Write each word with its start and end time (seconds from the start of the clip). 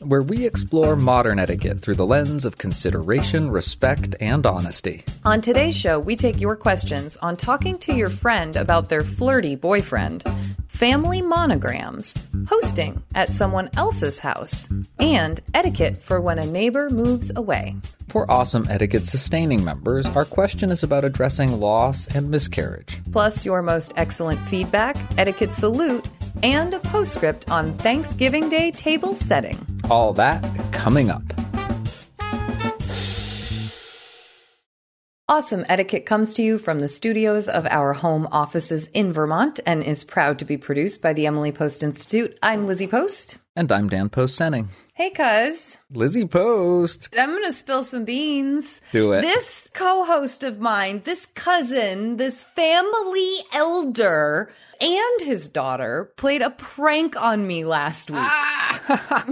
Where 0.00 0.22
we 0.22 0.46
explore 0.46 0.96
modern 0.96 1.38
etiquette 1.38 1.80
through 1.80 1.96
the 1.96 2.06
lens 2.06 2.44
of 2.44 2.58
consideration, 2.58 3.50
respect, 3.50 4.14
and 4.20 4.46
honesty. 4.46 5.04
On 5.24 5.40
today's 5.40 5.76
show, 5.76 5.98
we 5.98 6.16
take 6.16 6.40
your 6.40 6.56
questions 6.56 7.16
on 7.18 7.36
talking 7.36 7.78
to 7.78 7.94
your 7.94 8.10
friend 8.10 8.56
about 8.56 8.88
their 8.88 9.04
flirty 9.04 9.56
boyfriend, 9.56 10.24
family 10.68 11.22
monograms, 11.22 12.16
hosting 12.48 13.02
at 13.14 13.30
someone 13.30 13.70
else's 13.76 14.18
house, 14.18 14.68
and 14.98 15.40
etiquette 15.54 16.02
for 16.02 16.20
when 16.20 16.38
a 16.38 16.46
neighbor 16.46 16.90
moves 16.90 17.30
away. 17.36 17.76
For 18.08 18.30
awesome 18.30 18.66
etiquette 18.68 19.06
sustaining 19.06 19.64
members, 19.64 20.06
our 20.08 20.24
question 20.24 20.70
is 20.70 20.82
about 20.82 21.04
addressing 21.04 21.60
loss 21.60 22.06
and 22.14 22.30
miscarriage. 22.30 23.00
Plus, 23.10 23.46
your 23.46 23.62
most 23.62 23.92
excellent 23.96 24.40
feedback, 24.46 24.96
etiquette 25.16 25.52
salute, 25.52 26.04
and 26.42 26.74
a 26.74 26.78
postscript 26.80 27.50
on 27.50 27.76
Thanksgiving 27.78 28.48
Day 28.48 28.70
table 28.70 29.14
setting. 29.14 29.64
All 29.90 30.12
that 30.14 30.42
coming 30.72 31.10
up. 31.10 31.22
Awesome 35.28 35.64
Etiquette 35.66 36.04
comes 36.04 36.34
to 36.34 36.42
you 36.42 36.58
from 36.58 36.80
the 36.80 36.88
studios 36.88 37.48
of 37.48 37.66
our 37.70 37.94
home 37.94 38.28
offices 38.30 38.88
in 38.88 39.14
Vermont 39.14 39.60
and 39.64 39.82
is 39.82 40.04
proud 40.04 40.38
to 40.40 40.44
be 40.44 40.58
produced 40.58 41.00
by 41.00 41.14
the 41.14 41.26
Emily 41.26 41.50
Post 41.52 41.82
Institute. 41.82 42.38
I'm 42.42 42.66
Lizzie 42.66 42.86
Post. 42.86 43.38
And 43.56 43.72
I'm 43.72 43.88
Dan 43.88 44.10
Post 44.10 44.38
Senning. 44.38 44.68
Hey, 44.92 45.08
cuz. 45.10 45.78
Lizzie 45.94 46.26
Post. 46.26 47.14
I'm 47.18 47.30
going 47.30 47.44
to 47.44 47.52
spill 47.52 47.82
some 47.82 48.04
beans. 48.04 48.82
Do 48.92 49.12
it. 49.12 49.22
This 49.22 49.70
co 49.72 50.04
host 50.04 50.42
of 50.42 50.60
mine, 50.60 51.00
this 51.04 51.24
cousin, 51.26 52.18
this 52.18 52.42
family 52.42 53.36
elder, 53.54 54.50
and 54.82 55.20
his 55.26 55.48
daughter 55.48 56.12
played 56.16 56.42
a 56.42 56.50
prank 56.50 57.20
on 57.20 57.46
me 57.46 57.64
last 57.64 58.10
week. 58.10 58.18
Ah! 58.20 59.24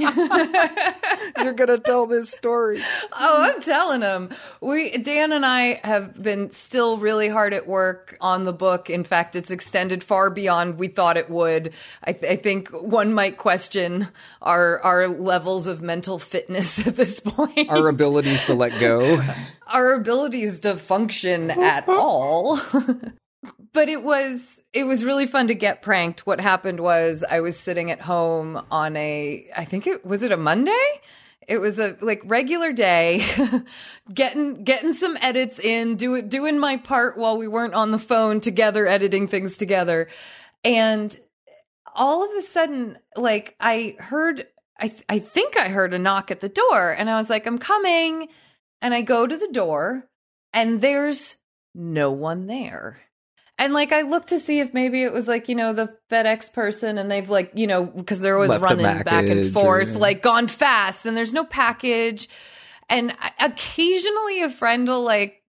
You're 1.42 1.52
going 1.54 1.68
to 1.68 1.78
tell 1.78 2.06
this 2.06 2.30
story. 2.30 2.80
Oh, 3.12 3.36
I'm 3.42 3.60
telling 3.60 4.02
him. 4.02 4.30
We 4.60 4.96
Dan 4.98 5.32
and 5.32 5.44
I 5.44 5.80
have 5.82 6.20
been 6.22 6.50
still 6.52 6.98
really 6.98 7.28
hard 7.28 7.52
at 7.52 7.66
work 7.66 8.16
on 8.20 8.44
the 8.44 8.52
book. 8.52 8.88
In 8.90 9.02
fact, 9.02 9.34
it's 9.34 9.50
extended 9.50 10.04
far 10.04 10.30
beyond 10.30 10.78
we 10.78 10.86
thought 10.88 11.16
it 11.16 11.28
would. 11.28 11.72
I, 12.04 12.12
th- 12.12 12.32
I 12.32 12.36
think 12.36 12.68
one 12.68 13.12
might 13.12 13.36
question 13.38 14.06
our 14.40 14.80
our 14.80 15.08
levels 15.08 15.66
of 15.66 15.82
mental 15.82 16.18
fitness 16.20 16.78
at 16.86 16.94
this 16.96 17.18
point. 17.20 17.68
Our 17.70 17.88
abilities 17.88 18.44
to 18.44 18.54
let 18.54 18.78
go. 18.80 19.20
our 19.66 19.94
abilities 19.94 20.60
to 20.60 20.76
function 20.76 21.50
at 21.50 21.88
all. 21.88 22.60
But 23.72 23.88
it 23.88 24.02
was 24.02 24.60
it 24.72 24.84
was 24.84 25.04
really 25.04 25.26
fun 25.26 25.48
to 25.48 25.54
get 25.54 25.82
pranked. 25.82 26.26
What 26.26 26.40
happened 26.40 26.80
was 26.80 27.24
I 27.28 27.40
was 27.40 27.58
sitting 27.58 27.90
at 27.90 28.00
home 28.00 28.60
on 28.70 28.96
a 28.96 29.46
I 29.56 29.64
think 29.64 29.86
it 29.86 30.04
was 30.04 30.22
it 30.22 30.32
a 30.32 30.36
Monday? 30.36 31.00
It 31.48 31.58
was 31.58 31.80
a 31.80 31.96
like 32.00 32.22
regular 32.24 32.72
day, 32.72 33.24
getting 34.14 34.62
getting 34.62 34.92
some 34.92 35.16
edits 35.20 35.58
in, 35.58 35.96
do, 35.96 36.22
doing 36.22 36.58
my 36.58 36.76
part 36.76 37.16
while 37.18 37.38
we 37.38 37.48
weren't 37.48 37.74
on 37.74 37.90
the 37.90 37.98
phone 37.98 38.40
together, 38.40 38.86
editing 38.86 39.26
things 39.26 39.56
together, 39.56 40.08
and 40.62 41.18
all 41.92 42.24
of 42.24 42.36
a 42.36 42.42
sudden, 42.42 42.98
like 43.16 43.56
I 43.58 43.96
heard, 43.98 44.46
I 44.78 44.88
th- 44.88 45.04
I 45.08 45.18
think 45.18 45.56
I 45.56 45.68
heard 45.68 45.92
a 45.92 45.98
knock 45.98 46.30
at 46.30 46.38
the 46.38 46.48
door, 46.48 46.92
and 46.92 47.10
I 47.10 47.16
was 47.16 47.28
like, 47.28 47.46
I'm 47.46 47.58
coming, 47.58 48.28
and 48.80 48.94
I 48.94 49.02
go 49.02 49.26
to 49.26 49.36
the 49.36 49.50
door, 49.50 50.08
and 50.52 50.80
there's 50.80 51.36
no 51.74 52.12
one 52.12 52.46
there. 52.46 53.00
And 53.60 53.72
like 53.74 53.92
I 53.92 54.02
looked 54.02 54.30
to 54.30 54.40
see 54.40 54.58
if 54.58 54.74
maybe 54.74 55.02
it 55.02 55.12
was 55.12 55.28
like, 55.28 55.48
you 55.48 55.54
know, 55.54 55.72
the 55.72 55.94
FedEx 56.10 56.52
person 56.52 56.98
and 56.98 57.10
they've 57.10 57.28
like, 57.28 57.52
you 57.54 57.66
know, 57.66 57.84
because 57.84 58.18
they're 58.20 58.34
always 58.34 58.50
Left 58.50 58.64
running 58.64 58.86
back 59.04 59.26
and 59.28 59.52
forth, 59.52 59.94
or- 59.94 59.98
like 59.98 60.22
gone 60.22 60.48
fast 60.48 61.04
and 61.06 61.16
there's 61.16 61.34
no 61.34 61.44
package. 61.44 62.28
And 62.88 63.14
occasionally 63.38 64.42
a 64.42 64.50
friend 64.50 64.88
will 64.88 65.02
like 65.02 65.42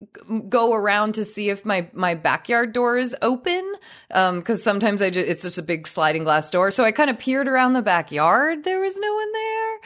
go 0.49 0.73
around 0.73 1.16
to 1.16 1.25
see 1.25 1.49
if 1.49 1.66
my 1.66 1.89
my 1.94 2.13
backyard 2.13 2.73
door 2.73 2.97
is 2.97 3.16
open 3.22 3.63
um 4.11 4.41
cuz 4.43 4.61
sometimes 4.61 5.01
I 5.01 5.09
just 5.09 5.28
it's 5.28 5.41
just 5.41 5.57
a 5.57 5.63
big 5.63 5.88
sliding 5.88 6.23
glass 6.23 6.51
door. 6.51 6.69
So 6.69 6.83
I 6.83 6.91
kind 6.91 7.09
of 7.09 7.17
peered 7.17 7.47
around 7.47 7.73
the 7.73 7.81
backyard. 7.81 8.63
There 8.63 8.79
was 8.79 8.95
no 8.97 9.13
one 9.16 9.31
there. 9.33 9.79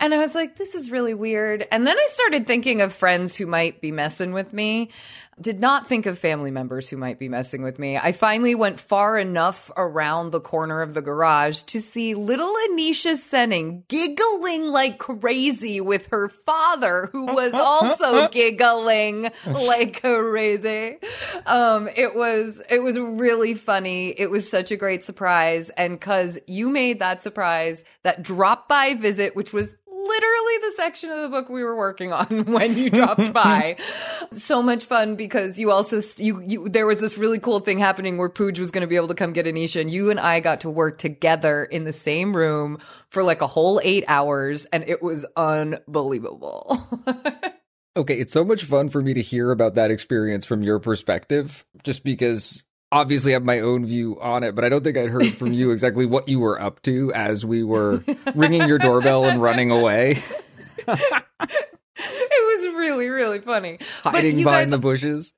And 0.00 0.12
I 0.14 0.18
was 0.18 0.34
like, 0.34 0.56
this 0.56 0.74
is 0.74 0.90
really 0.90 1.14
weird. 1.14 1.66
And 1.72 1.86
then 1.86 1.96
I 1.96 2.06
started 2.08 2.46
thinking 2.46 2.80
of 2.82 2.92
friends 2.92 3.36
who 3.36 3.46
might 3.46 3.80
be 3.80 3.92
messing 3.92 4.32
with 4.32 4.52
me. 4.52 4.90
Did 5.38 5.60
not 5.60 5.86
think 5.86 6.06
of 6.06 6.18
family 6.18 6.50
members 6.50 6.88
who 6.88 6.96
might 6.96 7.18
be 7.18 7.28
messing 7.28 7.62
with 7.62 7.78
me. 7.78 7.98
I 7.98 8.12
finally 8.12 8.54
went 8.54 8.80
far 8.80 9.18
enough 9.18 9.70
around 9.76 10.30
the 10.30 10.40
corner 10.40 10.80
of 10.80 10.94
the 10.94 11.02
garage 11.02 11.60
to 11.64 11.80
see 11.80 12.14
little 12.14 12.54
Anisha 12.70 13.12
Senning 13.12 13.86
giggling 13.86 14.68
like 14.68 14.98
crazy 14.98 15.80
with 15.82 16.06
her 16.06 16.30
father, 16.30 17.10
who 17.12 17.26
was 17.26 17.52
also 17.54 18.28
giggling 18.28 19.30
like 19.46 20.00
crazy. 20.00 20.96
Um, 21.44 21.90
it 21.94 22.14
was, 22.14 22.62
it 22.70 22.78
was 22.78 22.98
really 22.98 23.52
funny. 23.52 24.08
It 24.18 24.30
was 24.30 24.48
such 24.48 24.70
a 24.70 24.76
great 24.76 25.04
surprise. 25.04 25.68
And 25.70 26.00
cause 26.00 26.38
you 26.46 26.70
made 26.70 27.00
that 27.00 27.22
surprise, 27.22 27.84
that 28.04 28.22
drop 28.22 28.68
by 28.68 28.94
visit, 28.94 29.36
which 29.36 29.52
was 29.52 29.74
literally 30.16 30.58
the 30.62 30.72
section 30.76 31.10
of 31.10 31.22
the 31.22 31.28
book 31.28 31.48
we 31.48 31.62
were 31.62 31.76
working 31.76 32.12
on 32.12 32.26
when 32.46 32.76
you 32.76 32.90
dropped 32.90 33.32
by. 33.32 33.76
so 34.32 34.62
much 34.62 34.84
fun 34.84 35.16
because 35.16 35.58
you 35.58 35.70
also 35.70 36.00
you 36.16 36.40
you 36.40 36.68
there 36.68 36.86
was 36.86 37.00
this 37.00 37.18
really 37.18 37.38
cool 37.38 37.60
thing 37.60 37.78
happening 37.78 38.16
where 38.16 38.30
Pooj 38.30 38.58
was 38.58 38.70
going 38.70 38.82
to 38.82 38.86
be 38.86 38.96
able 38.96 39.08
to 39.08 39.14
come 39.14 39.32
get 39.32 39.46
Anisha 39.46 39.80
and 39.80 39.90
you 39.90 40.10
and 40.10 40.18
I 40.18 40.40
got 40.40 40.62
to 40.62 40.70
work 40.70 40.98
together 40.98 41.64
in 41.64 41.84
the 41.84 41.92
same 41.92 42.34
room 42.34 42.78
for 43.10 43.22
like 43.22 43.42
a 43.42 43.46
whole 43.46 43.80
8 43.82 44.04
hours 44.08 44.64
and 44.66 44.84
it 44.88 45.02
was 45.02 45.26
unbelievable. 45.36 46.78
Okay, 47.96 48.16
it's 48.18 48.32
so 48.34 48.44
much 48.44 48.62
fun 48.64 48.90
for 48.90 49.00
me 49.00 49.14
to 49.14 49.22
hear 49.22 49.50
about 49.50 49.76
that 49.76 49.90
experience 49.90 50.44
from 50.44 50.62
your 50.62 50.78
perspective, 50.78 51.64
just 51.82 52.04
because 52.04 52.65
obviously 52.92 53.32
I 53.32 53.34
have 53.34 53.44
my 53.44 53.60
own 53.60 53.84
view 53.86 54.18
on 54.20 54.42
it, 54.44 54.54
but 54.54 54.64
I 54.64 54.68
don't 54.68 54.82
think 54.84 54.96
I'd 54.96 55.10
heard 55.10 55.26
from 55.26 55.52
you 55.52 55.70
exactly 55.70 56.06
what 56.06 56.28
you 56.28 56.40
were 56.40 56.60
up 56.60 56.82
to 56.82 57.12
as 57.14 57.44
we 57.44 57.62
were 57.62 58.02
ringing 58.34 58.66
your 58.68 58.78
doorbell 58.78 59.24
and 59.24 59.40
running 59.42 59.70
away, 59.70 60.18
it 60.86 61.68
was 61.98 62.74
really 62.74 63.08
really 63.08 63.40
funny. 63.40 63.78
But 64.04 64.10
hiding 64.10 64.38
you 64.38 64.44
behind 64.44 64.66
guys- 64.66 64.70
the 64.70 64.78
bushes. 64.78 65.32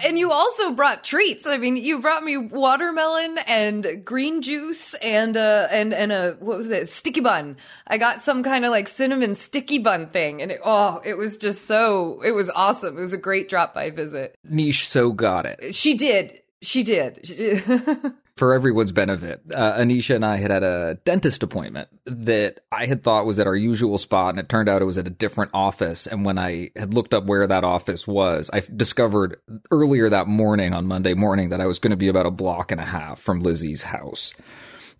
And 0.00 0.18
you 0.18 0.32
also 0.32 0.72
brought 0.72 1.04
treats. 1.04 1.46
I 1.46 1.56
mean, 1.56 1.76
you 1.76 2.00
brought 2.00 2.22
me 2.24 2.36
watermelon 2.36 3.38
and 3.46 4.04
green 4.04 4.42
juice 4.42 4.94
and 4.94 5.36
uh 5.36 5.68
and 5.70 5.94
and 5.94 6.10
a 6.12 6.36
what 6.40 6.58
was 6.58 6.70
it? 6.70 6.88
Sticky 6.88 7.20
bun. 7.20 7.56
I 7.86 7.96
got 7.96 8.20
some 8.20 8.42
kind 8.42 8.64
of 8.64 8.70
like 8.72 8.88
cinnamon 8.88 9.34
sticky 9.36 9.78
bun 9.78 10.08
thing 10.08 10.42
and 10.42 10.50
it 10.50 10.60
oh, 10.64 11.00
it 11.04 11.16
was 11.16 11.38
just 11.38 11.66
so 11.66 12.20
it 12.22 12.32
was 12.32 12.50
awesome. 12.50 12.96
It 12.98 13.00
was 13.00 13.12
a 13.12 13.18
great 13.18 13.48
drop 13.48 13.72
by 13.72 13.90
visit. 13.90 14.36
Niche 14.44 14.88
so 14.88 15.12
got 15.12 15.46
it. 15.46 15.74
She 15.74 15.94
did. 15.94 16.40
She 16.64 16.82
did. 16.82 17.20
She- 17.24 17.60
For 18.36 18.52
everyone's 18.52 18.90
benefit, 18.90 19.42
uh, 19.54 19.74
Anisha 19.74 20.16
and 20.16 20.24
I 20.24 20.38
had 20.38 20.50
had 20.50 20.64
a 20.64 20.98
dentist 21.04 21.44
appointment 21.44 21.88
that 22.06 22.58
I 22.72 22.86
had 22.86 23.04
thought 23.04 23.26
was 23.26 23.38
at 23.38 23.46
our 23.46 23.54
usual 23.54 23.96
spot, 23.96 24.30
and 24.30 24.40
it 24.40 24.48
turned 24.48 24.68
out 24.68 24.82
it 24.82 24.86
was 24.86 24.98
at 24.98 25.06
a 25.06 25.10
different 25.10 25.52
office. 25.54 26.08
And 26.08 26.24
when 26.24 26.36
I 26.36 26.70
had 26.74 26.94
looked 26.94 27.14
up 27.14 27.26
where 27.26 27.46
that 27.46 27.62
office 27.62 28.08
was, 28.08 28.50
I 28.52 28.60
discovered 28.74 29.36
earlier 29.70 30.08
that 30.08 30.26
morning 30.26 30.72
on 30.72 30.88
Monday 30.88 31.14
morning 31.14 31.50
that 31.50 31.60
I 31.60 31.66
was 31.66 31.78
going 31.78 31.92
to 31.92 31.96
be 31.96 32.08
about 32.08 32.26
a 32.26 32.32
block 32.32 32.72
and 32.72 32.80
a 32.80 32.84
half 32.84 33.20
from 33.20 33.38
Lizzie's 33.38 33.84
house. 33.84 34.34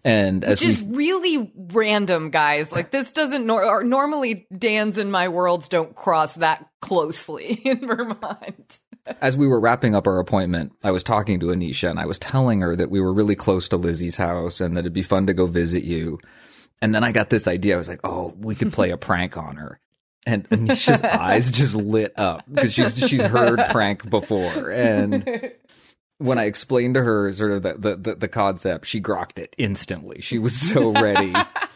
And 0.04 0.44
as 0.44 0.60
Which 0.60 0.68
is 0.68 0.82
we, 0.82 0.96
really 0.96 1.52
random, 1.56 2.30
guys. 2.30 2.70
Like 2.70 2.90
this 2.90 3.10
doesn't 3.12 3.46
nor- 3.46 3.82
normally 3.82 4.46
Dan's 4.56 4.98
and 4.98 5.10
my 5.10 5.28
worlds 5.28 5.68
don't 5.68 5.96
cross 5.96 6.34
that 6.34 6.64
closely 6.82 7.52
in 7.64 7.80
Vermont. 7.80 8.78
As 9.20 9.36
we 9.36 9.46
were 9.46 9.60
wrapping 9.60 9.94
up 9.94 10.06
our 10.06 10.18
appointment, 10.18 10.72
I 10.82 10.90
was 10.90 11.02
talking 11.02 11.40
to 11.40 11.46
Anisha 11.46 11.90
and 11.90 11.98
I 11.98 12.06
was 12.06 12.18
telling 12.18 12.60
her 12.60 12.74
that 12.76 12.90
we 12.90 13.00
were 13.00 13.12
really 13.12 13.36
close 13.36 13.68
to 13.68 13.76
Lizzie's 13.76 14.16
house 14.16 14.60
and 14.60 14.76
that 14.76 14.80
it'd 14.80 14.92
be 14.92 15.02
fun 15.02 15.26
to 15.26 15.34
go 15.34 15.46
visit 15.46 15.84
you. 15.84 16.18
And 16.80 16.94
then 16.94 17.04
I 17.04 17.12
got 17.12 17.30
this 17.30 17.46
idea. 17.46 17.74
I 17.74 17.78
was 17.78 17.88
like, 17.88 18.00
oh, 18.04 18.34
we 18.38 18.54
could 18.54 18.72
play 18.72 18.90
a 18.90 18.96
prank 18.96 19.36
on 19.36 19.56
her. 19.56 19.78
And 20.26 20.48
Anisha's 20.50 21.02
eyes 21.02 21.50
just 21.50 21.74
lit 21.74 22.18
up 22.18 22.44
because 22.50 22.72
she's 22.72 22.96
she's 23.08 23.22
heard 23.22 23.60
prank 23.70 24.08
before. 24.08 24.70
And 24.70 25.52
when 26.18 26.38
I 26.38 26.44
explained 26.44 26.94
to 26.94 27.02
her 27.02 27.30
sort 27.32 27.52
of 27.52 27.62
the, 27.62 27.74
the, 27.74 27.96
the, 27.96 28.14
the 28.14 28.28
concept, 28.28 28.86
she 28.86 29.00
grokked 29.00 29.38
it 29.38 29.54
instantly. 29.58 30.22
She 30.22 30.38
was 30.38 30.58
so 30.58 30.92
ready. 30.92 31.34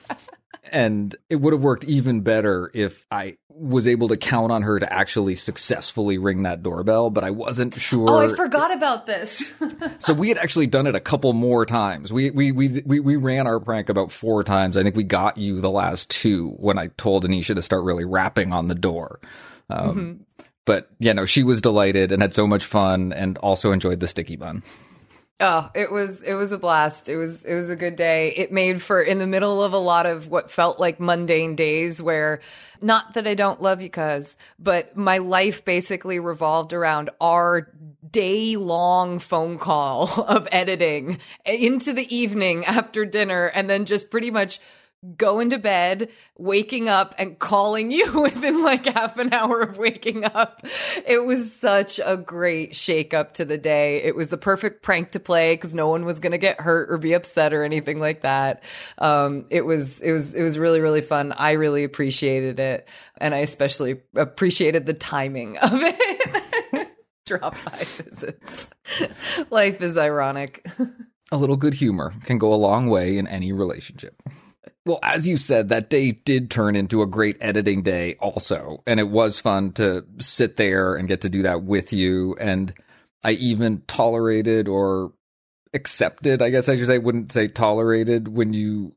and 0.73 1.15
it 1.29 1.37
would 1.37 1.53
have 1.53 1.63
worked 1.63 1.85
even 1.85 2.21
better 2.21 2.71
if 2.75 3.07
I 3.11 3.39
was 3.49 3.89
able 3.89 4.09
to 4.09 4.17
count 4.17 4.53
on 4.53 4.63
her 4.63 4.79
to 4.79 4.93
actually 4.93 5.35
successfully 5.35 6.19
ring 6.19 6.45
that 6.45 6.63
doorbell, 6.63 7.11
but 7.11 7.25
I 7.25 7.31
wasn't 7.31 7.75
sure. 7.75 8.09
Oh, 8.09 8.19
I 8.19 8.35
forgot 8.37 8.73
about 8.73 9.07
this. 9.07 9.53
so 9.99 10.15
we 10.15 10.29
had 10.29 10.39
actually 10.39 10.69
done 10.69 10.87
it 10.87 10.95
a 10.95 11.01
couple 11.01 11.33
more 11.33 11.67
times. 11.67 12.13
We, 12.13 12.31
we, 12.31 12.53
we, 12.53 12.83
we, 12.87 13.01
we 13.01 13.17
ran 13.17 13.47
our 13.47 13.59
prank 13.59 13.89
about 13.89 14.13
four 14.13 14.45
times. 14.45 14.77
I 14.77 14.83
think 14.83 14.95
we 14.95 15.05
got 15.05 15.39
you 15.39 15.61
the 15.61 15.71
last 15.71 16.11
two 16.11 16.51
when 16.59 16.79
I 16.79 16.89
told 16.97 17.25
Anisha 17.25 17.55
to 17.55 17.63
start 17.63 17.85
really 17.85 18.05
rapping 18.05 18.53
on 18.53 18.69
the 18.69 18.75
door. 18.75 19.21
Um, 19.69 19.89
Mm-hmm. 19.89 20.23
But 20.69 20.91
yeah, 20.99 21.15
no, 21.15 21.25
she 21.25 21.45
was 21.45 21.63
delighted 21.63 22.13
and 22.13 22.21
had 22.21 22.35
so 22.35 22.47
much 22.47 22.63
fun 22.63 23.15
and 23.15 23.39
also 23.39 23.73
enjoyed 23.73 24.01
the 24.01 24.07
sticky 24.07 24.37
bun. 24.37 24.63
Oh, 25.41 25.71
it 25.73 25.93
was 25.93 26.23
it 26.23 26.35
was 26.35 26.51
a 26.51 26.59
blast. 26.59 27.09
It 27.09 27.17
was 27.17 27.45
it 27.45 27.55
was 27.55 27.71
a 27.71 27.77
good 27.77 27.95
day. 27.95 28.33
It 28.37 28.51
made 28.51 28.83
for 28.83 29.01
in 29.01 29.19
the 29.19 29.27
middle 29.27 29.63
of 29.63 29.73
a 29.73 29.79
lot 29.79 30.05
of 30.05 30.27
what 30.27 30.51
felt 30.51 30.81
like 30.81 30.99
mundane 30.99 31.55
days 31.55 32.03
where 32.03 32.41
not 32.81 33.15
that 33.15 33.29
I 33.29 33.35
don't 33.35 33.63
love 33.63 33.81
you 33.81 33.89
cuz, 33.89 34.37
but 34.59 34.97
my 34.97 35.19
life 35.19 35.65
basically 35.65 36.19
revolved 36.19 36.73
around 36.73 37.11
our 37.21 37.71
day 38.11 38.57
long 38.57 39.21
phone 39.21 39.59
call 39.59 40.09
of 40.27 40.49
editing 40.51 41.19
into 41.45 41.93
the 41.93 42.13
evening 42.15 42.65
after 42.65 43.05
dinner 43.05 43.47
and 43.47 43.71
then 43.71 43.85
just 43.85 44.11
pretty 44.11 44.33
much 44.33 44.59
going 45.17 45.51
to 45.51 45.59
bed, 45.59 46.09
waking 46.37 46.89
up 46.89 47.15
and 47.19 47.39
calling 47.39 47.91
you 47.91 48.21
within 48.23 48.63
like 48.63 48.87
half 48.87 49.17
an 49.19 49.33
hour 49.33 49.61
of 49.61 49.79
waking 49.79 50.25
up. 50.25 50.63
It 51.07 51.25
was 51.25 51.55
such 51.55 52.01
a 52.05 52.17
great 52.17 52.75
shake 52.75 53.15
up 53.15 53.33
to 53.33 53.45
the 53.45 53.59
day. 53.59 54.03
It 54.03 54.17
was 54.17 54.31
the 54.31 54.39
perfect 54.39 54.83
prank 54.83 55.13
to 55.13 55.21
play 55.21 55.55
because 55.55 55.75
no 55.75 55.89
one 55.89 56.05
was 56.05 56.21
going 56.21 56.33
to 56.33 56.39
get 56.39 56.61
hurt 56.61 56.91
or 56.91 56.99
be 56.99 57.13
upset 57.13 57.53
or 57.53 57.63
anything 57.63 58.01
like 58.01 58.23
that. 58.23 58.63
Um, 58.99 59.47
it 59.51 59.65
was, 59.65 60.01
it 60.01 60.13
was, 60.13 60.35
it 60.35 60.43
was 60.43 60.59
really, 60.59 60.81
really 60.81 61.03
fun. 61.03 61.33
I 61.33 61.53
really 61.53 61.85
appreciated 61.85 62.59
it. 62.59 62.89
And 63.19 63.35
I 63.35 63.39
especially 63.39 64.01
appreciated 64.17 64.87
the 64.87 64.95
timing 64.95 65.59
of 65.59 65.71
it. 65.75 66.89
Drop 67.27 67.55
by 67.65 67.85
visits. 68.03 68.69
Life 69.51 69.83
is 69.83 69.99
ironic. 69.99 70.67
A 71.31 71.37
little 71.37 71.57
good 71.57 71.75
humor 71.75 72.15
can 72.25 72.39
go 72.39 72.55
a 72.55 72.57
long 72.57 72.89
way 72.89 73.19
in 73.19 73.29
any 73.29 73.53
relationship. 73.53 74.23
Well, 74.89 75.01
as 75.03 75.29
you 75.29 75.37
said, 75.37 75.69
that 75.69 75.91
day 75.91 76.13
did 76.13 76.51
turn 76.51 76.75
into 76.75 77.03
a 77.03 77.07
great 77.07 77.37
editing 77.43 77.83
day 77.83 78.17
also. 78.21 78.83
And 78.87 78.99
it 78.99 79.11
was 79.11 79.39
fun 79.39 79.73
to 79.73 80.07
sit 80.19 80.57
there 80.57 80.95
and 80.95 81.07
get 81.07 81.21
to 81.21 81.29
do 81.29 81.43
that 81.43 81.63
with 81.63 81.93
you. 81.93 82.35
And 82.41 82.73
I 83.23 83.33
even 83.33 83.83
tolerated 83.87 84.67
or 84.67 85.13
accepted, 85.75 86.41
I 86.41 86.49
guess 86.49 86.71
I 86.71 86.77
should 86.77 86.87
say, 86.87 86.97
wouldn't 86.97 87.33
say 87.33 87.49
tolerated 87.49 88.29
when 88.29 88.55
you 88.55 88.95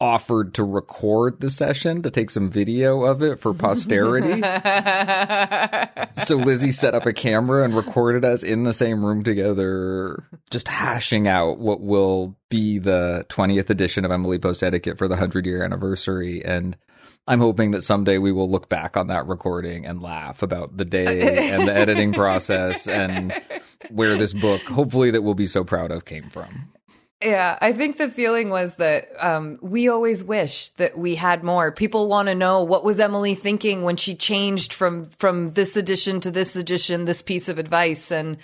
offered 0.00 0.54
to 0.54 0.64
record 0.64 1.40
the 1.40 1.48
session 1.48 2.02
to 2.02 2.10
take 2.10 2.30
some 2.30 2.50
video 2.50 3.04
of 3.04 3.22
it 3.22 3.38
for 3.38 3.54
posterity. 3.54 4.40
so 6.24 6.36
Lizzie 6.36 6.72
set 6.72 6.94
up 6.94 7.06
a 7.06 7.12
camera 7.12 7.64
and 7.64 7.76
recorded 7.76 8.24
us 8.24 8.42
in 8.42 8.64
the 8.64 8.72
same 8.72 9.04
room 9.04 9.22
together, 9.22 10.24
just 10.50 10.68
hashing 10.68 11.28
out 11.28 11.58
what 11.58 11.80
will 11.80 12.36
be 12.48 12.78
the 12.78 13.24
20th 13.28 13.70
edition 13.70 14.04
of 14.04 14.10
Emily 14.10 14.38
Post 14.38 14.62
Etiquette 14.62 14.98
for 14.98 15.08
the 15.08 15.14
100 15.14 15.46
year 15.46 15.64
anniversary. 15.64 16.44
And 16.44 16.76
I'm 17.26 17.40
hoping 17.40 17.70
that 17.70 17.82
someday 17.82 18.18
we 18.18 18.32
will 18.32 18.50
look 18.50 18.68
back 18.68 18.96
on 18.96 19.06
that 19.06 19.26
recording 19.26 19.86
and 19.86 20.02
laugh 20.02 20.42
about 20.42 20.76
the 20.76 20.84
day 20.84 21.50
and 21.50 21.66
the 21.66 21.72
editing 21.72 22.12
process 22.12 22.86
and 22.86 23.32
where 23.90 24.18
this 24.18 24.34
book, 24.34 24.60
hopefully, 24.62 25.10
that 25.12 25.22
we'll 25.22 25.34
be 25.34 25.46
so 25.46 25.64
proud 25.64 25.90
of 25.90 26.04
came 26.04 26.28
from. 26.28 26.72
Yeah, 27.24 27.58
I 27.58 27.72
think 27.72 27.96
the 27.96 28.10
feeling 28.10 28.50
was 28.50 28.74
that 28.74 29.08
um, 29.18 29.58
we 29.62 29.88
always 29.88 30.22
wish 30.22 30.68
that 30.70 30.98
we 30.98 31.14
had 31.14 31.42
more. 31.42 31.72
People 31.72 32.06
want 32.06 32.28
to 32.28 32.34
know 32.34 32.64
what 32.64 32.84
was 32.84 33.00
Emily 33.00 33.34
thinking 33.34 33.82
when 33.82 33.96
she 33.96 34.14
changed 34.14 34.74
from 34.74 35.06
from 35.06 35.52
this 35.52 35.74
edition 35.74 36.20
to 36.20 36.30
this 36.30 36.54
edition, 36.54 37.06
this 37.06 37.22
piece 37.22 37.48
of 37.48 37.58
advice, 37.58 38.12
and 38.12 38.36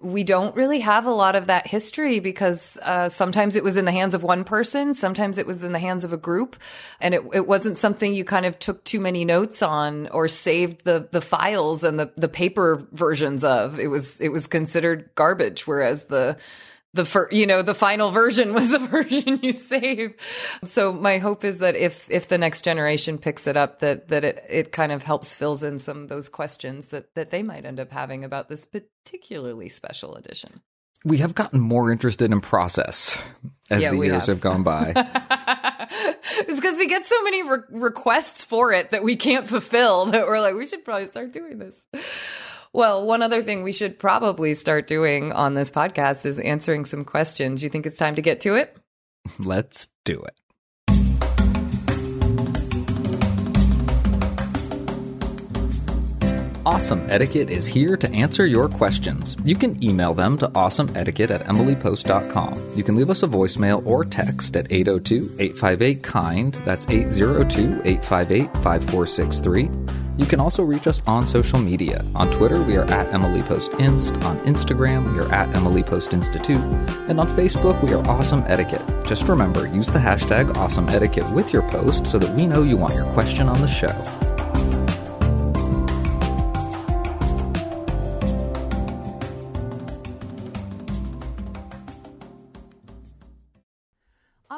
we 0.00 0.22
don't 0.22 0.54
really 0.54 0.80
have 0.80 1.06
a 1.06 1.10
lot 1.10 1.34
of 1.34 1.46
that 1.46 1.66
history 1.66 2.20
because 2.20 2.76
uh, 2.82 3.08
sometimes 3.08 3.56
it 3.56 3.64
was 3.64 3.78
in 3.78 3.86
the 3.86 3.92
hands 3.92 4.12
of 4.12 4.22
one 4.22 4.44
person, 4.44 4.92
sometimes 4.92 5.38
it 5.38 5.46
was 5.46 5.64
in 5.64 5.72
the 5.72 5.78
hands 5.78 6.04
of 6.04 6.12
a 6.12 6.18
group, 6.18 6.56
and 7.00 7.14
it, 7.14 7.22
it 7.32 7.46
wasn't 7.46 7.78
something 7.78 8.12
you 8.12 8.22
kind 8.22 8.44
of 8.44 8.58
took 8.58 8.84
too 8.84 9.00
many 9.00 9.24
notes 9.24 9.62
on 9.62 10.08
or 10.08 10.28
saved 10.28 10.84
the 10.84 11.08
the 11.10 11.22
files 11.22 11.84
and 11.84 11.98
the 11.98 12.12
the 12.16 12.28
paper 12.28 12.86
versions 12.92 13.44
of. 13.44 13.80
It 13.80 13.88
was 13.88 14.20
it 14.20 14.28
was 14.28 14.46
considered 14.46 15.08
garbage, 15.14 15.66
whereas 15.66 16.04
the 16.04 16.36
the 16.94 17.04
fir- 17.04 17.28
you 17.30 17.46
know 17.46 17.62
the 17.62 17.74
final 17.74 18.10
version 18.10 18.54
was 18.54 18.70
the 18.70 18.78
version 18.90 19.38
you 19.42 19.52
save 19.52 20.14
so 20.64 20.92
my 20.92 21.18
hope 21.18 21.44
is 21.44 21.58
that 21.58 21.76
if 21.76 22.10
if 22.10 22.28
the 22.28 22.38
next 22.38 22.62
generation 22.62 23.18
picks 23.18 23.46
it 23.46 23.56
up 23.56 23.80
that 23.80 24.08
that 24.08 24.24
it 24.24 24.42
it 24.48 24.72
kind 24.72 24.92
of 24.92 25.02
helps 25.02 25.34
fills 25.34 25.62
in 25.62 25.78
some 25.78 26.02
of 26.02 26.08
those 26.08 26.28
questions 26.28 26.88
that 26.88 27.14
that 27.14 27.30
they 27.30 27.42
might 27.42 27.64
end 27.66 27.78
up 27.80 27.92
having 27.92 28.24
about 28.24 28.48
this 28.48 28.64
particularly 28.64 29.68
special 29.68 30.14
edition 30.16 30.62
We 31.04 31.18
have 31.18 31.34
gotten 31.34 31.60
more 31.60 31.92
interested 31.92 32.32
in 32.32 32.40
process 32.40 33.18
as 33.70 33.82
Yeah, 33.82 33.90
the 33.90 33.98
years 33.98 34.26
have. 34.26 34.36
have 34.36 34.40
gone 34.40 34.62
by. 34.62 34.92
it's 36.48 36.58
because 36.60 36.78
we 36.78 36.86
get 36.88 37.04
so 37.04 37.22
many 37.22 37.42
re- 37.42 37.58
requests 37.70 38.42
for 38.44 38.72
it 38.72 38.90
that 38.90 39.02
we 39.04 39.16
can't 39.16 39.46
fulfill 39.48 40.06
that 40.06 40.26
we're 40.26 40.40
like 40.40 40.54
we 40.54 40.66
should 40.66 40.84
probably 40.84 41.06
start 41.08 41.32
doing 41.32 41.58
this 41.58 41.74
well, 42.76 43.06
one 43.06 43.22
other 43.22 43.42
thing 43.42 43.62
we 43.62 43.72
should 43.72 43.98
probably 43.98 44.52
start 44.52 44.86
doing 44.86 45.32
on 45.32 45.54
this 45.54 45.70
podcast 45.70 46.26
is 46.26 46.38
answering 46.38 46.84
some 46.84 47.06
questions. 47.06 47.64
You 47.64 47.70
think 47.70 47.86
it's 47.86 47.98
time 47.98 48.16
to 48.16 48.22
get 48.22 48.42
to 48.42 48.54
it? 48.56 48.76
Let's 49.38 49.88
do 50.04 50.22
it. 50.22 50.34
Awesome 56.66 57.08
Etiquette 57.08 57.48
is 57.48 57.64
here 57.64 57.96
to 57.96 58.10
answer 58.10 58.44
your 58.44 58.68
questions. 58.68 59.36
You 59.44 59.54
can 59.54 59.80
email 59.84 60.14
them 60.14 60.36
to 60.38 60.48
awesomeetiquette 60.48 61.30
at 61.30 61.46
emilypost.com. 61.46 62.72
You 62.74 62.82
can 62.82 62.96
leave 62.96 63.08
us 63.08 63.22
a 63.22 63.28
voicemail 63.28 63.86
or 63.86 64.04
text 64.04 64.56
at 64.56 64.66
802 64.72 65.36
858 65.38 66.02
KIND. 66.02 66.54
That's 66.64 66.88
802 66.88 67.82
858 67.84 68.52
5463. 68.64 69.70
You 70.16 70.26
can 70.26 70.40
also 70.40 70.64
reach 70.64 70.88
us 70.88 71.00
on 71.06 71.28
social 71.28 71.60
media. 71.60 72.04
On 72.16 72.28
Twitter, 72.32 72.60
we 72.60 72.76
are 72.76 72.90
at 72.90 73.14
Emily 73.14 73.42
Post 73.42 73.74
Inst. 73.74 74.14
On 74.24 74.36
Instagram, 74.40 75.12
we 75.12 75.20
are 75.20 75.32
at 75.32 75.54
Emily 75.54 75.84
Post 75.84 76.14
Institute. 76.14 76.58
And 77.08 77.20
on 77.20 77.28
Facebook, 77.36 77.80
we 77.80 77.92
are 77.92 78.04
Awesome 78.08 78.42
Etiquette. 78.48 78.82
Just 79.06 79.28
remember, 79.28 79.68
use 79.68 79.92
the 79.92 80.00
hashtag 80.00 80.56
Awesome 80.56 80.88
Etiquette 80.88 81.30
with 81.30 81.52
your 81.52 81.62
post 81.70 82.08
so 82.08 82.18
that 82.18 82.34
we 82.34 82.44
know 82.44 82.64
you 82.64 82.76
want 82.76 82.94
your 82.94 83.06
question 83.12 83.48
on 83.48 83.60
the 83.60 83.68
show. 83.68 83.94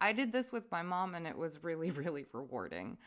I 0.00 0.12
did 0.12 0.32
this 0.32 0.52
with 0.52 0.70
my 0.70 0.82
mom 0.82 1.14
and 1.14 1.26
it 1.26 1.36
was 1.36 1.62
really, 1.62 1.90
really 2.02 2.26
rewarding. 2.32 2.98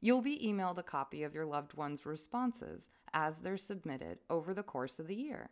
You'll 0.00 0.22
be 0.22 0.38
emailed 0.46 0.78
a 0.78 0.82
copy 0.82 1.22
of 1.22 1.34
your 1.34 1.46
loved 1.46 1.74
one's 1.74 2.04
responses 2.04 2.90
as 3.14 3.38
they're 3.38 3.56
submitted 3.56 4.18
over 4.28 4.52
the 4.52 4.62
course 4.62 4.98
of 4.98 5.06
the 5.06 5.14
year. 5.14 5.50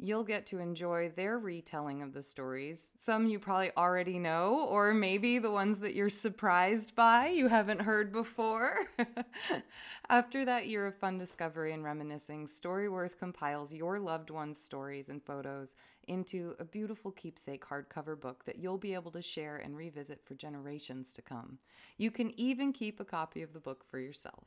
You'll 0.00 0.22
get 0.22 0.46
to 0.46 0.60
enjoy 0.60 1.08
their 1.08 1.40
retelling 1.40 2.02
of 2.02 2.12
the 2.12 2.22
stories. 2.22 2.94
Some 2.98 3.26
you 3.26 3.40
probably 3.40 3.72
already 3.76 4.20
know, 4.20 4.64
or 4.68 4.94
maybe 4.94 5.40
the 5.40 5.50
ones 5.50 5.80
that 5.80 5.96
you're 5.96 6.08
surprised 6.08 6.94
by 6.94 7.30
you 7.30 7.48
haven't 7.48 7.80
heard 7.80 8.12
before. 8.12 8.86
After 10.08 10.44
that 10.44 10.68
year 10.68 10.86
of 10.86 10.94
fun 10.94 11.18
discovery 11.18 11.72
and 11.72 11.82
reminiscing, 11.82 12.46
Storyworth 12.46 13.18
compiles 13.18 13.74
your 13.74 13.98
loved 13.98 14.30
one's 14.30 14.60
stories 14.60 15.08
and 15.08 15.20
photos 15.20 15.74
into 16.08 16.54
a 16.58 16.64
beautiful 16.64 17.10
keepsake 17.12 17.64
hardcover 17.64 18.18
book 18.18 18.44
that 18.44 18.58
you'll 18.58 18.78
be 18.78 18.94
able 18.94 19.10
to 19.12 19.22
share 19.22 19.56
and 19.56 19.76
revisit 19.76 20.24
for 20.24 20.34
generations 20.34 21.12
to 21.12 21.22
come. 21.22 21.58
You 21.96 22.10
can 22.10 22.32
even 22.38 22.72
keep 22.72 23.00
a 23.00 23.04
copy 23.04 23.42
of 23.42 23.52
the 23.52 23.60
book 23.60 23.84
for 23.84 23.98
yourself. 23.98 24.44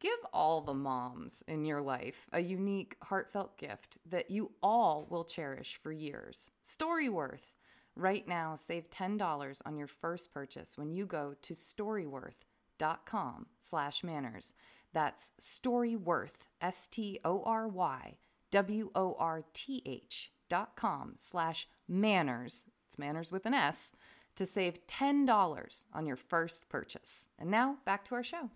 Give 0.00 0.18
all 0.32 0.60
the 0.60 0.74
moms 0.74 1.42
in 1.48 1.64
your 1.64 1.80
life 1.82 2.28
a 2.32 2.40
unique, 2.40 2.96
heartfelt 3.02 3.58
gift 3.58 3.98
that 4.06 4.30
you 4.30 4.52
all 4.62 5.06
will 5.10 5.24
cherish 5.24 5.80
for 5.82 5.92
years. 5.92 6.50
Storyworth. 6.62 7.52
Right 7.96 8.26
now, 8.28 8.54
save 8.54 8.88
$10 8.90 9.60
on 9.66 9.76
your 9.76 9.88
first 9.88 10.32
purchase 10.32 10.78
when 10.78 10.92
you 10.92 11.04
go 11.04 11.34
to 11.42 11.52
storyworth.com 11.52 13.46
slash 13.58 14.04
manners. 14.04 14.54
That's 14.92 15.32
Storyworth, 15.40 16.46
S-T-O-R-Y, 16.60 18.18
W-O-R-T-H 18.50 20.32
dot 20.48 20.76
com 20.76 21.12
slash 21.16 21.68
manners. 21.88 22.66
It's 22.86 22.98
manners 22.98 23.30
with 23.30 23.46
an 23.46 23.54
S 23.54 23.94
to 24.36 24.46
save 24.46 24.86
$10 24.86 25.84
on 25.92 26.06
your 26.06 26.16
first 26.16 26.68
purchase. 26.68 27.26
And 27.38 27.50
now 27.50 27.76
back 27.84 28.04
to 28.06 28.14
our 28.14 28.22
show. 28.22 28.50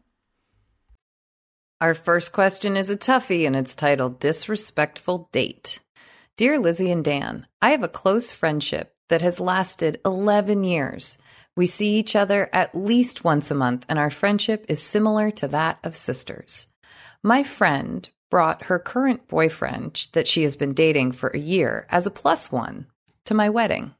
Our 1.80 1.94
first 1.94 2.32
question 2.32 2.76
is 2.76 2.90
a 2.90 2.96
toughie 2.96 3.46
and 3.46 3.56
it's 3.56 3.74
titled 3.74 4.20
Disrespectful 4.20 5.28
Date. 5.32 5.80
Dear 6.36 6.58
Lizzie 6.58 6.92
and 6.92 7.04
Dan, 7.04 7.46
I 7.60 7.70
have 7.70 7.82
a 7.82 7.88
close 7.88 8.30
friendship 8.30 8.94
that 9.08 9.20
has 9.22 9.40
lasted 9.40 10.00
11 10.04 10.64
years. 10.64 11.18
We 11.54 11.66
see 11.66 11.96
each 11.96 12.16
other 12.16 12.48
at 12.52 12.74
least 12.74 13.24
once 13.24 13.50
a 13.50 13.54
month, 13.54 13.84
and 13.88 13.98
our 13.98 14.08
friendship 14.08 14.64
is 14.68 14.80
similar 14.80 15.30
to 15.32 15.48
that 15.48 15.78
of 15.84 15.94
sisters. 15.94 16.68
My 17.22 17.42
friend 17.42 18.08
brought 18.32 18.64
her 18.64 18.78
current 18.78 19.28
boyfriend 19.28 20.08
that 20.14 20.26
she 20.26 20.42
has 20.42 20.56
been 20.56 20.72
dating 20.72 21.12
for 21.12 21.28
a 21.28 21.38
year 21.38 21.86
as 21.90 22.06
a 22.06 22.10
plus 22.10 22.50
one 22.50 22.86
to 23.26 23.34
my 23.34 23.50
wedding. 23.50 23.94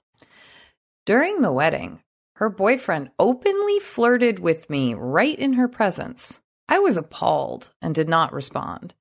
During 1.05 1.43
the 1.43 1.53
wedding, 1.53 2.01
her 2.37 2.49
boyfriend 2.49 3.11
openly 3.19 3.79
flirted 3.79 4.39
with 4.39 4.71
me 4.71 4.95
right 4.95 5.39
in 5.39 5.53
her 5.53 5.69
presence. 5.69 6.41
I 6.67 6.79
was 6.79 6.97
appalled 6.97 7.73
and 7.83 7.95
did 7.95 8.09
not 8.09 8.33
respond. 8.33 8.95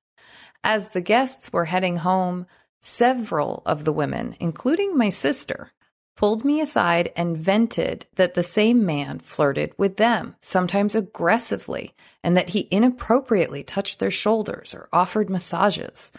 As 0.62 0.90
the 0.90 1.00
guests 1.00 1.50
were 1.50 1.64
heading 1.64 1.96
home, 1.96 2.44
several 2.82 3.62
of 3.64 3.86
the 3.86 3.92
women, 3.92 4.36
including 4.38 4.98
my 4.98 5.08
sister, 5.08 5.72
pulled 6.16 6.44
me 6.44 6.60
aside 6.60 7.12
and 7.16 7.36
vented 7.36 8.06
that 8.14 8.34
the 8.34 8.42
same 8.42 8.84
man 8.84 9.18
flirted 9.18 9.72
with 9.76 9.96
them, 9.96 10.36
sometimes 10.40 10.94
aggressively, 10.94 11.94
and 12.22 12.36
that 12.36 12.50
he 12.50 12.68
inappropriately 12.70 13.62
touched 13.62 13.98
their 13.98 14.10
shoulders 14.10 14.74
or 14.74 14.88
offered 14.92 15.30
massages. 15.30 16.12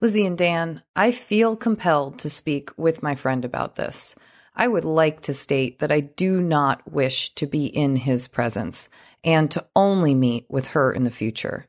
Lizzie 0.00 0.26
and 0.26 0.36
Dan, 0.36 0.82
I 0.96 1.12
feel 1.12 1.56
compelled 1.56 2.18
to 2.20 2.30
speak 2.30 2.70
with 2.76 3.02
my 3.02 3.14
friend 3.14 3.44
about 3.44 3.76
this. 3.76 4.14
I 4.54 4.68
would 4.68 4.84
like 4.84 5.22
to 5.22 5.32
state 5.32 5.78
that 5.78 5.92
I 5.92 6.00
do 6.00 6.40
not 6.40 6.90
wish 6.90 7.34
to 7.36 7.46
be 7.46 7.66
in 7.66 7.96
his 7.96 8.28
presence 8.28 8.88
and 9.24 9.50
to 9.52 9.66
only 9.74 10.14
meet 10.14 10.46
with 10.50 10.68
her 10.68 10.92
in 10.92 11.04
the 11.04 11.10
future. 11.10 11.66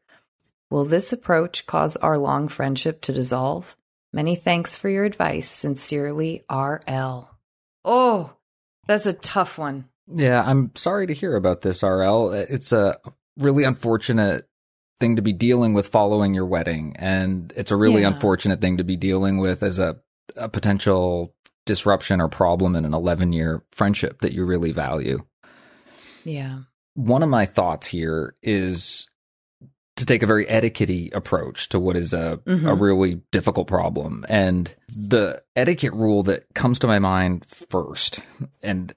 Will 0.70 0.84
this 0.84 1.13
approach 1.13 1.65
cause 1.65 1.96
our 1.98 2.17
long 2.17 2.48
friendship 2.48 3.01
to 3.01 3.13
dissolve? 3.13 3.77
Many 4.12 4.36
thanks 4.36 4.75
for 4.75 4.89
your 4.89 5.05
advice. 5.05 5.50
Sincerely, 5.50 6.43
RL. 6.51 7.33
Oh, 7.86 8.34
that's 8.88 9.06
a 9.06 9.13
tough 9.13 9.58
one. 9.58 9.86
Yeah, 10.08 10.44
I'm 10.46 10.72
sorry 10.75 11.08
to 11.08 11.13
hear 11.13 11.36
about 11.36 11.62
this, 11.62 11.82
RL. 11.84 12.32
It's 12.34 12.72
a 12.72 12.98
really 13.38 13.63
unfortunate 13.63 14.48
thing 15.00 15.16
to 15.16 15.22
be 15.22 15.34
dealing 15.34 15.74
with 15.74 15.88
following 15.88 16.34
your 16.34 16.46
wedding. 16.46 16.96
And 16.98 17.52
it's 17.56 17.72
a 17.72 17.75
really 17.78 18.02
Yeah. 18.02 18.10
unfortunate 18.13 18.62
thing 18.62 18.78
to 18.78 18.84
be 18.84 18.96
dealing 18.96 19.38
with 19.38 19.63
as 19.63 19.80
a, 19.80 19.98
a 20.36 20.50
potential 20.50 21.34
disruption 21.66 22.20
or 22.22 22.28
problem 22.28 22.75
in 22.75 22.84
an 22.86 22.94
11 22.94 23.32
year 23.34 23.63
friendship 23.72 24.22
that 24.22 24.34
you 24.34 24.46
really 24.46 24.72
value. 24.72 25.25
Yeah. 26.25 26.60
one 26.96 27.24
of 27.24 27.30
my 27.30 27.46
thoughts 27.46 27.88
here 27.88 28.36
is 28.44 29.08
to 29.96 30.06
take 30.06 30.24
a 30.24 30.28
very 30.28 30.48
etiquette 30.50 31.14
approach 31.14 31.70
to 31.70 31.80
what 31.80 31.96
is 31.96 32.14
a, 32.14 32.34
a 32.46 32.50
Mhm. 32.50 32.80
really 32.82 33.22
difficult 33.32 33.68
problem. 33.68 34.26
And 34.28 34.74
the 34.88 35.44
etiquette 35.56 35.94
rule 35.94 36.24
that 36.24 36.46
comes 36.56 36.80
to 36.80 36.88
my 36.88 37.00
mind 37.00 37.46
first, 37.46 38.20
and 38.62 38.94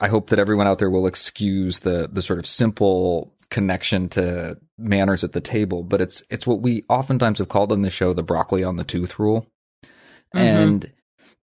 I 0.00 0.08
hope 0.08 0.30
that 0.30 0.38
everyone 0.38 0.66
out 0.66 0.78
there 0.78 0.90
will 0.90 1.06
excuse 1.06 1.80
the 1.80 2.08
the 2.12 2.22
sort 2.22 2.38
of 2.38 2.46
simple 2.46 3.32
connection 3.50 4.08
to 4.08 4.56
manners 4.78 5.24
at 5.24 5.32
the 5.32 5.40
table, 5.40 5.82
but 5.82 6.00
it's 6.00 6.22
it's 6.30 6.46
what 6.46 6.62
we 6.62 6.84
oftentimes 6.88 7.38
have 7.38 7.48
called 7.48 7.70
on 7.72 7.82
the 7.82 7.90
show 7.90 8.12
the 8.12 8.22
broccoli 8.22 8.64
on 8.64 8.76
the 8.76 8.84
tooth 8.84 9.18
rule. 9.18 9.46
And 10.32 10.90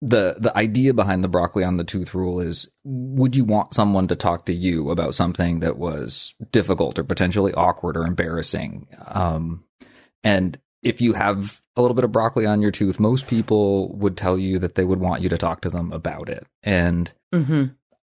the 0.01 0.35
the 0.39 0.55
idea 0.55 0.93
behind 0.93 1.23
the 1.23 1.27
broccoli 1.27 1.63
on 1.63 1.77
the 1.77 1.83
tooth 1.83 2.13
rule 2.13 2.39
is 2.39 2.69
would 2.83 3.35
you 3.35 3.43
want 3.43 3.73
someone 3.73 4.07
to 4.07 4.15
talk 4.15 4.45
to 4.45 4.53
you 4.53 4.91
about 4.91 5.15
something 5.15 5.59
that 5.59 5.77
was 5.77 6.35
difficult 6.51 6.99
or 6.99 7.03
potentially 7.03 7.53
awkward 7.53 7.97
or 7.97 8.05
embarrassing 8.05 8.87
um 9.07 9.63
and 10.23 10.59
if 10.83 11.01
you 11.01 11.13
have 11.13 11.61
a 11.75 11.81
little 11.81 11.95
bit 11.95 12.03
of 12.03 12.11
broccoli 12.11 12.45
on 12.45 12.61
your 12.61 12.69
tooth 12.69 12.99
most 12.99 13.27
people 13.27 13.95
would 13.95 14.15
tell 14.15 14.37
you 14.37 14.59
that 14.59 14.75
they 14.75 14.83
would 14.83 14.99
want 14.99 15.23
you 15.23 15.29
to 15.29 15.37
talk 15.37 15.61
to 15.61 15.69
them 15.69 15.91
about 15.91 16.29
it 16.29 16.45
and 16.61 17.11
Mm-hmm. 17.33 17.65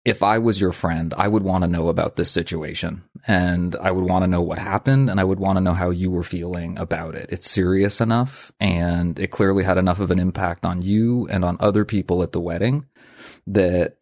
If 0.08 0.24
I 0.24 0.38
was 0.38 0.62
your 0.62 0.72
friend, 0.72 1.14
I 1.18 1.28
would 1.28 1.44
want 1.44 1.66
to 1.66 1.68
know 1.68 1.90
about 1.90 2.16
this 2.16 2.32
situation 2.32 3.04
and 3.28 3.76
I 3.76 3.92
would 3.92 4.06
want 4.06 4.24
to 4.24 4.28
know 4.28 4.42
what 4.42 4.58
happened 4.58 5.10
and 5.10 5.20
I 5.20 5.26
would 5.26 5.38
want 5.38 5.58
to 5.58 5.62
know 5.62 5.74
how 5.74 5.90
you 5.90 6.10
were 6.10 6.24
feeling 6.24 6.78
about 6.78 7.14
it. 7.14 7.28
It's 7.30 7.50
serious 7.50 8.00
enough 8.00 8.50
and 8.58 9.20
it 9.20 9.32
clearly 9.32 9.66
had 9.66 9.78
enough 9.78 10.00
of 10.00 10.10
an 10.10 10.18
impact 10.18 10.64
on 10.64 10.82
you 10.82 11.28
and 11.28 11.44
on 11.44 11.58
other 11.60 11.84
people 11.84 12.24
at 12.24 12.32
the 12.32 12.40
wedding 12.40 12.86
that 13.48 13.98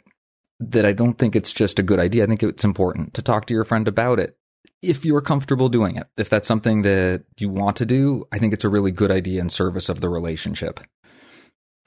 that 0.60 0.86
I 0.86 0.94
don't 0.94 1.18
think 1.18 1.36
it's 1.36 1.52
just 1.52 1.80
a 1.80 1.84
good 1.84 2.00
idea. 2.00 2.24
I 2.24 2.28
think 2.28 2.44
it's 2.44 2.64
important 2.64 3.16
to 3.16 3.24
talk 3.24 3.48
to 3.48 3.56
your 3.56 3.66
friend 3.66 3.88
about 3.88 4.20
it. 4.20 4.38
If 4.84 5.06
you're 5.06 5.22
comfortable 5.22 5.70
doing 5.70 5.96
it, 5.96 6.06
if 6.18 6.30
that's 6.30 6.48
something 6.48 6.84
that 6.84 7.24
you 7.40 7.50
want 7.50 7.78
to 7.78 7.86
do, 7.86 8.28
I 8.32 8.38
think 8.38 8.54
it's 8.54 8.64
a 8.64 8.70
really 8.70 8.92
good 8.92 9.10
idea 9.10 9.42
in 9.42 9.50
service 9.50 9.90
of 9.90 10.02
the 10.02 10.10
relationship 10.10 10.82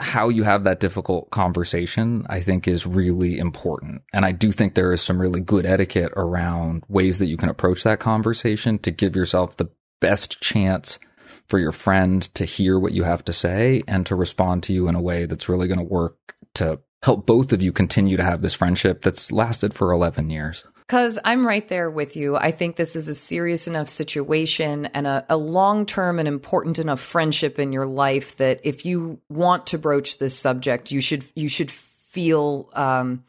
how 0.01 0.29
you 0.29 0.45
have 0.45 0.65
that 0.65 0.81
difficult 0.81 1.31
conversation, 1.31 2.25
I 2.29 2.41
think 2.41 2.69
is 2.69 2.87
really 2.87 3.39
important. 3.39 4.03
And 4.13 4.25
I 4.25 4.33
do 4.33 4.53
think 4.53 4.75
there 4.75 4.93
is 4.93 5.03
some 5.03 5.21
really 5.21 5.41
good 5.41 5.67
etiquette 5.67 6.13
around 6.17 6.85
ways 6.89 7.19
that 7.19 7.27
you 7.27 7.37
can 7.37 7.49
approach 7.49 7.83
that 7.83 7.99
conversation 7.99 8.79
to 8.81 8.91
give 8.91 9.17
yourself 9.17 9.57
the 9.57 9.69
best 10.01 10.41
chance 10.41 10.99
for 11.49 11.59
your 11.59 11.73
friend 11.73 12.23
to 12.35 12.45
hear 12.45 12.79
what 12.79 12.93
you 12.93 13.03
have 13.03 13.25
to 13.25 13.33
say 13.33 13.83
and 13.89 14.07
to 14.07 14.15
respond 14.15 14.63
to 14.63 14.73
you 14.73 14.87
in 14.87 14.95
a 14.95 15.03
way 15.03 15.27
that's 15.27 15.49
really 15.49 15.67
going 15.67 15.79
to 15.79 15.85
work 15.85 16.37
to 16.55 16.79
help 17.03 17.27
both 17.27 17.53
of 17.53 17.63
you 17.63 17.73
continue 17.73 18.17
to 18.17 18.25
have 18.25 18.43
this 18.43 18.55
friendship 18.55 19.03
that's 19.03 19.33
lasted 19.33 19.75
for 19.75 19.93
11 19.93 20.31
years. 20.31 20.65
Because 20.89 21.19
I'm 21.23 21.47
right 21.47 21.69
there 21.69 21.91
with 21.91 22.17
you. 22.17 22.37
I 22.37 22.51
think 22.51 22.77
this 22.77 22.97
is 22.97 23.09
a 23.09 23.15
serious 23.15 23.69
enough 23.69 23.91
situation 23.91 24.87
and 24.87 25.07
a, 25.07 25.27
a 25.29 25.37
long 25.37 25.85
term 25.85 26.19
and 26.19 26.27
important 26.27 26.79
enough 26.79 26.99
friendship 26.99 27.59
in 27.59 27.73
your 27.73 27.85
life 27.85 28.39
that 28.39 28.61
if 28.65 28.87
you 28.87 29.21
want 29.29 29.67
to 29.67 29.79
broach 29.79 30.17
this 30.17 30.35
subject, 30.39 30.91
you 30.91 31.03
should 31.03 31.27
you 31.35 31.51
should 31.51 31.71
feel. 31.71 32.71
Um, 32.73 33.25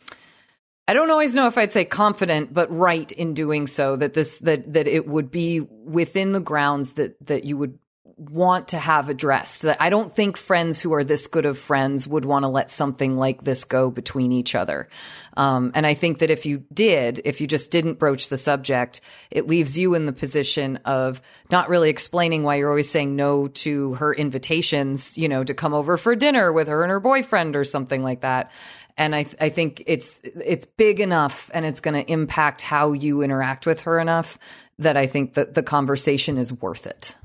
I 0.88 0.94
don't 0.94 1.12
always 1.12 1.36
know 1.36 1.48
if 1.48 1.58
I'd 1.58 1.74
say 1.74 1.84
confident, 1.84 2.54
but 2.54 2.74
right 2.76 3.12
in 3.12 3.34
doing 3.34 3.68
so. 3.68 3.98
That 3.98 4.14
this 4.14 4.40
that 4.40 4.74
that 4.74 4.88
it 4.88 5.06
would 5.06 5.30
be 5.30 5.60
within 5.60 6.32
the 6.32 6.40
grounds 6.40 6.94
that 6.94 7.18
that 7.28 7.44
you 7.44 7.58
would 7.58 7.78
want 8.20 8.70
to 8.70 8.78
have 8.78 9.08
addressed. 9.08 9.62
That 9.62 9.82
I 9.82 9.90
don't 9.90 10.14
think 10.14 10.36
friends 10.36 10.82
who 10.82 10.94
are 10.94 11.04
this 11.04 11.28
good 11.28 11.46
of 11.46 11.58
friends 11.58 12.08
would 12.08 12.26
want 12.26 12.44
to 12.44 12.50
let 12.50 12.70
something 12.70 13.18
like 13.18 13.44
this 13.44 13.64
go 13.64 13.90
between 13.90 14.32
each 14.32 14.56
other. 14.56 14.90
Um, 15.38 15.72
and 15.74 15.88
I 15.88 15.94
think 15.94 16.20
that 16.20 16.30
if 16.30 16.46
you 16.46 16.66
did, 16.74 17.22
if 17.24 17.40
you 17.40 17.48
just 17.48 17.72
didn't 17.72 18.00
broach 18.00 18.28
the 18.28 18.38
subject, 18.38 19.00
it 19.32 19.48
leaves 19.48 19.78
you 19.78 19.94
in 19.94 20.06
the 20.06 20.12
position 20.12 20.78
of 20.86 21.22
not 21.50 21.70
really 21.70 21.90
explaining 21.90 22.44
why 22.44 22.56
you're 22.56 22.70
always 22.70 22.90
saying 22.90 23.16
no 23.16 23.48
to 23.48 23.94
her 23.96 24.14
invitations, 24.14 25.18
you 25.18 25.30
know, 25.30 25.44
to 25.44 25.54
come 25.54 25.74
over 25.74 25.98
for 25.98 26.16
dinner 26.16 26.52
with 26.52 26.68
her 26.68 26.84
and 26.84 26.92
her 26.92 27.00
boyfriend 27.00 27.56
or 27.56 27.64
something 27.64 28.04
like 28.04 28.22
that. 28.22 28.52
And 28.98 29.16
I, 29.16 29.26
I 29.40 29.48
think 29.48 29.84
it's 29.88 30.20
it's 30.24 30.66
big 30.66 31.00
enough 31.00 31.50
and 31.54 31.66
it's 31.66 31.80
going 31.80 31.94
to 31.94 32.12
impact 32.12 32.62
how 32.62 32.92
you 32.92 33.22
interact 33.22 33.66
with 33.66 33.82
her 33.82 33.98
enough 33.98 34.38
that 34.80 34.98
I 34.98 35.08
think 35.08 35.36
that 35.36 35.54
the 35.54 35.64
conversation 35.64 36.38
is 36.38 36.52
worth 36.52 36.86
it. 36.86 37.16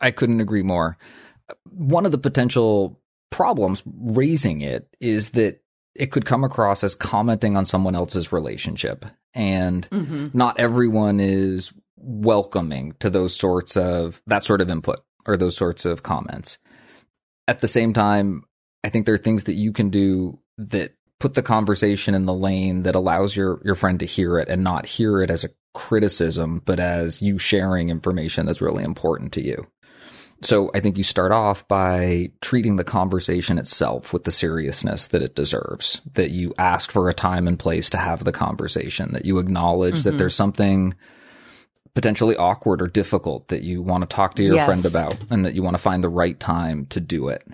I 0.00 0.10
couldn't 0.10 0.40
agree 0.40 0.62
more. 0.62 0.96
One 1.70 2.06
of 2.06 2.12
the 2.12 2.18
potential 2.18 3.00
problems 3.30 3.82
raising 3.86 4.60
it 4.60 4.88
is 5.00 5.30
that 5.30 5.62
it 5.94 6.12
could 6.12 6.24
come 6.24 6.44
across 6.44 6.84
as 6.84 6.94
commenting 6.94 7.56
on 7.56 7.66
someone 7.66 7.94
else's 7.94 8.32
relationship. 8.32 9.04
And 9.34 9.88
mm-hmm. 9.90 10.26
not 10.32 10.58
everyone 10.58 11.20
is 11.20 11.72
welcoming 11.96 12.94
to 13.00 13.10
those 13.10 13.34
sorts 13.34 13.76
of 13.76 14.22
that 14.26 14.44
sort 14.44 14.60
of 14.60 14.70
input 14.70 15.00
or 15.26 15.36
those 15.36 15.56
sorts 15.56 15.84
of 15.84 16.02
comments. 16.02 16.58
At 17.46 17.60
the 17.60 17.66
same 17.66 17.92
time, 17.92 18.44
I 18.84 18.88
think 18.88 19.06
there 19.06 19.14
are 19.14 19.18
things 19.18 19.44
that 19.44 19.54
you 19.54 19.72
can 19.72 19.90
do 19.90 20.38
that 20.58 20.94
put 21.20 21.34
the 21.34 21.42
conversation 21.42 22.14
in 22.14 22.26
the 22.26 22.34
lane 22.34 22.84
that 22.84 22.94
allows 22.94 23.36
your 23.36 23.60
your 23.64 23.74
friend 23.74 23.98
to 24.00 24.06
hear 24.06 24.38
it 24.38 24.48
and 24.48 24.62
not 24.62 24.86
hear 24.86 25.20
it 25.20 25.30
as 25.30 25.44
a 25.44 25.50
criticism, 25.74 26.62
but 26.64 26.78
as 26.78 27.20
you 27.20 27.38
sharing 27.38 27.90
information 27.90 28.46
that's 28.46 28.60
really 28.60 28.84
important 28.84 29.32
to 29.32 29.42
you. 29.42 29.66
So 30.40 30.70
I 30.72 30.80
think 30.80 30.96
you 30.96 31.02
start 31.02 31.32
off 31.32 31.66
by 31.66 32.30
treating 32.40 32.76
the 32.76 32.84
conversation 32.84 33.58
itself 33.58 34.12
with 34.12 34.22
the 34.24 34.30
seriousness 34.30 35.08
that 35.08 35.22
it 35.22 35.34
deserves, 35.34 36.00
that 36.14 36.30
you 36.30 36.54
ask 36.58 36.92
for 36.92 37.08
a 37.08 37.14
time 37.14 37.48
and 37.48 37.58
place 37.58 37.90
to 37.90 37.98
have 37.98 38.22
the 38.22 38.32
conversation, 38.32 39.12
that 39.14 39.24
you 39.24 39.38
acknowledge 39.38 39.96
mm-hmm. 39.96 40.10
that 40.10 40.18
there's 40.18 40.36
something 40.36 40.94
potentially 41.94 42.36
awkward 42.36 42.80
or 42.80 42.86
difficult 42.86 43.48
that 43.48 43.62
you 43.62 43.82
want 43.82 44.02
to 44.02 44.14
talk 44.14 44.34
to 44.36 44.44
your 44.44 44.54
yes. 44.54 44.66
friend 44.66 44.86
about 44.86 45.16
and 45.32 45.44
that 45.44 45.54
you 45.54 45.62
want 45.64 45.74
to 45.74 45.82
find 45.82 46.04
the 46.04 46.08
right 46.08 46.38
time 46.38 46.86
to 46.86 47.00
do 47.00 47.28
it. 47.28 47.44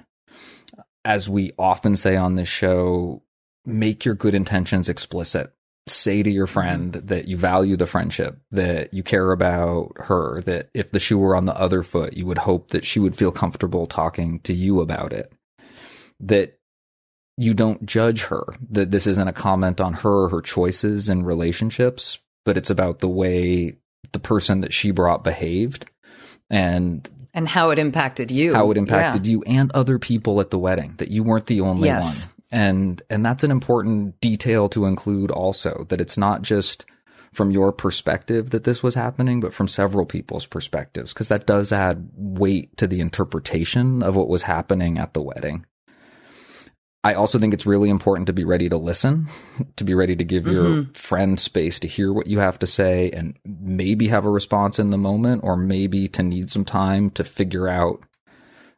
As 1.06 1.26
we 1.28 1.52
often 1.58 1.96
say 1.96 2.16
on 2.16 2.34
this 2.34 2.48
show, 2.48 3.22
make 3.64 4.04
your 4.04 4.14
good 4.14 4.34
intentions 4.34 4.90
explicit 4.90 5.53
say 5.86 6.22
to 6.22 6.30
your 6.30 6.46
mm-hmm. 6.46 6.52
friend 6.52 6.92
that 6.94 7.28
you 7.28 7.36
value 7.36 7.76
the 7.76 7.86
friendship, 7.86 8.38
that 8.50 8.94
you 8.94 9.02
care 9.02 9.32
about 9.32 9.92
her, 9.96 10.40
that 10.42 10.70
if 10.74 10.90
the 10.90 11.00
shoe 11.00 11.18
were 11.18 11.36
on 11.36 11.44
the 11.44 11.58
other 11.58 11.82
foot, 11.82 12.14
you 12.14 12.26
would 12.26 12.38
hope 12.38 12.70
that 12.70 12.86
she 12.86 12.98
would 12.98 13.16
feel 13.16 13.32
comfortable 13.32 13.86
talking 13.86 14.40
to 14.40 14.54
you 14.54 14.80
about 14.80 15.12
it. 15.12 15.32
That 16.20 16.58
you 17.36 17.52
don't 17.52 17.84
judge 17.84 18.22
her, 18.22 18.44
that 18.70 18.90
this 18.90 19.06
isn't 19.06 19.28
a 19.28 19.32
comment 19.32 19.80
on 19.80 19.94
her 19.94 20.24
or 20.24 20.28
her 20.30 20.40
choices 20.40 21.08
and 21.08 21.26
relationships, 21.26 22.18
but 22.44 22.56
it's 22.56 22.70
about 22.70 23.00
the 23.00 23.08
way 23.08 23.76
the 24.12 24.18
person 24.18 24.60
that 24.60 24.72
she 24.72 24.90
brought 24.90 25.24
behaved 25.24 25.86
and 26.48 27.08
and 27.36 27.48
how 27.48 27.70
it 27.70 27.80
impacted 27.80 28.30
you. 28.30 28.54
How 28.54 28.70
it 28.70 28.76
impacted 28.76 29.26
yeah. 29.26 29.32
you 29.32 29.42
and 29.44 29.72
other 29.72 29.98
people 29.98 30.40
at 30.40 30.50
the 30.50 30.58
wedding, 30.58 30.94
that 30.98 31.08
you 31.08 31.24
weren't 31.24 31.46
the 31.46 31.62
only 31.62 31.88
yes. 31.88 32.26
one 32.26 32.33
and 32.54 33.02
and 33.10 33.26
that's 33.26 33.42
an 33.42 33.50
important 33.50 34.18
detail 34.20 34.68
to 34.68 34.86
include 34.86 35.30
also 35.30 35.84
that 35.88 36.00
it's 36.00 36.16
not 36.16 36.40
just 36.40 36.86
from 37.32 37.50
your 37.50 37.72
perspective 37.72 38.50
that 38.50 38.62
this 38.62 38.80
was 38.80 38.94
happening 38.94 39.40
but 39.40 39.52
from 39.52 39.66
several 39.66 40.06
people's 40.06 40.46
perspectives 40.46 41.12
because 41.12 41.26
that 41.26 41.46
does 41.46 41.72
add 41.72 42.08
weight 42.14 42.74
to 42.76 42.86
the 42.86 43.00
interpretation 43.00 44.04
of 44.04 44.14
what 44.14 44.28
was 44.28 44.42
happening 44.42 44.98
at 44.98 45.12
the 45.12 45.22
wedding 45.22 45.66
I 47.02 47.12
also 47.12 47.38
think 47.38 47.52
it's 47.52 47.66
really 47.66 47.90
important 47.90 48.28
to 48.28 48.32
be 48.32 48.44
ready 48.44 48.70
to 48.70 48.78
listen, 48.78 49.26
to 49.76 49.84
be 49.84 49.92
ready 49.92 50.16
to 50.16 50.24
give 50.24 50.44
mm-hmm. 50.44 50.54
your 50.54 50.86
friend 50.94 51.38
space 51.38 51.78
to 51.80 51.86
hear 51.86 52.14
what 52.14 52.28
you 52.28 52.38
have 52.38 52.58
to 52.60 52.66
say 52.66 53.10
and 53.10 53.38
maybe 53.44 54.08
have 54.08 54.24
a 54.24 54.30
response 54.30 54.78
in 54.78 54.88
the 54.88 54.96
moment 54.96 55.42
or 55.44 55.54
maybe 55.54 56.08
to 56.08 56.22
need 56.22 56.48
some 56.48 56.64
time 56.64 57.10
to 57.10 57.22
figure 57.22 57.68
out 57.68 58.02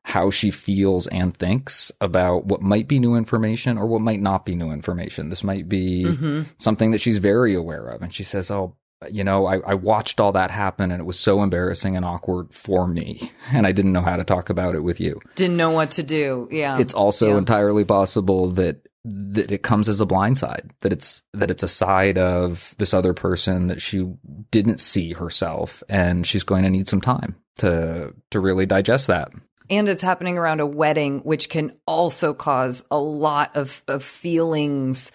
how 0.07 0.31
she 0.31 0.53
feels 0.53 1.09
and 1.09 1.37
thinks 1.37 1.91
about 2.01 2.47
what 2.47 2.63
might 2.63 2.87
be 2.87 3.01
new 3.01 3.17
information 3.17 3.77
or 3.77 3.87
what 3.87 4.01
might 4.01 4.21
not 4.21 4.47
be 4.47 4.55
new 4.55 4.71
information. 4.71 5.31
This 5.31 5.43
might 5.43 5.69
be 5.69 6.05
mm-hmm. 6.05 6.43
something 6.59 6.93
that 6.93 7.01
she's 7.01 7.19
very 7.19 7.57
aware 7.57 7.89
of. 7.89 8.03
And 8.03 8.15
she 8.15 8.23
says, 8.23 8.49
Oh, 8.49 8.77
you 9.11 9.25
know, 9.25 9.47
I, 9.47 9.59
I, 9.59 9.75
watched 9.75 10.21
all 10.21 10.31
that 10.31 10.53
happen 10.53 10.93
and 10.93 11.01
it 11.01 11.05
was 11.05 11.19
so 11.19 11.43
embarrassing 11.43 11.97
and 11.97 12.05
awkward 12.05 12.55
for 12.55 12.87
me. 12.87 13.33
And 13.53 13.67
I 13.67 13.73
didn't 13.73 13.93
know 13.93 14.01
how 14.01 14.17
to 14.17 14.23
talk 14.23 14.49
about 14.49 14.77
it 14.77 14.85
with 14.85 15.01
you. 15.01 15.21
Didn't 15.35 15.57
know 15.57 15.71
what 15.71 15.91
to 15.93 16.05
do. 16.05 16.49
Yeah. 16.53 16.79
It's 16.79 16.95
also 16.95 17.31
yeah. 17.31 17.39
entirely 17.39 17.85
possible 17.85 18.51
that 18.53 18.89
that 19.05 19.51
it 19.51 19.63
comes 19.63 19.89
as 19.89 20.01
a 20.01 20.07
blindside, 20.07 20.71
that 20.83 20.93
it's 20.93 21.25
that 21.33 21.51
it's 21.51 21.65
a 21.65 21.69
side 21.69 22.17
of 22.17 22.77
this 22.79 22.95
other 22.95 23.13
person 23.13 23.67
that 23.67 23.83
she 23.83 24.07
didn't 24.53 24.79
see 24.79 25.15
herself 25.15 25.83
and 25.89 26.27
she's 26.27 26.45
going 26.45 26.63
to 26.63 26.71
need 26.71 26.87
some 26.87 27.01
time 27.01 27.35
to 27.57 28.15
to 28.31 28.39
really 28.39 28.67
digest 28.67 29.09
that 29.09 29.33
and 29.71 29.89
it's 29.89 30.03
happening 30.03 30.39
around 30.39 30.61
a 30.61 30.67
wedding, 30.67 31.21
which 31.21 31.49
can 31.49 31.73
also 31.87 32.35
cause 32.35 32.85
a 32.91 32.99
lot 32.99 33.57
of, 33.57 33.83
of 33.89 34.03
feelings 34.05 35.13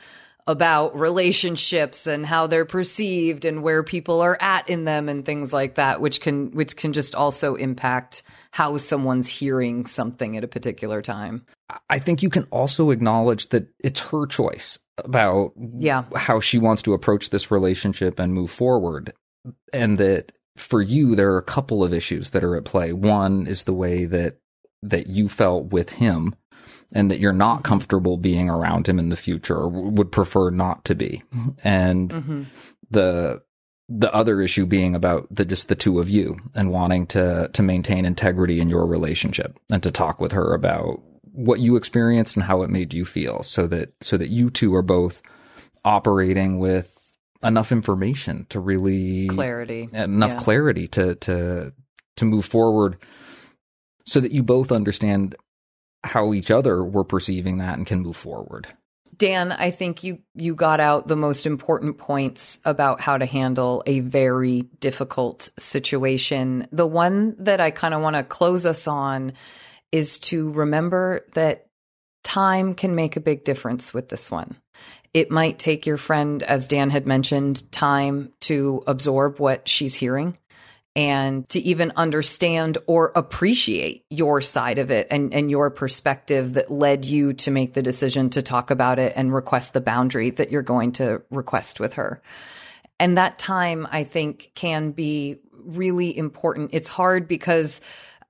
about 0.47 0.97
relationships 0.97 2.07
and 2.07 2.25
how 2.25 2.47
they're 2.47 2.65
perceived 2.65 3.45
and 3.45 3.61
where 3.61 3.83
people 3.83 4.21
are 4.21 4.37
at 4.41 4.67
in 4.69 4.85
them 4.85 5.07
and 5.07 5.23
things 5.23 5.53
like 5.53 5.75
that, 5.75 6.01
which 6.01 6.19
can 6.19 6.51
which 6.51 6.75
can 6.75 6.93
just 6.93 7.15
also 7.15 7.55
impact 7.55 8.23
how 8.51 8.75
someone's 8.77 9.29
hearing 9.29 9.85
something 9.85 10.35
at 10.35 10.43
a 10.43 10.47
particular 10.47 11.01
time. 11.01 11.45
I 11.89 11.99
think 11.99 12.21
you 12.21 12.29
can 12.29 12.43
also 12.45 12.89
acknowledge 12.89 13.49
that 13.49 13.67
it's 13.79 13.99
her 13.99 14.25
choice 14.25 14.79
about 14.97 15.53
yeah. 15.77 16.03
how 16.15 16.39
she 16.39 16.57
wants 16.57 16.81
to 16.83 16.93
approach 16.93 17.29
this 17.29 17.51
relationship 17.51 18.19
and 18.19 18.33
move 18.33 18.51
forward. 18.51 19.13
And 19.73 19.97
that 19.97 20.33
for 20.57 20.81
you, 20.81 21.15
there 21.15 21.31
are 21.31 21.37
a 21.37 21.43
couple 21.43 21.83
of 21.83 21.93
issues 21.93 22.31
that 22.31 22.43
are 22.43 22.55
at 22.55 22.65
play. 22.65 22.93
One 22.93 23.47
is 23.47 23.63
the 23.63 23.73
way 23.73 24.05
that 24.05 24.37
that 24.83 25.07
you 25.07 25.29
felt 25.29 25.71
with 25.71 25.91
him 25.91 26.35
and 26.93 27.09
that 27.11 27.19
you're 27.19 27.33
not 27.33 27.63
comfortable 27.63 28.17
being 28.17 28.49
around 28.49 28.87
him 28.87 28.99
in 28.99 29.09
the 29.09 29.15
future 29.15 29.55
or 29.55 29.69
would 29.69 30.11
prefer 30.11 30.49
not 30.49 30.83
to 30.85 30.95
be. 30.95 31.23
And 31.63 32.09
mm-hmm. 32.09 32.43
the 32.89 33.41
the 33.93 34.13
other 34.13 34.41
issue 34.41 34.65
being 34.65 34.95
about 34.95 35.27
the 35.29 35.43
just 35.43 35.67
the 35.67 35.75
two 35.75 35.99
of 35.99 36.09
you 36.09 36.37
and 36.55 36.71
wanting 36.71 37.05
to 37.07 37.49
to 37.53 37.61
maintain 37.61 38.05
integrity 38.05 38.59
in 38.61 38.69
your 38.69 38.85
relationship 38.85 39.59
and 39.69 39.83
to 39.83 39.91
talk 39.91 40.21
with 40.21 40.31
her 40.31 40.53
about 40.53 41.01
what 41.33 41.59
you 41.59 41.75
experienced 41.75 42.35
and 42.35 42.45
how 42.45 42.61
it 42.61 42.69
made 42.69 42.93
you 42.93 43.05
feel 43.05 43.43
so 43.43 43.67
that 43.67 43.93
so 44.01 44.17
that 44.17 44.29
you 44.29 44.49
two 44.49 44.73
are 44.75 44.81
both 44.81 45.21
operating 45.83 46.59
with 46.59 46.97
enough 47.43 47.71
information 47.71 48.45
to 48.49 48.59
really 48.59 49.27
clarity 49.27 49.89
enough 49.93 50.31
yeah. 50.31 50.37
clarity 50.37 50.87
to 50.87 51.15
to 51.15 51.73
to 52.15 52.25
move 52.25 52.45
forward 52.45 52.97
so 54.05 54.19
that 54.19 54.31
you 54.31 54.43
both 54.43 54.71
understand 54.71 55.35
how 56.03 56.33
each 56.33 56.51
other 56.51 56.83
were 56.83 57.03
perceiving 57.03 57.57
that 57.59 57.77
and 57.77 57.85
can 57.85 58.01
move 58.01 58.17
forward. 58.17 58.67
Dan, 59.17 59.51
I 59.51 59.69
think 59.69 60.03
you 60.03 60.19
you 60.33 60.55
got 60.55 60.79
out 60.79 61.07
the 61.07 61.15
most 61.15 61.45
important 61.45 61.99
points 61.99 62.59
about 62.65 63.01
how 63.01 63.17
to 63.17 63.25
handle 63.25 63.83
a 63.85 63.99
very 63.99 64.63
difficult 64.79 65.51
situation. 65.59 66.67
The 66.71 66.87
one 66.87 67.35
that 67.39 67.61
I 67.61 67.69
kind 67.69 67.93
of 67.93 68.01
want 68.01 68.15
to 68.15 68.23
close 68.23 68.65
us 68.65 68.87
on 68.87 69.33
is 69.91 70.17
to 70.19 70.49
remember 70.51 71.27
that 71.33 71.67
time 72.23 72.73
can 72.73 72.95
make 72.95 73.15
a 73.15 73.21
big 73.21 73.43
difference 73.43 73.93
with 73.93 74.09
this 74.09 74.31
one. 74.31 74.55
It 75.13 75.29
might 75.29 75.59
take 75.59 75.85
your 75.85 75.97
friend, 75.97 76.41
as 76.41 76.67
Dan 76.67 76.89
had 76.89 77.05
mentioned, 77.05 77.69
time 77.71 78.31
to 78.41 78.81
absorb 78.87 79.39
what 79.39 79.67
she's 79.67 79.93
hearing 79.93 80.37
and 80.95 81.47
to 81.49 81.59
even 81.61 81.93
understand 81.95 82.77
or 82.85 83.13
appreciate 83.15 84.05
your 84.09 84.41
side 84.41 84.77
of 84.77 84.91
it 84.91 85.07
and, 85.09 85.33
and 85.33 85.49
your 85.49 85.69
perspective 85.69 86.53
that 86.53 86.69
led 86.69 87.05
you 87.05 87.33
to 87.33 87.51
make 87.51 87.73
the 87.73 87.81
decision 87.81 88.29
to 88.31 88.41
talk 88.41 88.71
about 88.71 88.99
it 88.99 89.13
and 89.15 89.33
request 89.33 89.73
the 89.73 89.81
boundary 89.81 90.31
that 90.31 90.51
you're 90.51 90.61
going 90.61 90.91
to 90.91 91.21
request 91.29 91.79
with 91.79 91.93
her. 91.93 92.21
And 92.99 93.17
that 93.17 93.39
time, 93.39 93.87
I 93.89 94.03
think, 94.03 94.51
can 94.53 94.91
be 94.91 95.37
really 95.63 96.15
important. 96.15 96.71
It's 96.73 96.89
hard 96.89 97.27
because 97.27 97.79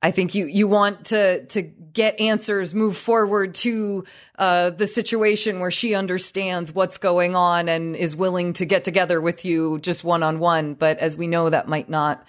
I 0.04 0.12
think 0.12 0.34
you 0.34 0.46
you 0.46 0.68
want 0.68 1.06
to 1.08 1.46
to 1.48 1.62
get 1.62 2.20
answers, 2.20 2.74
move 2.74 2.98
forward 2.98 3.54
to 3.56 4.06
uh, 4.40 4.72
the 4.72 4.88
situation 4.88 5.60
where 5.60 5.72
she 5.72 5.94
understands 5.94 6.74
what's 6.74 6.98
going 6.98 7.36
on 7.36 7.70
and 7.70 7.96
is 7.96 8.16
willing 8.16 8.54
to 8.54 8.66
get 8.66 8.84
together 8.84 9.20
with 9.20 9.46
you 9.46 9.78
just 9.80 10.04
one 10.04 10.24
on 10.24 10.40
one. 10.40 10.74
But 10.74 11.00
as 11.00 11.18
we 11.18 11.28
know, 11.28 11.50
that 11.50 11.68
might 11.68 11.90
not 11.90 12.26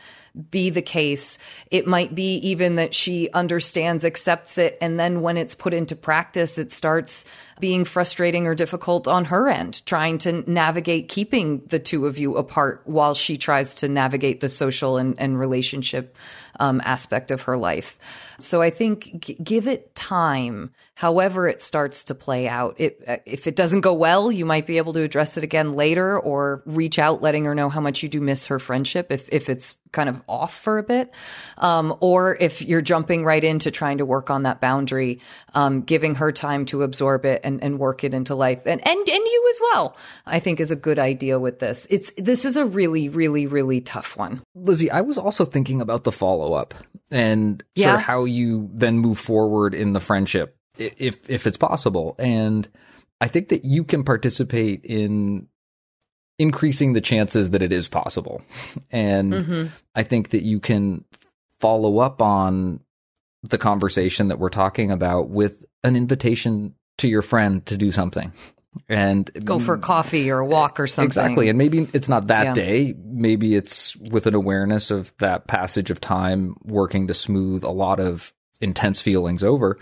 be 0.50 0.70
the 0.70 0.82
case. 0.82 1.38
It 1.70 1.86
might 1.86 2.14
be 2.14 2.36
even 2.36 2.76
that 2.76 2.94
she 2.94 3.30
understands, 3.32 4.04
accepts 4.04 4.58
it, 4.58 4.78
and 4.80 4.98
then 4.98 5.20
when 5.20 5.36
it's 5.36 5.54
put 5.54 5.74
into 5.74 5.94
practice, 5.94 6.58
it 6.58 6.70
starts 6.72 7.24
being 7.60 7.84
frustrating 7.84 8.46
or 8.46 8.54
difficult 8.54 9.06
on 9.06 9.26
her 9.26 9.48
end, 9.48 9.84
trying 9.86 10.18
to 10.18 10.50
navigate 10.50 11.08
keeping 11.08 11.62
the 11.66 11.78
two 11.78 12.06
of 12.06 12.18
you 12.18 12.36
apart 12.36 12.82
while 12.84 13.14
she 13.14 13.36
tries 13.36 13.74
to 13.76 13.88
navigate 13.88 14.40
the 14.40 14.48
social 14.48 14.96
and, 14.96 15.18
and 15.18 15.38
relationship 15.38 16.16
um, 16.60 16.80
aspect 16.84 17.30
of 17.30 17.42
her 17.42 17.56
life. 17.56 17.98
So 18.38 18.60
I 18.60 18.70
think 18.70 19.20
g- 19.20 19.34
give 19.34 19.66
it 19.66 19.94
time 19.94 20.72
however 20.94 21.48
it 21.48 21.60
starts 21.60 22.04
to 22.04 22.14
play 22.14 22.46
out. 22.48 22.76
It, 22.78 23.02
uh, 23.06 23.16
if 23.26 23.46
it 23.46 23.56
doesn't 23.56 23.80
go 23.80 23.92
well, 23.92 24.30
you 24.30 24.44
might 24.44 24.66
be 24.66 24.76
able 24.76 24.92
to 24.92 25.02
address 25.02 25.36
it 25.36 25.44
again 25.44 25.72
later 25.72 26.18
or 26.18 26.62
reach 26.66 26.98
out, 26.98 27.22
letting 27.22 27.44
her 27.46 27.54
know 27.54 27.68
how 27.68 27.80
much 27.80 28.02
you 28.02 28.08
do 28.08 28.20
miss 28.20 28.46
her 28.46 28.58
friendship 28.58 29.10
if, 29.10 29.28
if 29.32 29.48
it's 29.48 29.76
kind 29.90 30.08
of 30.08 30.22
off 30.28 30.58
for 30.58 30.78
a 30.78 30.82
bit. 30.82 31.12
Um, 31.58 31.96
or 32.00 32.36
if 32.40 32.62
you're 32.62 32.82
jumping 32.82 33.24
right 33.24 33.42
into 33.42 33.70
trying 33.70 33.98
to 33.98 34.06
work 34.06 34.30
on 34.30 34.44
that 34.44 34.60
boundary, 34.60 35.20
um, 35.54 35.82
giving 35.82 36.14
her 36.16 36.32
time 36.32 36.64
to 36.66 36.82
absorb 36.82 37.24
it 37.24 37.42
and, 37.44 37.62
and 37.62 37.78
work 37.78 38.04
it 38.04 38.14
into 38.14 38.34
life 38.34 38.66
and, 38.66 38.80
and, 38.86 38.98
and 38.98 39.08
you 39.08 39.50
as 39.50 39.60
well, 39.60 39.96
I 40.24 40.40
think 40.40 40.60
is 40.60 40.70
a 40.70 40.76
good 40.76 40.98
idea 40.98 41.38
with 41.38 41.58
this. 41.58 41.86
It's, 41.90 42.12
this 42.16 42.44
is 42.44 42.56
a 42.56 42.64
really, 42.64 43.08
really, 43.08 43.46
really 43.46 43.80
tough 43.80 44.16
one. 44.16 44.42
Lizzie, 44.54 44.90
I 44.90 45.02
was 45.02 45.18
also 45.18 45.44
thinking 45.44 45.80
about 45.80 46.04
the 46.04 46.12
follow 46.42 46.54
up 46.54 46.74
and 47.10 47.62
Yeah. 47.74 47.86
sort 47.86 47.94
of 47.96 48.00
how 48.02 48.24
you 48.24 48.70
then 48.74 48.98
move 48.98 49.18
forward 49.18 49.74
in 49.74 49.92
the 49.92 50.00
friendship 50.00 50.56
if 50.78 51.28
if 51.30 51.46
it's 51.46 51.58
possible. 51.58 52.14
And 52.18 52.68
I 53.20 53.28
think 53.28 53.48
that 53.50 53.64
you 53.64 53.84
can 53.84 54.04
participate 54.04 54.84
in 54.84 55.48
increasing 56.38 56.92
the 56.94 57.00
chances 57.00 57.50
that 57.50 57.62
it 57.62 57.72
is 57.72 57.88
possible. 57.88 58.42
And 58.90 59.32
Mm-hmm. 59.32 59.66
I 59.94 60.02
think 60.02 60.30
that 60.30 60.42
you 60.42 60.60
can 60.60 61.04
follow 61.60 61.98
up 61.98 62.20
on 62.22 62.80
the 63.42 63.58
conversation 63.58 64.28
that 64.28 64.38
we're 64.38 64.48
talking 64.50 64.90
about 64.90 65.28
with 65.28 65.64
an 65.84 65.96
invitation 65.96 66.74
to 66.98 67.08
your 67.08 67.22
friend 67.22 67.64
to 67.66 67.76
do 67.76 67.90
something. 67.92 68.32
And 68.88 69.30
Go 69.44 69.58
for 69.58 69.76
coffee 69.76 70.30
or 70.30 70.38
a 70.38 70.46
walk 70.46 70.80
or 70.80 70.86
something. 70.86 71.06
Exactly. 71.06 71.48
And 71.48 71.58
maybe 71.58 71.88
it's 71.92 72.08
not 72.08 72.28
that 72.28 72.44
Yeah. 72.44 72.52
day. 72.54 72.94
Maybe 73.04 73.54
it's 73.54 73.96
with 73.96 74.26
an 74.26 74.34
awareness 74.34 74.90
of 74.90 75.12
that 75.18 75.46
passage 75.46 75.90
of 75.90 76.00
time 76.00 76.56
working 76.64 77.06
to 77.08 77.14
smooth 77.14 77.64
a 77.64 77.70
lot 77.70 78.00
of 78.00 78.32
intense 78.60 79.00
feelings 79.00 79.44
over. 79.44 79.78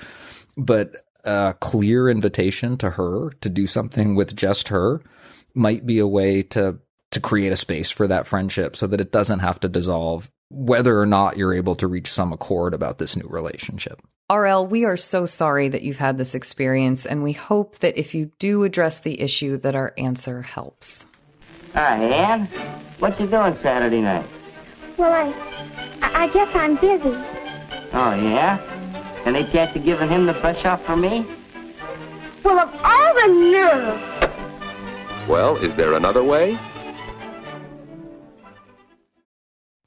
But 0.57 0.97
a 1.25 1.55
clear 1.61 2.09
invitation 2.09 2.77
to 2.79 2.91
her 2.91 3.31
to 3.41 3.49
do 3.49 3.67
something 3.67 4.15
with 4.15 4.35
just 4.35 4.69
her 4.69 5.01
might 5.55 5.87
be 5.87 5.99
a 5.99 6.07
way 6.07 6.43
to 6.43 6.79
to 7.11 7.21
create 7.21 7.51
a 7.53 7.57
space 7.57 7.91
for 7.91 8.07
that 8.07 8.27
friendship 8.27 8.77
so 8.77 8.87
that 8.87 9.01
it 9.01 9.11
doesn't 9.11 9.41
have 9.41 9.59
to 9.59 9.69
dissolve 9.69 10.31
whether 10.51 10.99
or 10.99 11.07
not 11.07 11.37
you're 11.37 11.55
able 11.55 11.77
to 11.77 11.87
reach 11.87 12.11
some 12.13 12.33
accord 12.33 12.75
about 12.75 12.99
this 12.99 13.17
new 13.17 13.27
relationship. 13.29 14.01
RL, 14.31 14.67
we 14.67 14.85
are 14.85 14.97
so 14.97 15.27
sorry 15.27 15.69
that 15.69 15.83
you've 15.83 15.97
had 15.97 16.19
this 16.19 16.35
experience, 16.35 17.07
and 17.07 17.23
we 17.23 17.33
hope 17.33 17.79
that 17.79 17.99
if 17.99 18.15
you 18.15 18.31
do 18.39 18.63
address 18.65 19.01
the 19.01 19.21
issue, 19.21 19.57
that 19.59 19.75
our 19.75 19.93
answer 19.99 20.43
helps. 20.43 21.07
Hi, 21.75 21.97
Ann. 21.97 22.47
What 22.99 23.19
you 23.19 23.27
doing 23.27 23.57
Saturday 23.57 24.01
night? 24.01 24.27
Well, 24.97 25.13
I, 25.13 25.33
I 26.03 26.25
I 26.25 26.29
guess 26.29 26.55
I'm 26.55 26.77
busy. 26.77 27.17
Oh, 27.93 28.15
yeah? 28.15 28.59
And 29.25 29.37
ain't 29.37 29.53
you 29.53 29.61
after 29.61 29.79
giving 29.79 30.09
him 30.09 30.27
the 30.27 30.35
brush 30.35 30.65
off 30.65 30.85
for 30.85 30.97
me? 30.97 31.27
Well, 32.45 32.59
of 32.59 32.69
all 32.85 33.15
the 33.15 33.27
nerve! 33.51 35.29
Well, 35.29 35.57
is 35.57 35.75
there 35.77 35.95
another 35.95 36.23
way? 36.23 36.59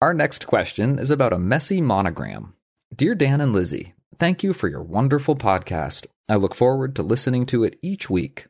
Our 0.00 0.14
next 0.14 0.46
question 0.46 1.00
is 1.00 1.10
about 1.10 1.32
a 1.32 1.40
messy 1.40 1.80
monogram. 1.80 2.54
Dear 2.94 3.16
Dan 3.16 3.40
and 3.40 3.52
Lizzie, 3.52 3.94
thank 4.16 4.44
you 4.44 4.52
for 4.52 4.68
your 4.68 4.80
wonderful 4.80 5.34
podcast. 5.34 6.06
I 6.28 6.36
look 6.36 6.54
forward 6.54 6.94
to 6.94 7.02
listening 7.02 7.46
to 7.46 7.64
it 7.64 7.80
each 7.82 8.08
week. 8.08 8.46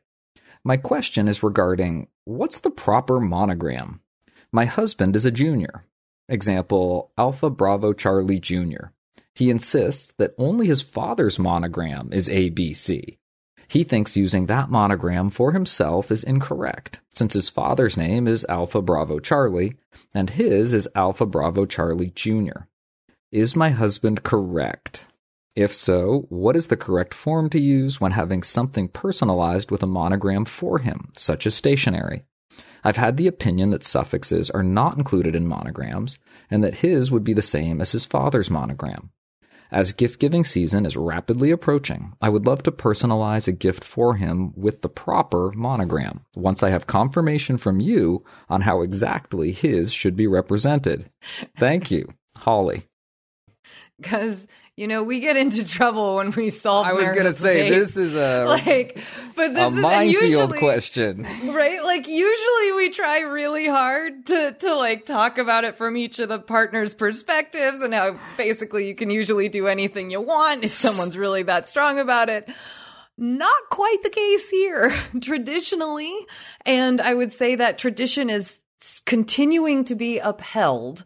My 0.63 0.77
question 0.77 1.27
is 1.27 1.41
regarding 1.41 2.07
what's 2.25 2.59
the 2.59 2.69
proper 2.69 3.19
monogram? 3.19 4.01
My 4.51 4.65
husband 4.65 5.15
is 5.15 5.25
a 5.25 5.31
junior. 5.31 5.85
Example 6.27 7.11
Alpha 7.17 7.49
Bravo 7.49 7.93
Charlie 7.93 8.39
Jr. 8.39 8.91
He 9.33 9.49
insists 9.49 10.13
that 10.19 10.35
only 10.37 10.67
his 10.67 10.83
father's 10.83 11.39
monogram 11.39 12.13
is 12.13 12.29
ABC. 12.29 13.17
He 13.69 13.83
thinks 13.83 14.17
using 14.17 14.47
that 14.47 14.71
monogram 14.71 15.29
for 15.29 15.51
himself 15.51 16.11
is 16.11 16.23
incorrect, 16.23 17.01
since 17.11 17.33
his 17.33 17.49
father's 17.49 17.95
name 17.95 18.27
is 18.27 18.45
Alpha 18.49 18.81
Bravo 18.81 19.19
Charlie 19.19 19.75
and 20.13 20.31
his 20.31 20.73
is 20.73 20.89
Alpha 20.95 21.27
Bravo 21.27 21.67
Charlie 21.67 22.11
Jr. 22.15 22.63
Is 23.31 23.55
my 23.55 23.69
husband 23.69 24.23
correct? 24.23 25.05
If 25.55 25.71
so, 25.71 26.25
what 26.29 26.55
is 26.55 26.67
the 26.67 26.77
correct 26.77 27.13
form 27.13 27.47
to 27.51 27.59
use 27.59 28.01
when 28.01 28.13
having 28.13 28.41
something 28.41 28.87
personalized 28.87 29.69
with 29.69 29.83
a 29.83 29.87
monogram 29.87 30.45
for 30.45 30.79
him, 30.79 31.11
such 31.15 31.45
as 31.45 31.53
stationery? 31.53 32.23
I've 32.83 32.97
had 32.97 33.17
the 33.17 33.27
opinion 33.27 33.69
that 33.69 33.83
suffixes 33.83 34.49
are 34.49 34.63
not 34.63 34.97
included 34.97 35.35
in 35.35 35.47
monograms, 35.47 36.17
and 36.49 36.63
that 36.63 36.79
his 36.79 37.11
would 37.11 37.23
be 37.23 37.33
the 37.33 37.41
same 37.43 37.81
as 37.81 37.91
his 37.91 38.05
father's 38.05 38.49
monogram. 38.49 39.11
As 39.71 39.91
gift 39.91 40.19
giving 40.19 40.43
season 40.43 40.85
is 40.85 40.97
rapidly 40.97 41.51
approaching, 41.51 42.13
I 42.19 42.29
would 42.29 42.47
love 42.47 42.63
to 42.63 42.71
personalize 42.71 43.47
a 43.47 43.51
gift 43.51 43.83
for 43.83 44.15
him 44.15 44.51
with 44.55 44.81
the 44.81 44.89
proper 44.89 45.51
monogram 45.51 46.25
once 46.35 46.63
I 46.63 46.69
have 46.69 46.87
confirmation 46.87 47.57
from 47.57 47.79
you 47.79 48.25
on 48.49 48.61
how 48.61 48.81
exactly 48.81 49.51
his 49.51 49.93
should 49.93 50.15
be 50.15 50.25
represented. 50.25 51.11
Thank 51.55 51.91
you, 51.91 52.13
Holly. 52.37 52.85
Because, 54.01 54.47
you 54.79 54.87
know, 54.87 55.03
we 55.03 55.19
get 55.19 55.35
into 55.35 55.67
trouble 55.67 56.15
when 56.15 56.31
we 56.31 56.51
solve 56.51 56.87
I 56.87 56.93
was 56.93 57.09
gonna 57.09 57.33
say 57.33 57.69
dates. 57.69 57.95
this 57.95 57.97
is 57.97 58.15
a 58.15 58.45
like, 58.47 58.97
but 59.35 59.53
this 59.53 59.57
a 59.61 59.67
is 59.67 59.75
minefield 59.75 60.23
usually, 60.23 60.57
question. 60.57 61.23
right? 61.43 61.83
Like 61.83 62.07
usually 62.07 62.71
we 62.77 62.89
try 62.89 63.19
really 63.19 63.67
hard 63.67 64.25
to 64.27 64.53
to 64.53 64.75
like 64.75 65.05
talk 65.05 65.37
about 65.37 65.65
it 65.65 65.75
from 65.75 65.97
each 65.97 66.19
of 66.19 66.29
the 66.29 66.39
partners' 66.39 66.93
perspectives 66.93 67.81
and 67.81 67.93
how 67.93 68.17
basically 68.37 68.87
you 68.87 68.95
can 68.95 69.09
usually 69.09 69.49
do 69.49 69.67
anything 69.67 70.11
you 70.11 70.21
want 70.21 70.63
if 70.63 70.71
someone's 70.71 71.17
really 71.17 71.43
that 71.43 71.67
strong 71.67 71.99
about 71.99 72.29
it. 72.29 72.49
Not 73.17 73.63
quite 73.69 74.01
the 74.01 74.09
case 74.09 74.49
here 74.49 74.93
traditionally, 75.19 76.15
and 76.65 77.01
I 77.01 77.13
would 77.13 77.33
say 77.33 77.55
that 77.55 77.79
tradition 77.79 78.29
is 78.29 78.61
continuing 79.05 79.83
to 79.85 79.95
be 79.95 80.19
upheld. 80.19 81.03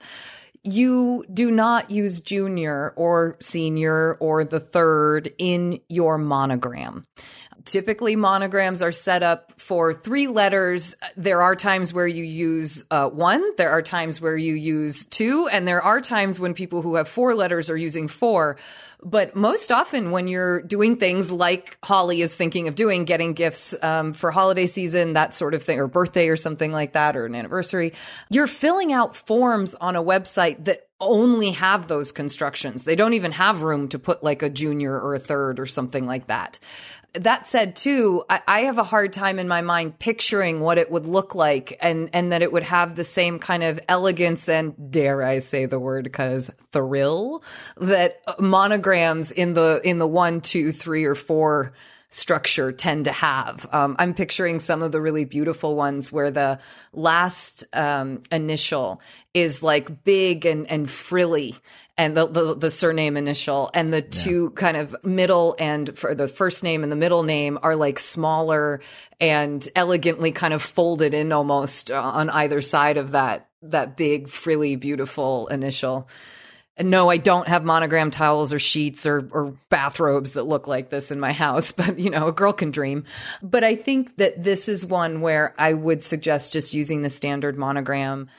You 0.63 1.25
do 1.33 1.51
not 1.51 1.91
use 1.91 2.21
junior 2.21 2.93
or 2.95 3.35
senior 3.41 4.15
or 4.21 4.45
the 4.45 4.61
third 4.61 5.33
in 5.37 5.81
your 5.89 6.17
monogram. 6.17 7.05
Typically, 7.65 8.17
monograms 8.17 8.81
are 8.81 8.91
set 8.91 9.23
up 9.23 9.53
for 9.57 9.93
three 9.93 10.27
letters. 10.27 10.95
There 11.15 11.41
are 11.41 11.55
times 11.55 11.93
where 11.93 12.07
you 12.07 12.23
use 12.23 12.83
uh, 12.91 13.09
one, 13.09 13.55
there 13.55 13.69
are 13.69 13.81
times 13.81 14.19
where 14.19 14.35
you 14.35 14.53
use 14.53 15.05
two, 15.05 15.47
and 15.49 15.65
there 15.65 15.81
are 15.81 16.01
times 16.01 16.41
when 16.41 16.53
people 16.53 16.81
who 16.81 16.95
have 16.95 17.07
four 17.07 17.35
letters 17.35 17.69
are 17.69 17.77
using 17.77 18.09
four. 18.09 18.57
But 19.01 19.35
most 19.35 19.71
often, 19.71 20.11
when 20.11 20.27
you're 20.27 20.61
doing 20.61 20.97
things 20.97 21.31
like 21.31 21.77
Holly 21.83 22.21
is 22.21 22.35
thinking 22.35 22.67
of 22.67 22.75
doing, 22.75 23.05
getting 23.05 23.33
gifts 23.33 23.73
um, 23.81 24.11
for 24.11 24.31
holiday 24.31 24.65
season, 24.65 25.13
that 25.13 25.33
sort 25.33 25.53
of 25.53 25.63
thing, 25.63 25.79
or 25.79 25.87
birthday 25.87 26.27
or 26.27 26.37
something 26.37 26.71
like 26.71 26.93
that, 26.93 27.15
or 27.15 27.25
an 27.25 27.35
anniversary, 27.35 27.93
you're 28.29 28.47
filling 28.47 28.91
out 28.91 29.15
forms 29.15 29.73
on 29.75 29.95
a 29.95 30.03
website 30.03 30.65
that 30.65 30.87
only 31.01 31.51
have 31.51 31.87
those 31.89 32.13
constructions. 32.13 32.85
They 32.85 32.95
don't 32.95 33.13
even 33.13 33.33
have 33.33 33.61
room 33.61 33.89
to 33.89 33.99
put 33.99 34.23
like 34.23 34.41
a 34.41 34.49
junior 34.49 34.97
or 34.97 35.15
a 35.15 35.19
third 35.19 35.59
or 35.59 35.65
something 35.65 36.05
like 36.05 36.27
that 36.27 36.59
that 37.13 37.47
said 37.47 37.75
too 37.75 38.23
I, 38.29 38.41
I 38.47 38.61
have 38.61 38.77
a 38.77 38.83
hard 38.83 39.13
time 39.13 39.37
in 39.37 39.47
my 39.47 39.61
mind 39.61 39.99
picturing 39.99 40.59
what 40.61 40.77
it 40.77 40.91
would 40.91 41.05
look 41.05 41.35
like 41.35 41.77
and 41.81 42.09
and 42.13 42.31
that 42.31 42.41
it 42.41 42.51
would 42.51 42.63
have 42.63 42.95
the 42.95 43.03
same 43.03 43.39
kind 43.39 43.63
of 43.63 43.79
elegance 43.87 44.49
and 44.49 44.91
dare 44.91 45.21
i 45.21 45.39
say 45.39 45.65
the 45.65 45.79
word 45.79 46.05
because 46.05 46.49
thrill 46.71 47.43
that 47.77 48.21
monograms 48.39 49.31
in 49.31 49.53
the 49.53 49.79
in 49.83 49.99
the 49.99 50.07
one 50.07 50.41
two 50.41 50.71
three 50.71 51.05
or 51.05 51.15
four 51.15 51.73
structure 52.13 52.71
tend 52.71 53.05
to 53.05 53.11
have. 53.11 53.67
Um, 53.71 53.95
I'm 53.97 54.13
picturing 54.13 54.59
some 54.59 54.83
of 54.83 54.91
the 54.91 55.01
really 55.01 55.25
beautiful 55.25 55.75
ones 55.75 56.11
where 56.11 56.29
the 56.29 56.59
last 56.93 57.63
um, 57.73 58.21
initial 58.31 59.01
is 59.33 59.63
like 59.63 60.03
big 60.03 60.45
and, 60.45 60.69
and 60.69 60.89
frilly 60.89 61.55
and 61.97 62.15
the, 62.15 62.27
the, 62.27 62.55
the 62.55 62.71
surname 62.71 63.17
initial 63.17 63.71
and 63.73 63.91
the 63.91 64.01
two 64.01 64.51
kind 64.51 64.77
of 64.77 64.95
middle 65.03 65.55
and 65.59 65.97
for 65.97 66.13
the 66.13 66.27
first 66.27 66.63
name 66.63 66.83
and 66.83 66.91
the 66.91 66.95
middle 66.95 67.23
name 67.23 67.57
are 67.63 67.75
like 67.75 67.97
smaller 67.97 68.81
and 69.19 69.67
elegantly 69.75 70.31
kind 70.31 70.53
of 70.53 70.61
folded 70.61 71.13
in 71.15 71.31
almost 71.31 71.89
uh, 71.89 71.99
on 71.99 72.29
either 72.29 72.61
side 72.61 72.97
of 72.97 73.11
that, 73.11 73.49
that 73.63 73.97
big 73.97 74.27
frilly, 74.27 74.75
beautiful 74.75 75.47
initial 75.47 76.07
no, 76.79 77.09
I 77.09 77.17
don't 77.17 77.47
have 77.47 77.63
monogram 77.63 78.09
towels 78.09 78.51
or 78.51 78.59
sheets 78.59 79.05
or, 79.05 79.27
or 79.31 79.53
bathrobes 79.69 80.33
that 80.33 80.43
look 80.43 80.67
like 80.67 80.89
this 80.89 81.11
in 81.11 81.19
my 81.19 81.31
house, 81.31 81.71
but 81.73 81.99
you 81.99 82.09
know, 82.09 82.27
a 82.27 82.31
girl 82.31 82.53
can 82.53 82.71
dream. 82.71 83.05
But 83.41 83.63
I 83.63 83.75
think 83.75 84.17
that 84.17 84.43
this 84.43 84.67
is 84.67 84.85
one 84.85 85.21
where 85.21 85.53
I 85.57 85.73
would 85.73 86.03
suggest 86.03 86.53
just 86.53 86.73
using 86.73 87.01
the 87.01 87.09
standard 87.09 87.57
monogram. 87.57 88.29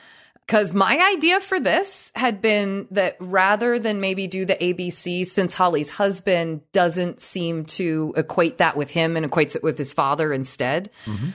Because 0.45 0.73
my 0.73 1.11
idea 1.15 1.39
for 1.39 1.59
this 1.59 2.11
had 2.13 2.39
been 2.39 2.87
that 2.91 3.17
rather 3.19 3.79
than 3.79 3.99
maybe 3.99 4.27
do 4.27 4.45
the 4.45 4.53
ABC, 4.53 5.25
since 5.25 5.55
Holly's 5.55 5.89
husband 5.89 6.61
doesn't 6.71 7.19
seem 7.19 7.65
to 7.65 8.13
equate 8.15 8.59
that 8.59 8.77
with 8.77 8.91
him 8.91 9.17
and 9.17 9.25
equates 9.25 9.55
it 9.55 9.63
with 9.63 9.75
his 9.77 9.91
father 9.91 10.31
instead, 10.31 10.91
Mm-hmm. 11.05 11.29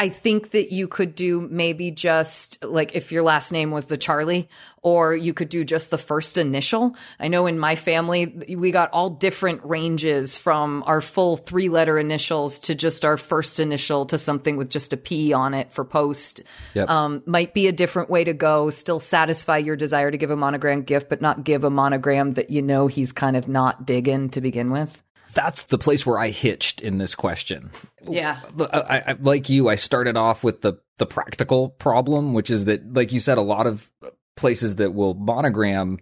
I 0.00 0.08
think 0.08 0.52
that 0.52 0.72
you 0.72 0.88
could 0.88 1.14
do 1.14 1.46
maybe 1.50 1.90
just 1.90 2.64
like 2.64 2.96
if 2.96 3.12
your 3.12 3.22
last 3.22 3.52
name 3.52 3.70
was 3.70 3.84
the 3.84 3.98
Charlie, 3.98 4.48
or 4.80 5.14
you 5.14 5.34
could 5.34 5.50
do 5.50 5.62
just 5.62 5.90
the 5.90 5.98
first 5.98 6.38
initial. 6.38 6.96
I 7.18 7.28
know 7.28 7.46
in 7.46 7.58
my 7.58 7.76
family, 7.76 8.54
we 8.56 8.70
got 8.70 8.90
all 8.92 9.10
different 9.10 9.62
ranges 9.62 10.38
from 10.38 10.82
our 10.86 11.02
full 11.02 11.36
three 11.36 11.68
letter 11.68 11.98
initials 11.98 12.60
to 12.60 12.74
just 12.74 13.04
our 13.04 13.18
first 13.18 13.60
initial 13.60 14.06
to 14.06 14.16
something 14.16 14.56
with 14.56 14.70
just 14.70 14.94
a 14.94 14.96
P 14.96 15.34
on 15.34 15.52
it 15.52 15.70
for 15.70 15.84
post. 15.84 16.44
Yep. 16.72 16.88
Um, 16.88 17.22
might 17.26 17.52
be 17.52 17.66
a 17.66 17.72
different 17.72 18.08
way 18.08 18.24
to 18.24 18.32
go, 18.32 18.70
still 18.70 19.00
satisfy 19.00 19.58
your 19.58 19.76
desire 19.76 20.10
to 20.10 20.16
give 20.16 20.30
a 20.30 20.36
monogram 20.36 20.82
gift, 20.82 21.10
but 21.10 21.20
not 21.20 21.44
give 21.44 21.62
a 21.62 21.68
monogram 21.68 22.32
that 22.32 22.48
you 22.48 22.62
know 22.62 22.86
he's 22.86 23.12
kind 23.12 23.36
of 23.36 23.48
not 23.48 23.84
digging 23.84 24.30
to 24.30 24.40
begin 24.40 24.70
with. 24.70 25.02
That's 25.34 25.64
the 25.64 25.78
place 25.78 26.04
where 26.04 26.18
I 26.18 26.30
hitched 26.30 26.80
in 26.80 26.96
this 26.96 27.14
question. 27.14 27.70
Yeah. 28.08 28.40
I, 28.72 29.02
I, 29.08 29.16
like 29.20 29.48
you, 29.48 29.68
I 29.68 29.74
started 29.74 30.16
off 30.16 30.42
with 30.44 30.62
the 30.62 30.74
the 30.98 31.06
practical 31.06 31.70
problem, 31.70 32.34
which 32.34 32.50
is 32.50 32.66
that, 32.66 32.92
like 32.92 33.12
you 33.12 33.20
said, 33.20 33.38
a 33.38 33.42
lot 33.42 33.66
of 33.66 33.90
places 34.36 34.76
that 34.76 34.92
will 34.94 35.14
monogram, 35.14 35.98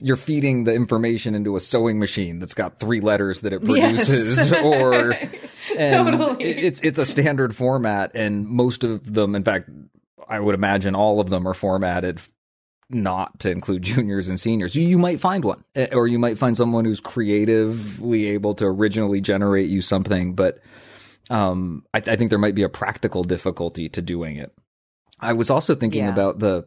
you're 0.00 0.16
feeding 0.16 0.64
the 0.64 0.74
information 0.74 1.34
into 1.34 1.54
a 1.56 1.60
sewing 1.60 1.98
machine 2.00 2.38
that's 2.40 2.54
got 2.54 2.80
three 2.80 3.00
letters 3.00 3.42
that 3.42 3.52
it 3.52 3.64
produces, 3.64 4.50
Yes. 4.50 4.52
or 4.64 5.12
Totally. 5.76 6.44
it- 6.44 6.64
it's 6.64 6.80
it's 6.82 6.98
a 6.98 7.04
standard 7.06 7.54
format, 7.54 8.12
and 8.14 8.46
most 8.48 8.82
of 8.84 9.12
them, 9.12 9.34
in 9.34 9.44
fact, 9.44 9.70
I 10.28 10.38
would 10.40 10.54
imagine 10.54 10.94
all 10.94 11.20
of 11.20 11.30
them 11.30 11.46
are 11.46 11.54
formatted 11.54 12.20
not 12.88 13.38
to 13.40 13.50
include 13.50 13.82
juniors 13.92 14.28
and 14.28 14.38
seniors. 14.40 14.74
You, 14.74 14.82
you 14.82 14.98
might 14.98 15.20
find 15.20 15.44
one, 15.44 15.62
eh, 15.76 15.88
or 15.92 16.08
you 16.08 16.18
might 16.18 16.38
find 16.38 16.56
someone 16.56 16.84
who's 16.84 17.00
creatively 17.00 18.26
able 18.30 18.54
to 18.56 18.66
originally 18.66 19.20
generate 19.20 19.68
you 19.68 19.80
something, 19.82 20.34
but 20.34 20.58
um, 21.30 21.84
I, 21.94 21.98
I 21.98 22.16
think 22.16 22.30
there 22.30 22.38
might 22.38 22.54
be 22.54 22.62
a 22.64 22.68
practical 22.68 23.22
difficulty 23.24 23.88
to 23.90 24.02
doing 24.02 24.36
it. 24.36 24.52
I 25.18 25.32
was 25.34 25.50
also 25.50 25.74
thinking 25.74 26.04
Yeah. 26.04 26.10
about 26.12 26.38
the 26.40 26.66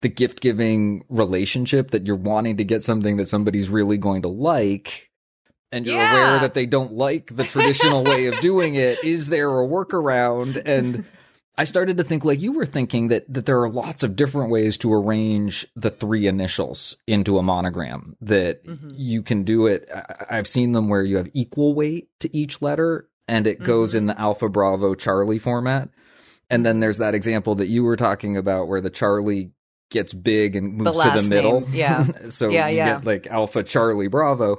the 0.00 0.08
gift 0.08 0.40
giving 0.40 1.04
relationship 1.08 1.90
that 1.90 2.06
you're 2.06 2.14
wanting 2.14 2.56
to 2.58 2.64
get 2.64 2.84
something 2.84 3.16
that 3.16 3.26
somebody's 3.26 3.68
really 3.68 3.98
going 3.98 4.22
to 4.22 4.28
like. 4.28 5.10
And 5.72 5.84
you're 5.84 5.96
Yeah. 5.96 6.12
aware 6.28 6.38
that 6.40 6.54
they 6.54 6.66
don't 6.66 6.92
like 6.92 7.34
the 7.34 7.42
traditional 7.44 8.04
way 8.04 8.26
of 8.26 8.38
doing 8.40 8.76
it. 8.76 8.98
Is 9.04 9.28
there 9.28 9.50
a 9.50 9.66
workaround? 9.66 10.62
And 10.64 11.04
I 11.56 11.64
started 11.64 11.98
to 11.98 12.04
think 12.04 12.24
like 12.24 12.40
you 12.40 12.52
were 12.52 12.64
thinking 12.64 13.08
that 13.08 13.24
that 13.34 13.44
there 13.46 13.60
are 13.60 13.68
lots 13.68 14.04
of 14.04 14.14
different 14.14 14.52
ways 14.52 14.78
to 14.78 14.94
arrange 14.94 15.66
the 15.74 15.90
three 15.90 16.28
initials 16.28 16.96
into 17.08 17.36
a 17.36 17.42
monogram 17.42 18.16
that 18.20 18.60
you 18.94 19.22
can 19.24 19.42
do 19.42 19.66
it 19.66 19.88
I- 19.92 20.26
I've 20.38 20.46
seen 20.46 20.70
them 20.72 20.88
where 20.88 21.02
you 21.02 21.16
have 21.16 21.28
equal 21.34 21.74
weight 21.74 22.08
to 22.20 22.34
each 22.34 22.62
letter 22.62 23.07
and 23.28 23.46
it 23.46 23.62
goes 23.62 23.94
in 23.94 24.04
mm-hmm. 24.04 24.08
the 24.08 24.20
alpha 24.20 24.48
bravo 24.48 24.94
charlie 24.94 25.38
format 25.38 25.88
and 26.50 26.64
then 26.64 26.80
there's 26.80 26.98
that 26.98 27.14
example 27.14 27.54
that 27.56 27.68
you 27.68 27.84
were 27.84 27.96
talking 27.96 28.36
about 28.36 28.68
where 28.68 28.80
the 28.80 28.90
charlie 28.90 29.52
gets 29.90 30.12
big 30.12 30.54
and 30.54 30.74
moves 30.74 31.00
to 31.00 31.10
the 31.10 31.22
middle 31.22 31.60
name, 31.60 31.70
yeah. 31.72 32.04
so 32.28 32.48
Yeah, 32.50 32.68
you 32.68 32.76
yeah. 32.76 32.96
get 32.96 33.04
like 33.04 33.26
alpha 33.26 33.62
charlie 33.62 34.08
bravo 34.08 34.56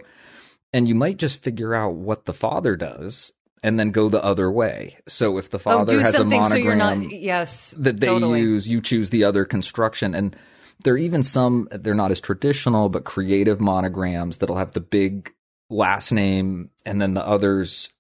and 0.73 0.87
you 0.87 0.95
might 0.95 1.17
just 1.17 1.43
figure 1.43 1.73
out 1.73 1.95
what 1.95 2.25
the 2.25 2.33
father 2.33 2.75
does 2.75 3.33
and 3.63 3.79
then 3.79 3.91
go 3.91 4.09
the 4.09 4.23
other 4.23 4.51
way. 4.51 4.97
So 5.07 5.37
if 5.37 5.49
the 5.49 5.57
Oh, 5.57 5.59
father 5.59 5.97
do 5.97 5.99
has 5.99 6.13
a 6.13 6.17
something 6.17 6.41
monogram 6.41 6.61
so 6.61 6.65
you're 6.65 6.75
not. 6.75 7.11
Yes, 7.11 7.71
that 7.79 7.99
they 7.99 8.07
totally. 8.07 8.41
use, 8.41 8.67
you 8.67 8.81
choose 8.81 9.09
the 9.09 9.23
other 9.23 9.45
construction. 9.45 10.13
And 10.15 10.35
there 10.83 10.93
are 10.93 10.97
even 10.97 11.23
some, 11.23 11.67
they're 11.71 11.93
not 11.93 12.11
as 12.11 12.21
traditional, 12.21 12.89
but 12.89 13.03
creative 13.03 13.59
monograms 13.59 14.37
that'll 14.37 14.55
have 14.57 14.71
the 14.71 14.79
big 14.79 15.33
last 15.69 16.11
name 16.11 16.71
and 16.85 17.01
then 17.01 17.13
the 17.13 17.25
others 17.25 17.91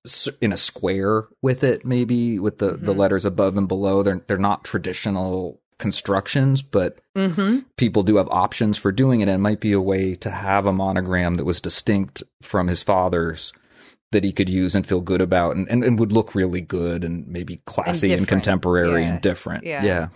in 0.41 0.51
a 0.51 0.57
square 0.57 1.27
with 1.41 1.63
it, 1.63 1.85
maybe 1.85 2.39
with 2.39 2.57
the, 2.57 2.71
the 2.71 2.77
Mm-hmm. 2.91 2.99
letters 2.99 3.25
above 3.25 3.57
and 3.57 3.67
below. 3.67 4.01
They're, 4.03 4.21
they're 4.27 4.37
not 4.37 4.63
traditional 4.63 5.61
constructions, 5.77 6.61
but 6.61 6.99
Mm-hmm. 7.15 7.59
people 7.77 8.03
do 8.03 8.15
have 8.15 8.27
options 8.29 8.77
for 8.77 8.91
doing 8.91 9.19
it. 9.19 9.23
And 9.23 9.31
it 9.31 9.37
might 9.39 9.59
be 9.59 9.73
a 9.73 9.81
way 9.81 10.15
to 10.15 10.31
have 10.31 10.65
a 10.65 10.73
monogram 10.73 11.35
that 11.35 11.45
was 11.45 11.59
distinct 11.61 12.23
from 12.41 12.67
his 12.67 12.81
father's 12.81 13.51
that 14.11 14.23
he 14.23 14.31
could 14.31 14.49
use 14.49 14.73
and 14.73 14.87
feel 14.87 15.01
good 15.01 15.21
about 15.21 15.55
and, 15.55 15.69
and, 15.69 15.83
and 15.83 15.99
would 15.99 16.11
look 16.11 16.33
really 16.33 16.61
good 16.61 17.03
and 17.03 17.27
maybe 17.27 17.61
classy 17.65 18.07
and, 18.07 18.21
different. 18.21 18.27
contemporary 18.29 19.01
Yeah. 19.03 19.09
and 19.11 19.21
different. 19.21 19.63
Yeah. 19.65 19.83
yeah. 19.83 20.07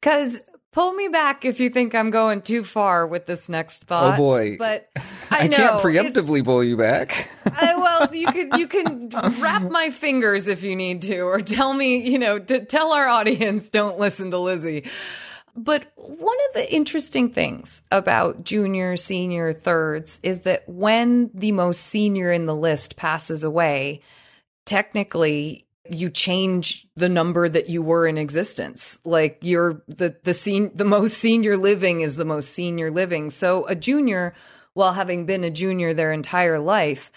Because 0.00 0.40
pull 0.74 0.92
me 0.92 1.06
back 1.06 1.44
if 1.44 1.60
you 1.60 1.70
think 1.70 1.94
I'm 1.94 2.10
going 2.10 2.42
too 2.42 2.64
far 2.64 3.06
with 3.06 3.26
this 3.26 3.48
next 3.48 3.84
oh, 3.84 3.86
thought. 3.86 4.14
Oh, 4.14 4.16
boy. 4.16 4.56
But 4.58 4.90
I, 5.30 5.44
I, 5.44 5.46
know 5.46 5.56
can't 5.56 5.80
preemptively 5.80 6.44
pull 6.44 6.62
you 6.62 6.76
back. 6.76 7.30
I, 7.46 7.76
well, 7.76 8.14
you 8.14 8.26
can 8.26 8.58
you 8.58 8.66
can 8.66 9.08
wrap 9.40 9.62
my 9.62 9.90
fingers 9.90 10.48
if 10.48 10.62
you 10.62 10.76
need 10.76 11.02
to, 11.02 11.20
or 11.20 11.40
tell 11.40 11.72
me, 11.72 12.08
you 12.10 12.18
know, 12.18 12.38
to 12.38 12.64
tell 12.64 12.92
our 12.92 13.08
audience 13.08 13.70
don't 13.70 13.98
listen 13.98 14.32
to 14.32 14.38
Lizzie. 14.38 14.84
But 15.56 15.92
one 15.94 16.36
of 16.48 16.54
the 16.54 16.74
interesting 16.74 17.30
things 17.30 17.82
about 17.92 18.42
junior, 18.42 18.96
senior, 18.96 19.52
thirds 19.52 20.18
is 20.24 20.40
that 20.40 20.68
when 20.68 21.30
the 21.32 21.52
most 21.52 21.82
senior 21.82 22.32
in 22.32 22.46
the 22.46 22.56
list 22.56 22.96
passes 22.96 23.44
away, 23.44 24.00
technically 24.66 25.64
you 25.88 26.10
change 26.10 26.86
the 26.96 27.08
number 27.08 27.48
that 27.48 27.68
you 27.68 27.82
were 27.82 28.06
in 28.06 28.18
existence. 28.18 29.00
Like 29.04 29.38
you're 29.42 29.82
the 29.88 30.16
the 30.22 30.34
sen- 30.34 30.72
the 30.74 30.84
most 30.84 31.18
senior 31.18 31.56
living 31.56 32.00
is 32.00 32.16
the 32.16 32.24
most 32.24 32.52
senior 32.52 32.90
living. 32.90 33.30
So 33.30 33.66
a 33.66 33.74
junior, 33.74 34.34
while 34.72 34.94
having 34.94 35.26
been 35.26 35.44
a 35.44 35.50
junior 35.50 35.92
their 35.92 36.12
entire 36.12 36.58
life, 36.58 37.12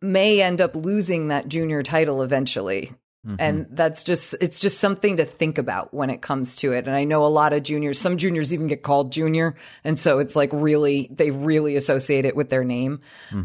may 0.00 0.40
end 0.40 0.60
up 0.60 0.76
losing 0.76 1.28
that 1.28 1.48
junior 1.48 1.82
title 1.82 2.22
eventually. 2.22 2.92
And 3.38 3.66
that's 3.70 4.02
just 4.02 4.34
it's 4.40 4.60
just 4.60 4.78
something 4.78 5.18
to 5.18 5.24
think 5.24 5.58
about 5.58 5.92
when 5.92 6.10
it 6.10 6.22
comes 6.22 6.56
to 6.56 6.72
it. 6.72 6.86
And 6.86 6.96
I 6.96 7.04
know 7.04 7.24
a 7.24 7.28
lot 7.28 7.52
of 7.52 7.62
juniors, 7.62 7.98
some 7.98 8.16
juniors 8.16 8.54
even 8.54 8.68
get 8.68 8.82
called 8.82 9.12
junior, 9.12 9.54
and 9.84 9.98
so 9.98 10.18
it's 10.18 10.34
like 10.34 10.50
really 10.52 11.08
they 11.10 11.30
really 11.30 11.76
associate 11.76 12.24
it 12.24 12.34
with 12.36 12.48
their 12.48 12.64
name. 12.64 13.00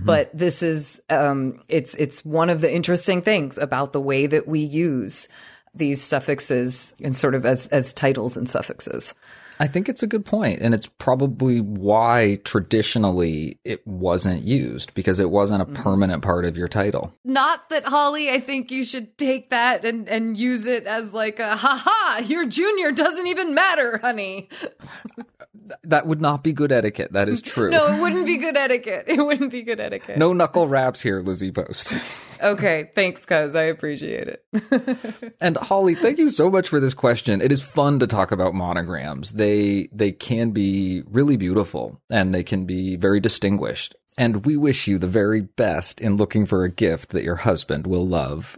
But 0.06 0.30
this 0.34 0.64
is 0.64 1.02
um 1.10 1.62
it's 1.68 1.96
it's 1.96 2.24
one 2.24 2.50
of 2.50 2.62
the 2.62 2.74
interesting 2.74 3.22
things 3.22 3.58
about 3.58 3.94
the 3.94 4.02
way 4.02 4.26
that 4.26 4.48
we 4.48 4.62
use 4.62 5.28
these 5.74 6.02
suffixes 6.02 6.94
and 7.04 7.16
sort 7.16 7.36
of 7.36 7.46
as 7.46 7.68
as 7.70 7.94
titles 7.94 8.38
and 8.38 8.50
suffixes. 8.50 9.14
I 9.60 9.68
think 9.68 9.88
it's 9.88 10.02
a 10.02 10.08
good 10.08 10.26
point, 10.26 10.62
and 10.62 10.74
it's 10.74 10.88
probably 10.98 11.62
why 11.62 12.40
traditionally 12.44 13.60
it 13.64 13.86
wasn't 13.88 14.44
used 14.44 14.94
because 14.96 15.20
it 15.20 15.30
wasn't 15.30 15.62
a 15.62 15.66
mm-hmm. 15.66 15.82
permanent 15.82 16.24
part 16.24 16.46
of 16.46 16.58
your 16.58 16.68
title. 16.68 17.14
Not 17.24 17.70
that 17.70 17.86
Holly, 17.86 18.32
I 18.32 18.40
think 18.40 18.72
you 18.72 18.84
should 18.84 19.18
take 19.18 19.52
that 19.52 19.86
and 19.86 20.10
and 20.10 20.38
use 20.38 20.66
it 20.66 20.86
as 20.86 21.14
like 21.14 21.40
a 21.40 21.56
haha, 21.56 22.24
your 22.26 22.46
junior 22.46 22.92
doesn't 22.92 23.28
even 23.28 23.54
matter, 23.54 24.00
honey. 24.00 24.50
That 25.84 26.08
would 26.08 26.22
not 26.22 26.44
be 26.44 26.52
good 26.52 26.72
etiquette. 26.72 27.14
That 27.14 27.30
is 27.30 27.42
true. 27.42 27.70
No, 27.70 27.88
it 27.88 28.02
wouldn't 28.02 28.26
be 28.26 28.38
good 28.38 28.58
etiquette. 28.58 29.06
It 29.08 29.22
wouldn't 29.22 29.52
be 29.52 29.62
good 29.62 29.80
etiquette. 29.80 30.18
No 30.18 30.34
knuckle 30.34 30.68
raps 30.68 31.02
here, 31.02 31.22
Lizzie 31.22 31.52
Post. 31.52 31.94
Okay, 32.42 32.92
thanks, 32.96 33.26
cuz 33.26 33.56
I 33.56 33.64
appreciate 33.64 34.28
it. 34.28 34.46
And 35.42 35.58
Holly, 35.58 35.96
thank 35.96 36.20
you 36.20 36.30
so 36.30 36.50
much 36.50 36.70
for 36.70 36.80
this 36.80 36.94
question. 36.94 37.42
It 37.42 37.52
is 37.52 37.62
fun 37.62 38.00
to 38.00 38.08
talk 38.08 38.32
about 38.32 38.54
monograms. 38.54 39.32
They 39.32 39.90
they 39.92 40.12
can 40.12 40.52
be 40.52 41.04
really 41.12 41.38
beautiful 41.38 42.00
and 42.10 42.34
they 42.34 42.44
can 42.44 42.66
be 42.66 42.96
very 42.96 43.20
distinguished. 43.20 43.96
And 44.18 44.46
we 44.46 44.58
wish 44.58 44.88
you 44.88 45.00
the 45.00 45.08
very 45.08 45.42
best 45.42 46.00
in 46.00 46.18
looking 46.18 46.46
for 46.46 46.64
a 46.64 46.70
gift 46.70 47.10
that 47.10 47.24
your 47.24 47.38
husband 47.38 47.88
will 47.88 48.08
love. 48.08 48.58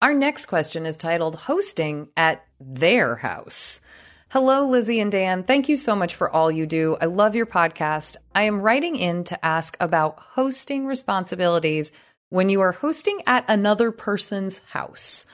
Our 0.00 0.14
next 0.14 0.46
question 0.46 0.86
is 0.86 0.96
titled 0.96 1.34
Hosting 1.34 2.10
at 2.16 2.46
Their 2.60 3.16
House. 3.16 3.80
Hello, 4.28 4.68
Lizzie 4.68 5.00
and 5.00 5.10
Dan. 5.10 5.42
Thank 5.42 5.68
you 5.68 5.76
so 5.76 5.96
much 5.96 6.14
for 6.14 6.30
all 6.30 6.52
you 6.52 6.66
do. 6.66 6.96
I 7.00 7.06
love 7.06 7.34
your 7.34 7.46
podcast. 7.46 8.16
I 8.32 8.44
am 8.44 8.62
writing 8.62 8.94
in 8.94 9.24
to 9.24 9.44
ask 9.44 9.76
about 9.80 10.20
hosting 10.20 10.86
responsibilities 10.86 11.90
when 12.28 12.48
you 12.48 12.60
are 12.60 12.70
hosting 12.70 13.22
at 13.26 13.44
another 13.48 13.90
person's 13.90 14.60
house. 14.70 15.26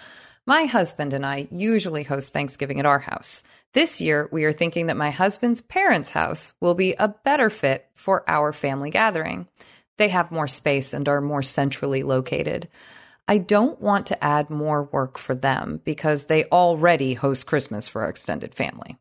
My 0.46 0.64
husband 0.64 1.12
and 1.12 1.26
I 1.26 1.46
usually 1.50 2.04
host 2.04 2.32
Thanksgiving 2.32 2.80
at 2.80 2.86
our 2.86 3.00
house. 3.00 3.44
This 3.74 4.00
year, 4.00 4.30
we 4.32 4.46
are 4.46 4.52
thinking 4.52 4.86
that 4.86 4.96
my 4.96 5.10
husband's 5.10 5.60
parents' 5.60 6.08
house 6.08 6.54
will 6.60 6.74
be 6.74 6.94
a 6.94 7.08
better 7.08 7.50
fit 7.50 7.86
for 7.92 8.24
our 8.30 8.54
family 8.54 8.88
gathering. 8.88 9.46
They 9.98 10.08
have 10.08 10.32
more 10.32 10.48
space 10.48 10.94
and 10.94 11.06
are 11.06 11.20
more 11.20 11.42
centrally 11.42 12.02
located. 12.02 12.70
I 13.26 13.38
don't 13.38 13.80
want 13.80 14.06
to 14.06 14.22
add 14.22 14.50
more 14.50 14.84
work 14.84 15.18
for 15.18 15.34
them 15.34 15.80
because 15.84 16.26
they 16.26 16.44
already 16.46 17.14
host 17.14 17.46
Christmas 17.46 17.88
for 17.88 18.02
our 18.02 18.08
extended 18.08 18.54
family. 18.54 18.98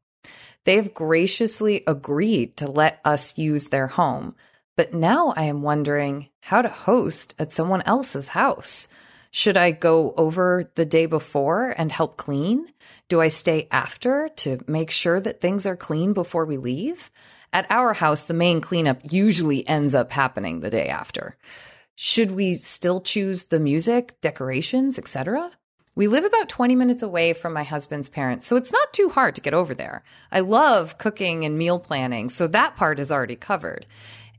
They 0.64 0.78
have 0.78 0.94
graciously 0.94 1.84
agreed 1.88 2.56
to 2.58 2.72
let 2.72 3.02
us 3.04 3.38
use 3.38 3.68
their 3.68 3.88
home, 3.88 4.36
but 4.78 4.94
now 4.94 5.34
I 5.36 5.44
am 5.44 5.62
wondering 5.62 6.30
how 6.40 6.62
to 6.62 6.70
host 6.70 7.36
at 7.38 7.52
someone 7.52 7.82
else's 7.82 8.30
house. 8.30 8.88
Should 9.30 9.58
I 9.58 9.72
go 9.72 10.14
over 10.16 10.72
the 10.76 10.86
day 10.86 11.06
before 11.06 11.74
and 11.78 11.92
help 11.92 12.18
clean? 12.18 12.68
Do 13.10 13.20
I 13.20 13.28
stay 13.28 13.68
after 13.72 14.30
to 14.38 14.60
make 14.68 14.92
sure 14.92 15.20
that 15.20 15.42
things 15.42 15.66
are 15.66 15.76
clean 15.76 16.14
before 16.14 16.46
we 16.46 16.58
leave? 16.58 17.12
At 17.52 17.68
our 17.70 17.94
house, 17.94 18.26
the 18.26 18.34
main 18.34 18.62
cleanup 18.62 19.00
usually 19.12 19.68
ends 19.68 19.94
up 19.94 20.12
happening 20.12 20.60
the 20.60 20.70
day 20.70 20.88
after. 20.88 21.36
Should 21.96 22.32
we 22.32 22.56
still 22.56 23.02
choose 23.02 23.46
the 23.46 23.60
music, 23.60 24.20
decorations, 24.20 24.98
etc.? 24.98 25.52
We 25.96 26.08
live 26.08 26.24
about 26.24 26.50
20 26.50 26.76
minutes 26.76 27.04
away 27.04 27.34
from 27.34 27.54
my 27.54 27.62
husband's 27.62 28.10
parents, 28.10 28.48
so 28.48 28.56
it's 28.56 28.74
not 28.74 28.94
too 28.94 29.10
hard 29.10 29.36
to 29.36 29.42
get 29.42 29.54
over 29.54 29.76
there. 29.76 30.04
I 30.32 30.40
love 30.40 30.98
cooking 30.98 31.46
and 31.46 31.56
meal 31.56 31.80
planning, 31.80 32.30
so 32.30 32.48
that 32.48 32.76
part 32.76 33.00
is 33.00 33.12
already 33.12 33.36
covered. 33.36 33.86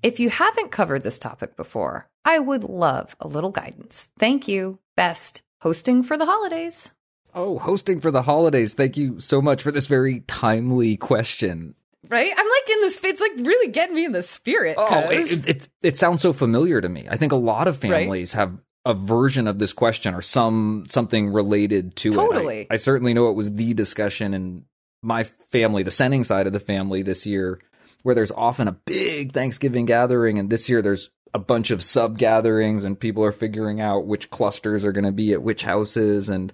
If 0.03 0.19
you 0.19 0.31
haven't 0.31 0.73
covered 0.73 1.05
this 1.05 1.19
topic 1.19 1.57
before, 1.57 2.09
I 2.25 2.41
would 2.41 2.65
love 2.65 3.15
a 3.21 3.29
little 3.29 3.51
guidance. 3.51 4.09
Thank 4.19 4.49
you. 4.49 4.81
Best 4.97 5.43
hosting 5.61 6.03
for 6.03 6.19
the 6.19 6.27
holidays. 6.27 6.91
Oh, 7.37 7.59
hosting 7.59 8.01
for 8.01 8.11
the 8.11 8.23
holidays. 8.23 8.75
Thank 8.75 8.97
you 8.97 9.21
so 9.21 9.41
much 9.41 9.63
for 9.63 9.71
this 9.71 9.87
very 9.87 10.21
timely 10.27 10.97
question. 10.97 11.77
Right? 12.09 12.31
I'm 12.37 12.47
like 12.47 12.71
in 12.71 12.81
the 12.81 13.01
it's 13.05 13.21
like 13.21 13.47
really 13.47 13.73
getting 13.73 13.95
me 13.95 14.05
in 14.05 14.13
the 14.13 14.23
spirit. 14.23 14.77
Oh, 14.79 15.11
it, 15.11 15.33
it, 15.33 15.47
it, 15.47 15.69
it 15.83 15.97
sounds 15.97 16.23
so 16.23 16.33
familiar 16.33 16.81
to 16.81 16.89
me. 16.89 17.07
I 17.11 17.17
think 17.17 17.33
a 17.33 17.37
lot 17.37 17.69
of 17.69 17.79
families 17.79 18.35
right? 18.35 18.41
have 18.41 18.59
a 18.85 18.95
version 18.95 19.47
of 19.47 19.59
this 19.59 19.73
question 19.73 20.15
or 20.15 20.21
some 20.21 20.85
something 20.89 21.33
related 21.33 21.97
to 21.97 22.11
totally. 22.11 22.27
it. 22.27 22.33
Totally. 22.35 22.67
I, 22.71 22.75
I 22.75 22.77
certainly 22.77 23.15
know 23.15 23.31
it 23.31 23.37
was 23.37 23.53
the 23.53 23.75
discussion 23.75 24.35
in 24.35 24.65
my 25.03 25.25
family, 25.25 25.83
the 25.83 25.91
Senning 25.91 26.25
side 26.25 26.47
of 26.47 26.53
the 26.53 26.61
family 26.61 27.03
this 27.03 27.27
year, 27.27 27.61
where 28.03 28.15
there's 28.15 28.33
often 28.33 28.69
a 28.69 28.73
big 28.73 29.33
Thanksgiving 29.33 29.87
gathering, 29.87 30.39
and 30.39 30.51
this 30.51 30.69
year 30.69 30.83
there's 30.83 31.11
a 31.33 31.39
bunch 31.39 31.71
of 31.71 31.83
sub 31.83 32.19
gatherings, 32.19 32.85
and 32.85 32.99
people 32.99 33.25
are 33.25 33.33
figuring 33.33 33.81
out 33.81 34.07
which 34.07 34.31
clusters 34.31 34.85
are 34.85 34.93
going 34.93 35.05
to 35.05 35.13
be 35.13 35.33
at 35.33 35.43
which 35.43 35.63
houses, 35.63 36.29
and 36.29 36.53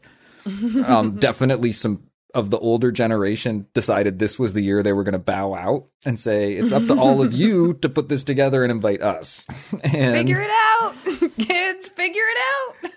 um, 0.85 1.17
definitely 1.19 1.73
some 1.73 2.10
of 2.35 2.51
the 2.51 2.59
older 2.59 2.93
generation 2.93 3.67
decided 3.75 4.19
this 4.19 4.39
was 4.39 4.53
the 4.53 4.61
year 4.61 4.83
they 4.83 4.93
were 4.93 5.05
going 5.05 5.13
to 5.13 5.19
bow 5.19 5.55
out 5.55 5.87
and 6.05 6.19
say 6.19 6.55
it's 6.55 6.73
up 6.73 6.87
to 6.87 6.99
all 6.99 7.23
of 7.23 7.33
you 7.33 7.75
to 7.83 7.89
put 7.89 8.09
this 8.09 8.25
together 8.25 8.63
and 8.63 8.71
invite 8.71 9.03
us. 9.03 9.47
And 9.83 10.15
figure 10.15 10.41
it 10.41 10.51
out, 10.51 10.95
kids. 11.39 11.89
Figure 11.91 12.23
it 12.23 12.39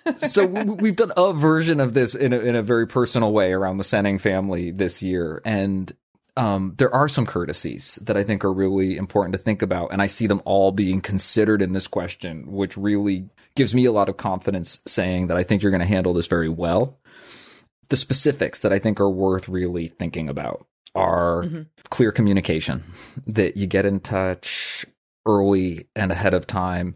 out. 0.07 0.19
so 0.29 0.45
we've 0.45 0.95
done 0.95 1.11
a 1.17 1.33
version 1.33 1.79
of 1.79 1.93
this 1.93 2.15
in 2.15 2.33
a, 2.33 2.39
in 2.39 2.55
a 2.55 2.63
very 2.63 2.87
personal 2.87 3.31
way 3.31 3.51
around 3.53 3.77
the 3.77 3.83
Senning 3.83 4.19
family 4.19 4.71
this 4.71 5.01
year, 5.01 5.41
and 5.45 5.93
um, 6.35 6.73
there 6.77 6.93
are 6.93 7.07
some 7.07 7.25
courtesies 7.25 7.99
that 8.01 8.17
I 8.17 8.23
think 8.23 8.43
are 8.43 8.53
really 8.53 8.97
important 8.97 9.33
to 9.33 9.39
think 9.39 9.61
about, 9.61 9.91
and 9.91 10.01
I 10.01 10.07
see 10.07 10.27
them 10.27 10.41
all 10.45 10.71
being 10.71 11.01
considered 11.01 11.61
in 11.61 11.73
this 11.73 11.87
question, 11.87 12.51
which 12.51 12.75
really 12.75 13.29
gives 13.55 13.75
me 13.75 13.85
a 13.85 13.91
lot 13.91 14.09
of 14.09 14.17
confidence 14.17 14.79
saying 14.85 15.27
that 15.27 15.37
I 15.37 15.43
think 15.43 15.61
you're 15.61 15.71
going 15.71 15.81
to 15.81 15.85
handle 15.85 16.13
this 16.13 16.27
very 16.27 16.49
well 16.49 16.97
the 17.93 17.97
specifics 17.97 18.61
that 18.61 18.73
I 18.73 18.79
think 18.79 18.99
are 18.99 19.07
worth 19.07 19.47
really 19.47 19.87
thinking 19.87 20.27
about 20.27 20.65
are 20.95 21.43
mm-hmm. 21.43 21.61
clear 21.91 22.11
communication 22.11 22.83
that 23.27 23.55
you 23.55 23.67
get 23.67 23.85
in 23.85 23.99
touch 23.99 24.83
early 25.27 25.87
and 25.95 26.11
ahead 26.11 26.33
of 26.33 26.47
time 26.47 26.95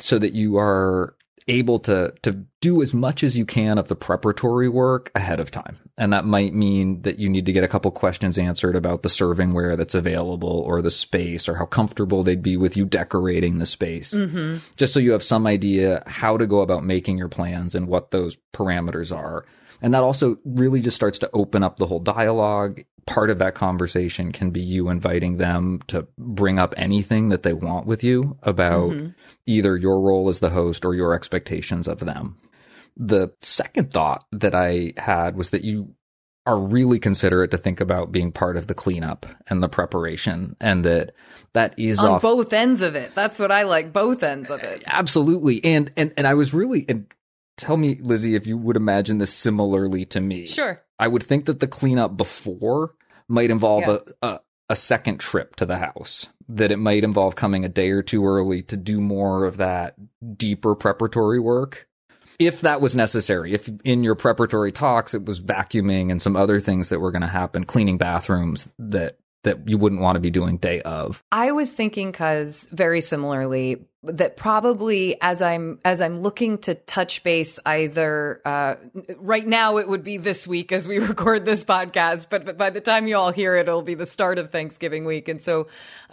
so 0.00 0.18
that 0.18 0.32
you 0.32 0.56
are 0.56 1.14
able 1.46 1.78
to 1.78 2.12
to 2.22 2.44
do 2.60 2.82
as 2.82 2.92
much 2.92 3.22
as 3.22 3.36
you 3.36 3.46
can 3.46 3.78
of 3.78 3.86
the 3.86 3.94
preparatory 3.94 4.68
work 4.68 5.12
ahead 5.14 5.38
of 5.38 5.52
time. 5.52 5.78
And 5.96 6.12
that 6.12 6.24
might 6.24 6.52
mean 6.52 7.02
that 7.02 7.20
you 7.20 7.28
need 7.28 7.46
to 7.46 7.52
get 7.52 7.62
a 7.62 7.68
couple 7.68 7.92
questions 7.92 8.36
answered 8.36 8.74
about 8.74 9.04
the 9.04 9.08
servingware 9.08 9.76
that's 9.76 9.94
available 9.94 10.64
or 10.66 10.82
the 10.82 10.90
space 10.90 11.48
or 11.48 11.54
how 11.54 11.66
comfortable 11.66 12.24
they'd 12.24 12.42
be 12.42 12.56
with 12.56 12.76
you 12.76 12.84
decorating 12.84 13.60
the 13.60 13.64
space. 13.64 14.12
Mm-hmm. 14.12 14.56
Just 14.74 14.92
so 14.92 14.98
you 14.98 15.12
have 15.12 15.22
some 15.22 15.46
idea 15.46 16.02
how 16.08 16.36
to 16.36 16.48
go 16.48 16.62
about 16.62 16.82
making 16.82 17.16
your 17.16 17.28
plans 17.28 17.76
and 17.76 17.86
what 17.86 18.10
those 18.10 18.36
parameters 18.52 19.16
are. 19.16 19.46
And 19.82 19.94
that 19.94 20.02
also 20.02 20.36
really 20.44 20.80
just 20.80 20.96
starts 20.96 21.18
to 21.20 21.30
open 21.32 21.62
up 21.62 21.76
the 21.76 21.86
whole 21.86 22.00
dialogue. 22.00 22.82
Part 23.06 23.30
of 23.30 23.38
that 23.38 23.54
conversation 23.54 24.32
can 24.32 24.50
be 24.50 24.60
you 24.60 24.88
inviting 24.88 25.36
them 25.36 25.80
to 25.88 26.06
bring 26.18 26.58
up 26.58 26.74
anything 26.76 27.28
that 27.28 27.42
they 27.42 27.52
want 27.52 27.86
with 27.86 28.02
you 28.02 28.36
about 28.42 28.90
mm-hmm. 28.90 29.08
either 29.46 29.76
your 29.76 30.00
role 30.00 30.28
as 30.28 30.40
the 30.40 30.50
host 30.50 30.84
or 30.84 30.94
your 30.94 31.14
expectations 31.14 31.86
of 31.86 32.00
them. 32.00 32.38
The 32.96 33.32
second 33.42 33.92
thought 33.92 34.24
that 34.32 34.54
I 34.54 34.94
had 34.96 35.36
was 35.36 35.50
that 35.50 35.62
you 35.62 35.94
are 36.46 36.58
really 36.58 37.00
considerate 37.00 37.50
to 37.50 37.58
think 37.58 37.80
about 37.80 38.12
being 38.12 38.30
part 38.30 38.56
of 38.56 38.68
the 38.68 38.74
cleanup 38.74 39.26
and 39.48 39.62
the 39.62 39.68
preparation 39.68 40.56
and 40.60 40.84
that 40.84 41.12
that 41.52 41.74
is 41.78 41.98
on 41.98 42.12
off- 42.12 42.22
both 42.22 42.52
ends 42.52 42.82
of 42.82 42.94
it. 42.94 43.14
That's 43.14 43.38
what 43.38 43.50
I 43.50 43.64
like, 43.64 43.92
both 43.92 44.22
ends 44.22 44.48
of 44.48 44.62
it. 44.62 44.84
Absolutely. 44.86 45.62
And 45.64 45.92
and 45.96 46.12
and 46.16 46.26
I 46.26 46.34
was 46.34 46.54
really 46.54 46.84
and 46.88 47.06
tell 47.56 47.76
me, 47.76 47.98
Lizzie, 48.00 48.34
if 48.34 48.46
you 48.46 48.56
would 48.56 48.76
imagine 48.76 49.18
this 49.18 49.32
similarly 49.32 50.04
to 50.06 50.20
me. 50.20 50.46
Sure. 50.46 50.82
I 50.98 51.08
would 51.08 51.22
think 51.22 51.46
that 51.46 51.60
the 51.60 51.66
cleanup 51.66 52.16
before 52.16 52.94
might 53.28 53.50
involve 53.50 53.84
yeah. 53.86 53.98
a, 54.22 54.26
a, 54.26 54.40
a 54.70 54.76
second 54.76 55.18
trip 55.18 55.56
to 55.56 55.66
the 55.66 55.78
house. 55.78 56.28
That 56.48 56.70
it 56.70 56.78
might 56.78 57.02
involve 57.02 57.34
coming 57.34 57.64
a 57.64 57.68
day 57.68 57.90
or 57.90 58.02
two 58.02 58.24
early 58.24 58.62
to 58.64 58.76
do 58.76 59.00
more 59.00 59.44
of 59.44 59.56
that 59.56 59.96
deeper 60.36 60.74
preparatory 60.74 61.40
work. 61.40 61.88
If 62.38 62.60
that 62.60 62.80
was 62.80 62.94
necessary, 62.94 63.52
if 63.52 63.68
in 63.82 64.04
your 64.04 64.14
preparatory 64.14 64.70
talks 64.70 65.14
it 65.14 65.24
was 65.24 65.40
vacuuming 65.40 66.10
and 66.10 66.20
some 66.20 66.36
other 66.36 66.60
things 66.60 66.90
that 66.90 67.00
were 67.00 67.10
going 67.10 67.22
to 67.22 67.28
happen, 67.28 67.64
cleaning 67.64 67.98
bathrooms 67.98 68.68
that 68.78 69.18
that 69.46 69.68
you 69.68 69.78
wouldn't 69.78 70.02
want 70.02 70.16
to 70.16 70.20
be 70.20 70.30
doing 70.30 70.58
day 70.58 70.82
of. 70.82 71.24
I 71.32 71.52
was 71.52 71.72
thinking 71.72 72.12
cuz 72.12 72.68
very 72.70 73.00
similarly 73.00 73.86
that 74.06 74.36
probably 74.36 75.20
as 75.20 75.42
I'm 75.42 75.78
as 75.84 76.00
I'm 76.00 76.20
looking 76.20 76.58
to 76.58 76.74
touch 76.74 77.22
base 77.22 77.58
either 77.66 78.40
uh, 78.44 78.76
right 79.16 79.46
now 79.46 79.78
it 79.78 79.88
would 79.88 80.04
be 80.04 80.16
this 80.16 80.46
week 80.46 80.72
as 80.72 80.86
we 80.86 80.98
record 81.12 81.44
this 81.44 81.64
podcast 81.64 82.28
but, 82.30 82.44
but 82.44 82.56
by 82.56 82.70
the 82.70 82.80
time 82.80 83.06
you 83.06 83.16
all 83.16 83.32
hear 83.32 83.56
it 83.56 83.62
it'll 83.62 83.82
be 83.82 83.94
the 83.94 84.06
start 84.06 84.38
of 84.38 84.50
Thanksgiving 84.50 85.04
week 85.04 85.28
and 85.28 85.42
so 85.42 85.66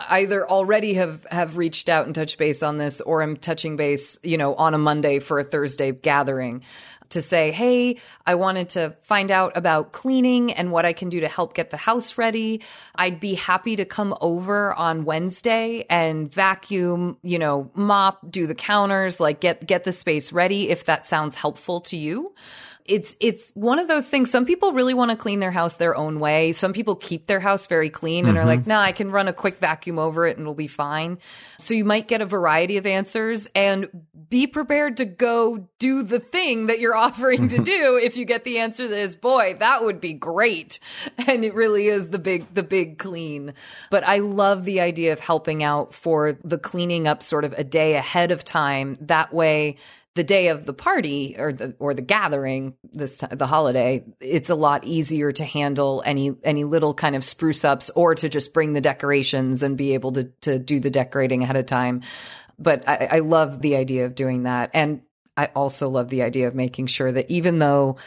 either 0.09 0.47
already 0.47 0.95
have 0.95 1.25
have 1.29 1.57
reached 1.57 1.89
out 1.89 2.05
and 2.05 2.15
touched 2.15 2.37
base 2.37 2.63
on 2.63 2.77
this 2.77 3.01
or 3.01 3.21
I'm 3.21 3.37
touching 3.37 3.75
base 3.75 4.19
you 4.23 4.37
know 4.37 4.55
on 4.55 4.73
a 4.73 4.79
Monday 4.79 5.19
for 5.19 5.39
a 5.39 5.43
Thursday 5.43 5.91
gathering 5.91 6.63
to 7.13 7.21
say, 7.21 7.51
Hey, 7.51 7.97
I 8.25 8.35
wanted 8.35 8.69
to 8.69 8.95
find 9.01 9.31
out 9.31 9.55
about 9.55 9.91
cleaning 9.91 10.53
and 10.53 10.71
what 10.71 10.85
I 10.85 10.93
can 10.93 11.09
do 11.09 11.21
to 11.21 11.27
help 11.27 11.53
get 11.53 11.69
the 11.69 11.77
house 11.77 12.17
ready. 12.17 12.61
I'd 12.95 13.19
be 13.19 13.33
happy 13.33 13.75
to 13.77 13.85
come 13.85 14.15
over 14.21 14.73
on 14.73 15.05
Wednesday 15.05 15.85
and 15.89 16.31
vacuum, 16.31 17.17
you 17.23 17.39
know, 17.39 17.71
mop, 17.73 18.29
do 18.29 18.47
the 18.47 18.55
counters, 18.55 19.19
like 19.19 19.39
get, 19.39 19.65
get 19.65 19.83
the 19.83 19.91
space 19.91 20.31
ready 20.31 20.69
if 20.69 20.85
that 20.85 21.07
sounds 21.07 21.35
helpful 21.35 21.81
to 21.81 21.97
you. 21.97 22.33
It's 22.85 23.15
it's 23.19 23.51
one 23.51 23.79
of 23.79 23.87
those 23.87 24.09
things. 24.09 24.29
Some 24.29 24.45
people 24.45 24.73
really 24.73 24.93
want 24.93 25.11
to 25.11 25.17
clean 25.17 25.39
their 25.39 25.51
house 25.51 25.77
their 25.77 25.95
own 25.95 26.19
way. 26.19 26.51
Some 26.51 26.73
people 26.73 26.95
keep 26.95 27.27
their 27.27 27.39
house 27.39 27.67
very 27.67 27.89
clean 27.89 28.25
and 28.25 28.37
are 28.37 28.45
like, 28.45 28.61
mm-hmm. 28.61 28.69
"Nah, 28.69 28.81
I 28.81 28.91
can 28.91 29.09
run 29.09 29.27
a 29.27 29.33
quick 29.33 29.57
vacuum 29.59 29.99
over 29.99 30.27
it 30.27 30.37
and 30.37 30.41
it'll 30.41 30.53
be 30.53 30.67
fine." 30.67 31.19
So 31.57 31.73
you 31.73 31.85
might 31.85 32.07
get 32.07 32.21
a 32.21 32.25
variety 32.25 32.77
of 32.77 32.85
answers 32.85 33.47
and 33.55 33.89
be 34.29 34.47
prepared 34.47 34.97
to 34.97 35.05
go 35.05 35.69
do 35.79 36.03
the 36.03 36.19
thing 36.19 36.67
that 36.67 36.79
you're 36.79 36.95
offering 36.95 37.47
to 37.49 37.55
mm-hmm. 37.55 37.63
do 37.63 37.99
if 38.01 38.17
you 38.17 38.25
get 38.25 38.43
the 38.43 38.59
answer 38.59 38.87
that 38.87 38.99
is, 38.99 39.15
"Boy, 39.15 39.55
that 39.59 39.83
would 39.83 40.01
be 40.01 40.13
great." 40.13 40.79
And 41.25 41.45
it 41.45 41.53
really 41.53 41.87
is 41.87 42.09
the 42.09 42.19
big 42.19 42.53
the 42.53 42.63
big 42.63 42.97
clean. 42.97 43.53
But 43.89 44.03
I 44.03 44.19
love 44.19 44.65
the 44.65 44.81
idea 44.81 45.13
of 45.13 45.19
helping 45.19 45.63
out 45.63 45.93
for 45.93 46.37
the 46.43 46.57
cleaning 46.57 47.07
up 47.07 47.23
sort 47.23 47.45
of 47.45 47.53
a 47.53 47.63
day 47.63 47.95
ahead 47.95 48.31
of 48.31 48.43
time. 48.43 48.95
That 48.99 49.33
way 49.33 49.77
the 50.15 50.23
day 50.23 50.49
of 50.49 50.65
the 50.65 50.73
party 50.73 51.35
or 51.37 51.51
the 51.51 51.75
or 51.79 51.93
the 51.93 52.01
gathering 52.01 52.75
this 52.91 53.17
time, 53.17 53.37
the 53.37 53.47
holiday 53.47 54.03
it's 54.19 54.49
a 54.49 54.55
lot 54.55 54.83
easier 54.85 55.31
to 55.31 55.43
handle 55.43 56.03
any 56.05 56.35
any 56.43 56.63
little 56.63 56.93
kind 56.93 57.15
of 57.15 57.23
spruce 57.23 57.65
ups 57.65 57.89
or 57.95 58.13
to 58.15 58.29
just 58.29 58.53
bring 58.53 58.73
the 58.73 58.81
decorations 58.81 59.63
and 59.63 59.77
be 59.77 59.93
able 59.93 60.11
to 60.11 60.25
to 60.41 60.59
do 60.59 60.79
the 60.79 60.91
decorating 60.91 61.43
ahead 61.43 61.55
of 61.55 61.65
time. 61.65 62.01
But 62.59 62.87
I, 62.87 63.07
I 63.11 63.19
love 63.19 63.61
the 63.61 63.75
idea 63.75 64.05
of 64.05 64.15
doing 64.15 64.43
that. 64.43 64.71
And 64.73 65.01
i 65.35 65.47
also 65.55 65.89
love 65.89 66.09
the 66.09 66.21
idea 66.21 66.47
of 66.47 66.53
making 66.53 66.85
sure 66.85 67.11
that 67.11 67.31
even 67.31 67.57
though 67.57 67.97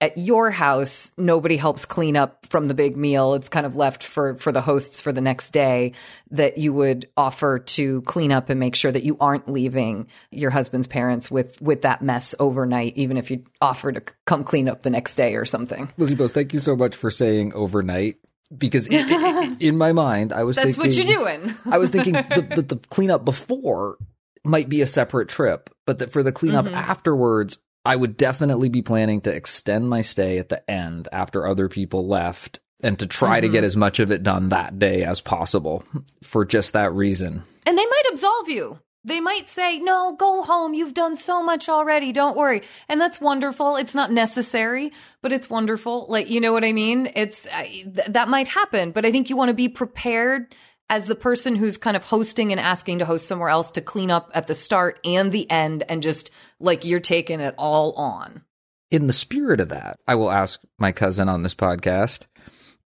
at 0.00 0.16
your 0.16 0.50
house 0.50 1.12
nobody 1.16 1.56
helps 1.56 1.84
clean 1.84 2.16
up 2.16 2.46
from 2.46 2.66
the 2.66 2.74
big 2.74 2.96
meal. 2.96 3.34
It's 3.34 3.48
kind 3.48 3.66
of 3.66 3.76
left 3.76 4.04
for 4.04 4.36
for 4.36 4.52
the 4.52 4.60
hosts 4.60 5.00
for 5.00 5.10
the 5.12 5.20
next 5.20 5.50
day 5.50 5.92
that 6.30 6.56
you 6.58 6.72
would 6.72 7.08
offer 7.16 7.58
to 7.58 8.02
clean 8.02 8.30
up 8.30 8.48
and 8.48 8.60
make 8.60 8.76
sure 8.76 8.92
that 8.92 9.02
you 9.02 9.16
aren't 9.18 9.50
leaving 9.50 10.06
your 10.30 10.50
husband's 10.50 10.86
parents 10.86 11.30
with 11.30 11.60
with 11.60 11.82
that 11.82 12.00
mess 12.00 12.34
overnight 12.38 12.96
even 12.96 13.16
if 13.16 13.30
you 13.30 13.42
offer 13.60 13.90
to 13.90 14.00
come 14.24 14.44
clean 14.44 14.68
up 14.68 14.82
the 14.82 14.90
next 14.90 15.16
day 15.16 15.34
or 15.34 15.44
something. 15.44 15.88
Lizzie 15.96 16.14
Post, 16.16 16.34
thank 16.34 16.52
you 16.52 16.60
so 16.60 16.76
much 16.76 16.94
for 16.94 17.10
saying 17.10 17.52
overnight 17.54 18.16
because 18.56 18.86
in, 18.86 19.56
in 19.60 19.76
my 19.76 19.92
mind 19.92 20.32
I 20.32 20.44
was 20.44 20.56
that's 20.56 20.76
thinking 20.76 20.84
what 20.84 20.96
you're 20.96 21.18
doing. 21.40 21.54
I 21.66 21.78
was 21.78 21.90
thinking 21.90 22.12
that 22.12 22.28
the, 22.54 22.62
the 22.62 22.76
cleanup 22.88 23.24
before 23.24 23.98
might 24.44 24.68
be 24.68 24.80
a 24.80 24.86
separate 24.86 25.28
trip, 25.28 25.68
but 25.86 25.98
that 25.98 26.12
for 26.12 26.22
the 26.22 26.32
cleanup 26.32 26.66
Mhm. 26.66 26.72
afterwards, 26.72 27.58
I 27.88 27.96
would 27.96 28.16
definitely 28.16 28.68
be 28.68 28.82
planning 28.82 29.20
to 29.22 29.34
extend 29.34 29.88
my 29.88 30.02
stay 30.02 30.38
at 30.38 30.48
the 30.50 30.68
end 30.70 31.08
after 31.10 31.46
other 31.46 31.68
people 31.68 32.06
left 32.06 32.60
and 32.82 32.98
to 32.98 33.06
try 33.06 33.40
to 33.40 33.48
Mhm. 33.48 33.52
get 33.52 33.64
as 33.64 33.76
much 33.76 33.98
of 33.98 34.12
it 34.12 34.22
done 34.22 34.50
that 34.50 34.78
day 34.78 35.02
as 35.04 35.20
possible 35.20 35.82
for 36.22 36.44
just 36.44 36.74
that 36.74 36.92
reason. 36.92 37.42
And 37.66 37.76
they 37.78 37.86
might 37.86 38.02
absolve 38.12 38.48
you. 38.50 38.78
They 39.04 39.20
might 39.20 39.48
say, 39.48 39.78
no, 39.78 40.12
go 40.18 40.42
home. 40.42 40.74
You've 40.74 40.92
done 40.92 41.16
so 41.16 41.42
much 41.42 41.68
already. 41.68 42.12
Don't 42.12 42.36
worry. 42.36 42.62
And 42.88 43.00
that's 43.00 43.20
wonderful. 43.20 43.76
It's 43.76 43.94
not 43.94 44.12
necessary, 44.12 44.92
but 45.22 45.32
it's 45.32 45.48
wonderful. 45.48 46.06
Like, 46.10 46.28
you 46.28 46.40
know 46.40 46.52
what 46.52 46.64
I 46.64 46.72
mean? 46.72 47.10
It's, 47.16 47.46
uh, 47.46 47.62
th- 47.62 48.08
that 48.08 48.28
might 48.28 48.48
happen, 48.48 48.90
but 48.90 49.06
I 49.06 49.12
think 49.12 49.30
you 49.30 49.36
want 49.36 49.48
to 49.48 49.54
be 49.54 49.68
prepared 49.68 50.54
as 50.90 51.06
the 51.06 51.14
person 51.14 51.54
who's 51.54 51.76
kind 51.76 51.96
of 51.96 52.04
hosting 52.04 52.50
and 52.50 52.60
asking 52.60 52.98
to 52.98 53.04
host 53.04 53.26
somewhere 53.26 53.50
else 53.50 53.70
to 53.72 53.80
clean 53.80 54.10
up 54.10 54.30
at 54.34 54.46
the 54.46 54.54
start 54.54 54.98
and 55.04 55.32
the 55.32 55.50
end 55.50 55.84
and 55.88 56.02
just 56.02 56.30
like 56.60 56.84
you're 56.84 57.00
taking 57.00 57.40
it 57.40 57.54
all 57.58 57.92
on. 57.92 58.42
In 58.90 59.06
the 59.06 59.12
spirit 59.12 59.60
of 59.60 59.68
that, 59.68 60.00
I 60.06 60.14
will 60.14 60.30
ask 60.30 60.60
my 60.78 60.92
cousin 60.92 61.28
on 61.28 61.42
this 61.42 61.54
podcast 61.54 62.26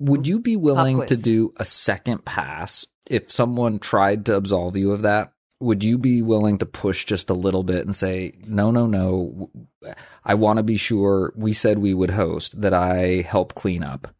would 0.00 0.26
you 0.26 0.38
be 0.38 0.56
willing 0.56 1.04
to 1.06 1.16
do 1.16 1.52
a 1.56 1.64
second 1.64 2.24
pass 2.24 2.86
if 3.10 3.30
someone 3.30 3.78
tried 3.78 4.26
to 4.26 4.36
absolve 4.36 4.76
you 4.76 4.92
of 4.92 5.02
that? 5.02 5.32
Would 5.60 5.82
you 5.82 5.98
be 5.98 6.22
willing 6.22 6.58
to 6.58 6.66
push 6.66 7.04
just 7.04 7.30
a 7.30 7.34
little 7.34 7.64
bit 7.64 7.84
and 7.84 7.94
say, 7.94 8.34
no, 8.46 8.70
no, 8.70 8.86
no, 8.86 9.50
I 10.24 10.34
want 10.34 10.58
to 10.58 10.62
be 10.62 10.76
sure 10.76 11.32
we 11.34 11.52
said 11.52 11.78
we 11.78 11.94
would 11.94 12.10
host, 12.10 12.60
that 12.60 12.72
I 12.72 13.22
help 13.22 13.56
clean 13.56 13.82
up? 13.82 14.14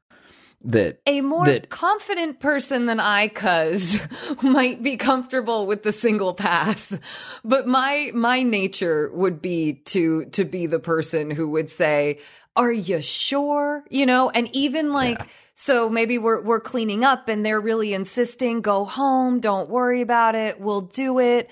That 0.64 1.00
A 1.06 1.20
more 1.20 1.46
that 1.46 1.70
confident 1.70 2.40
person 2.40 2.86
than 2.86 2.98
I, 2.98 3.28
cuz, 3.28 4.00
might 4.42 4.82
be 4.82 4.96
comfortable 4.96 5.66
with 5.66 5.84
the 5.84 5.92
single 5.92 6.34
pass. 6.34 6.96
But 7.44 7.68
my 7.68 8.10
my 8.12 8.42
nature 8.42 9.10
would 9.14 9.40
be 9.40 9.74
to 9.86 10.24
to 10.26 10.44
be 10.44 10.66
the 10.66 10.80
person 10.80 11.30
who 11.30 11.48
would 11.50 11.70
say, 11.70 12.18
"Are 12.56 12.72
you 12.72 13.00
sure?" 13.00 13.84
You 13.88 14.04
know, 14.04 14.30
and 14.30 14.48
even 14.52 14.92
like 14.92 15.20
so 15.54 15.88
maybe 15.88 16.18
we're 16.18 16.42
we're 16.42 16.60
cleaning 16.60 17.04
up 17.04 17.28
and 17.28 17.46
they're 17.46 17.60
really 17.60 17.94
insisting, 17.94 18.60
"Go 18.60 18.84
home, 18.84 19.38
don't 19.38 19.70
worry 19.70 20.00
about 20.00 20.34
it. 20.34 20.60
We'll 20.60 20.80
do 20.80 21.20
it." 21.20 21.50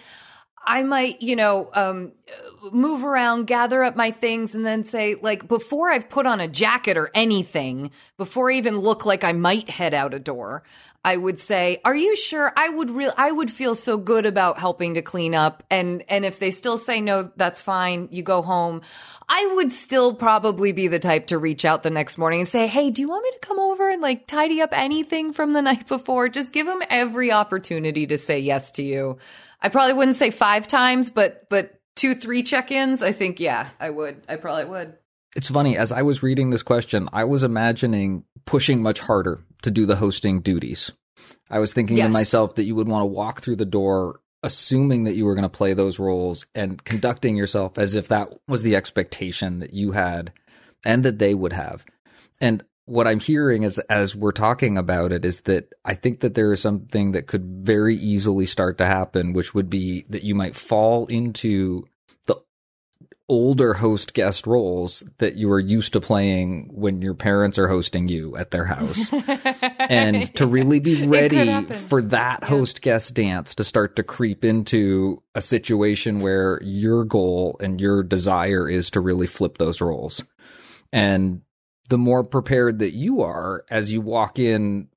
I 0.66 0.82
might, 0.82 1.22
you 1.22 1.36
know, 1.36 1.70
um, 1.72 2.12
move 2.72 3.04
around, 3.04 3.46
gather 3.46 3.84
up 3.84 3.94
my 3.94 4.10
things, 4.10 4.54
and 4.54 4.66
then 4.66 4.82
say, 4.82 5.14
like, 5.14 5.46
before 5.46 5.90
I've 5.90 6.08
put 6.10 6.26
on 6.26 6.40
a 6.40 6.48
jacket 6.48 6.96
or 6.96 7.10
anything, 7.14 7.92
before 8.16 8.50
I 8.50 8.54
even 8.54 8.78
look 8.78 9.06
like 9.06 9.22
I 9.22 9.32
might 9.32 9.70
head 9.70 9.94
out 9.94 10.12
a 10.12 10.18
door, 10.18 10.64
I 11.06 11.16
would 11.16 11.38
say, 11.38 11.80
"Are 11.84 11.94
you 11.94 12.16
sure?" 12.16 12.52
I 12.56 12.68
would 12.68 12.90
real, 12.90 13.12
I 13.16 13.30
would 13.30 13.48
feel 13.48 13.76
so 13.76 13.96
good 13.96 14.26
about 14.26 14.58
helping 14.58 14.94
to 14.94 15.02
clean 15.02 15.36
up, 15.36 15.62
and 15.70 16.02
and 16.08 16.24
if 16.24 16.40
they 16.40 16.50
still 16.50 16.78
say 16.78 17.00
no, 17.00 17.30
that's 17.36 17.62
fine. 17.62 18.08
You 18.10 18.24
go 18.24 18.42
home. 18.42 18.82
I 19.28 19.52
would 19.54 19.70
still 19.70 20.14
probably 20.14 20.72
be 20.72 20.88
the 20.88 20.98
type 20.98 21.28
to 21.28 21.38
reach 21.38 21.64
out 21.64 21.84
the 21.84 21.90
next 21.90 22.18
morning 22.18 22.40
and 22.40 22.48
say, 22.48 22.66
"Hey, 22.66 22.90
do 22.90 23.02
you 23.02 23.08
want 23.08 23.22
me 23.22 23.30
to 23.30 23.38
come 23.38 23.60
over 23.60 23.88
and 23.88 24.02
like 24.02 24.26
tidy 24.26 24.60
up 24.60 24.70
anything 24.72 25.32
from 25.32 25.52
the 25.52 25.62
night 25.70 25.86
before?" 25.86 26.28
Just 26.28 26.50
give 26.50 26.66
them 26.66 26.82
every 26.90 27.30
opportunity 27.30 28.08
to 28.08 28.18
say 28.18 28.40
yes 28.40 28.72
to 28.72 28.82
you. 28.82 29.18
I 29.60 29.68
probably 29.68 29.94
wouldn't 29.94 30.16
say 30.16 30.30
five 30.30 30.66
times, 30.66 31.10
but 31.10 31.48
but 31.48 31.80
two, 31.94 32.14
three 32.14 32.42
check-ins. 32.42 33.02
I 33.02 33.12
think 33.12 33.40
yeah, 33.40 33.68
I 33.80 33.90
would. 33.90 34.22
I 34.28 34.36
probably 34.36 34.66
would. 34.66 34.94
It's 35.34 35.50
funny, 35.50 35.76
as 35.76 35.92
I 35.92 36.02
was 36.02 36.22
reading 36.22 36.50
this 36.50 36.62
question, 36.62 37.08
I 37.12 37.24
was 37.24 37.42
imagining 37.42 38.24
pushing 38.46 38.82
much 38.82 39.00
harder 39.00 39.40
to 39.62 39.70
do 39.70 39.84
the 39.84 39.96
hosting 39.96 40.40
duties. 40.40 40.92
I 41.50 41.58
was 41.58 41.72
thinking 41.72 41.96
Yes. 41.96 42.08
to 42.08 42.12
myself 42.12 42.54
that 42.54 42.64
you 42.64 42.74
would 42.74 42.88
want 42.88 43.02
to 43.02 43.06
walk 43.06 43.40
through 43.42 43.56
the 43.56 43.64
door 43.64 44.20
assuming 44.42 45.04
that 45.04 45.14
you 45.14 45.24
were 45.24 45.34
going 45.34 45.42
to 45.42 45.48
play 45.48 45.74
those 45.74 45.98
roles 45.98 46.46
and 46.54 46.84
conducting 46.84 47.36
yourself 47.36 47.78
as 47.78 47.96
if 47.96 48.06
that 48.08 48.32
was 48.46 48.62
the 48.62 48.76
expectation 48.76 49.58
that 49.58 49.72
you 49.72 49.90
had 49.92 50.32
and 50.84 51.04
that 51.04 51.18
they 51.18 51.34
would 51.34 51.52
have. 51.52 51.84
And 52.40 52.62
what 52.86 53.08
I'm 53.08 53.20
hearing 53.20 53.64
is 53.64 53.78
as 53.90 54.14
we're 54.14 54.32
talking 54.32 54.78
about 54.78 55.12
it 55.12 55.24
is 55.24 55.40
that 55.40 55.74
I 55.84 55.94
think 55.94 56.20
that 56.20 56.34
there 56.34 56.52
is 56.52 56.60
something 56.60 57.12
that 57.12 57.26
could 57.26 57.44
very 57.44 57.96
easily 57.96 58.46
start 58.46 58.78
to 58.78 58.86
happen, 58.86 59.32
which 59.32 59.54
would 59.54 59.68
be 59.68 60.06
that 60.08 60.22
you 60.22 60.36
might 60.36 60.54
fall 60.54 61.06
into 61.06 61.84
the 62.26 62.36
older 63.28 63.74
host 63.74 64.14
guest 64.14 64.46
roles 64.46 65.02
that 65.18 65.34
you 65.34 65.50
are 65.50 65.58
used 65.58 65.94
to 65.94 66.00
playing 66.00 66.70
when 66.72 67.02
your 67.02 67.14
parents 67.14 67.58
are 67.58 67.66
hosting 67.66 68.06
you 68.06 68.36
at 68.36 68.52
their 68.52 68.66
house. 68.66 69.12
and 69.80 70.32
to 70.36 70.46
really 70.46 70.78
be 70.78 71.08
ready 71.08 71.64
for 71.64 72.00
that 72.00 72.44
host 72.44 72.82
guest 72.82 73.14
dance 73.14 73.56
to 73.56 73.64
start 73.64 73.96
to 73.96 74.04
creep 74.04 74.44
into 74.44 75.20
a 75.34 75.40
situation 75.40 76.20
where 76.20 76.60
your 76.62 77.04
goal 77.04 77.56
and 77.60 77.80
your 77.80 78.04
desire 78.04 78.68
is 78.68 78.92
to 78.92 79.00
really 79.00 79.26
flip 79.26 79.58
those 79.58 79.80
roles. 79.80 80.22
And 80.92 81.42
the 81.86 81.98
more 81.98 82.24
prepared 82.24 82.78
that 82.80 82.92
you 82.92 83.22
are 83.22 83.64
as 83.70 83.90
you 83.92 84.00
walk 84.00 84.38
in 84.38 84.88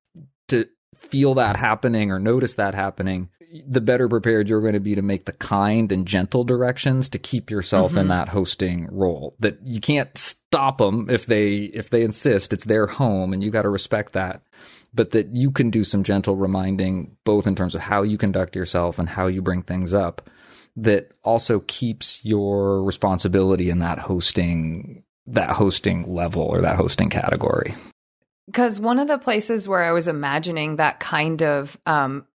to 0.50 0.66
feel 0.96 1.34
that 1.36 1.56
happening 1.56 2.12
or 2.12 2.20
notice 2.20 2.56
that 2.56 2.74
happening, 2.74 3.30
the 3.68 3.82
better 3.82 4.08
prepared 4.08 4.48
you're 4.48 4.62
going 4.62 4.74
to 4.74 4.80
be 4.80 4.94
to 4.96 5.02
make 5.02 5.26
the 5.26 5.32
kind 5.34 5.92
and 5.92 6.06
gentle 6.06 6.44
directions 6.44 7.10
to 7.10 7.18
keep 7.18 7.50
yourself 7.50 7.98
in 7.98 8.06
Mhm. 8.06 8.10
that 8.10 8.30
hosting 8.30 8.88
role. 8.92 9.36
That 9.40 9.58
you 9.66 9.80
can't 9.80 10.16
stop 10.18 10.78
them 10.78 11.08
if 11.10 11.26
they 11.26 11.64
if 11.74 11.90
they 11.90 12.04
insist. 12.04 12.54
It's 12.54 12.66
their 12.66 12.86
home 12.88 13.34
and 13.34 13.44
you 13.44 13.50
got 13.50 13.64
to 13.64 13.70
respect 13.70 14.14
that. 14.14 14.44
But 14.94 15.12
that 15.12 15.36
you 15.36 15.52
can 15.52 15.70
do 15.70 15.84
some 15.84 16.04
gentle 16.04 16.36
reminding 16.36 17.16
both 17.24 17.46
in 17.48 17.56
terms 17.56 17.76
of 17.76 17.82
how 17.82 18.02
you 18.04 18.18
conduct 18.18 18.56
yourself 18.56 18.98
and 19.00 19.08
how 19.10 19.28
you 19.28 19.42
bring 19.42 19.62
things 19.64 19.94
up 19.94 20.30
that 20.76 21.12
also 21.24 21.60
keeps 21.68 22.24
your 22.24 22.84
responsibility 22.84 23.70
in 23.70 23.80
that 23.80 24.00
hosting 24.00 25.04
that 25.34 25.52
hosting 25.52 26.14
level 26.14 26.44
or 26.44 26.62
that 26.62 26.76
hosting 26.76 27.10
category. 27.10 27.76
Because 28.48 28.80
one 28.80 29.00
of 29.00 29.08
the 29.08 29.20
places 29.20 29.68
where 29.68 29.84
I 29.84 29.92
was 29.92 30.08
imagining 30.08 30.78
that 30.78 31.00
kind 31.00 31.44
of 31.44 31.78
um, 31.86 32.26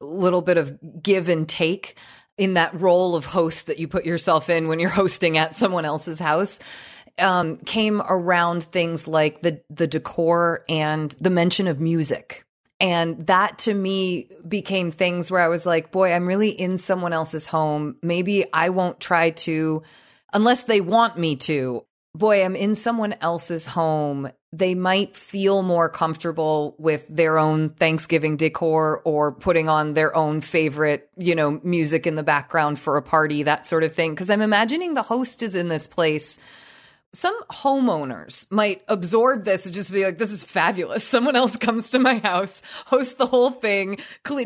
little 0.00 0.42
bit 0.42 0.56
of 0.56 0.78
give 1.02 1.28
and 1.28 1.48
take 1.48 1.98
in 2.38 2.54
that 2.54 2.80
role 2.80 3.16
of 3.16 3.24
host 3.24 3.66
that 3.66 3.78
you 3.78 3.88
put 3.88 4.06
yourself 4.06 4.48
in 4.48 4.68
when 4.68 4.78
you're 4.78 4.88
hosting 5.02 5.36
at 5.36 5.56
someone 5.56 5.84
else's 5.84 6.18
house 6.18 6.60
um, 7.18 7.56
came 7.58 8.00
around 8.00 8.62
things 8.62 9.08
like 9.08 9.42
the 9.42 9.60
the 9.70 9.86
decor 9.86 10.64
and 10.68 11.10
the 11.20 11.30
mention 11.30 11.66
of 11.66 11.80
music. 11.80 12.44
And 12.80 13.26
that 13.26 13.58
to 13.60 13.74
me 13.74 14.28
became 14.46 14.92
things 14.92 15.30
where 15.30 15.40
I 15.40 15.48
was 15.48 15.66
like, 15.66 15.90
boy, 15.90 16.12
I'm 16.12 16.26
really 16.26 16.50
in 16.50 16.78
someone 16.78 17.12
else's 17.12 17.46
home. 17.46 17.96
Maybe 18.02 18.46
I 18.52 18.68
won't 18.68 19.00
try 19.00 19.30
to, 19.30 19.82
unless 20.32 20.62
they 20.62 20.80
want 20.80 21.18
me 21.18 21.34
to. 21.36 21.84
Boy, 22.14 22.44
I'm 22.44 22.56
in 22.56 22.74
someone 22.74 23.14
else's 23.20 23.66
home. 23.66 24.30
They 24.52 24.74
might 24.74 25.14
feel 25.14 25.62
more 25.62 25.88
comfortable 25.88 26.74
with 26.78 27.06
their 27.08 27.38
own 27.38 27.70
Thanksgiving 27.70 28.36
decor 28.36 29.02
or 29.04 29.32
putting 29.32 29.68
on 29.68 29.92
their 29.92 30.16
own 30.16 30.40
favorite, 30.40 31.10
you 31.16 31.34
know, 31.34 31.60
music 31.62 32.06
in 32.06 32.14
the 32.14 32.22
background 32.22 32.78
for 32.78 32.96
a 32.96 33.02
party, 33.02 33.42
that 33.42 33.66
sort 33.66 33.84
of 33.84 33.92
thing. 33.92 34.16
Cause 34.16 34.30
I'm 34.30 34.40
imagining 34.40 34.94
the 34.94 35.02
host 35.02 35.42
is 35.42 35.54
in 35.54 35.68
this 35.68 35.86
place 35.86 36.38
some 37.18 37.36
homeowners 37.50 38.48
might 38.52 38.82
absorb 38.86 39.42
this 39.42 39.66
and 39.66 39.74
just 39.74 39.92
be 39.92 40.04
like, 40.04 40.18
this 40.18 40.30
is 40.30 40.44
fabulous. 40.44 41.02
Someone 41.02 41.34
else 41.34 41.56
comes 41.56 41.90
to 41.90 41.98
my 41.98 42.18
house, 42.18 42.62
hosts 42.86 43.14
the 43.14 43.26
whole 43.26 43.50
thing, 43.50 43.98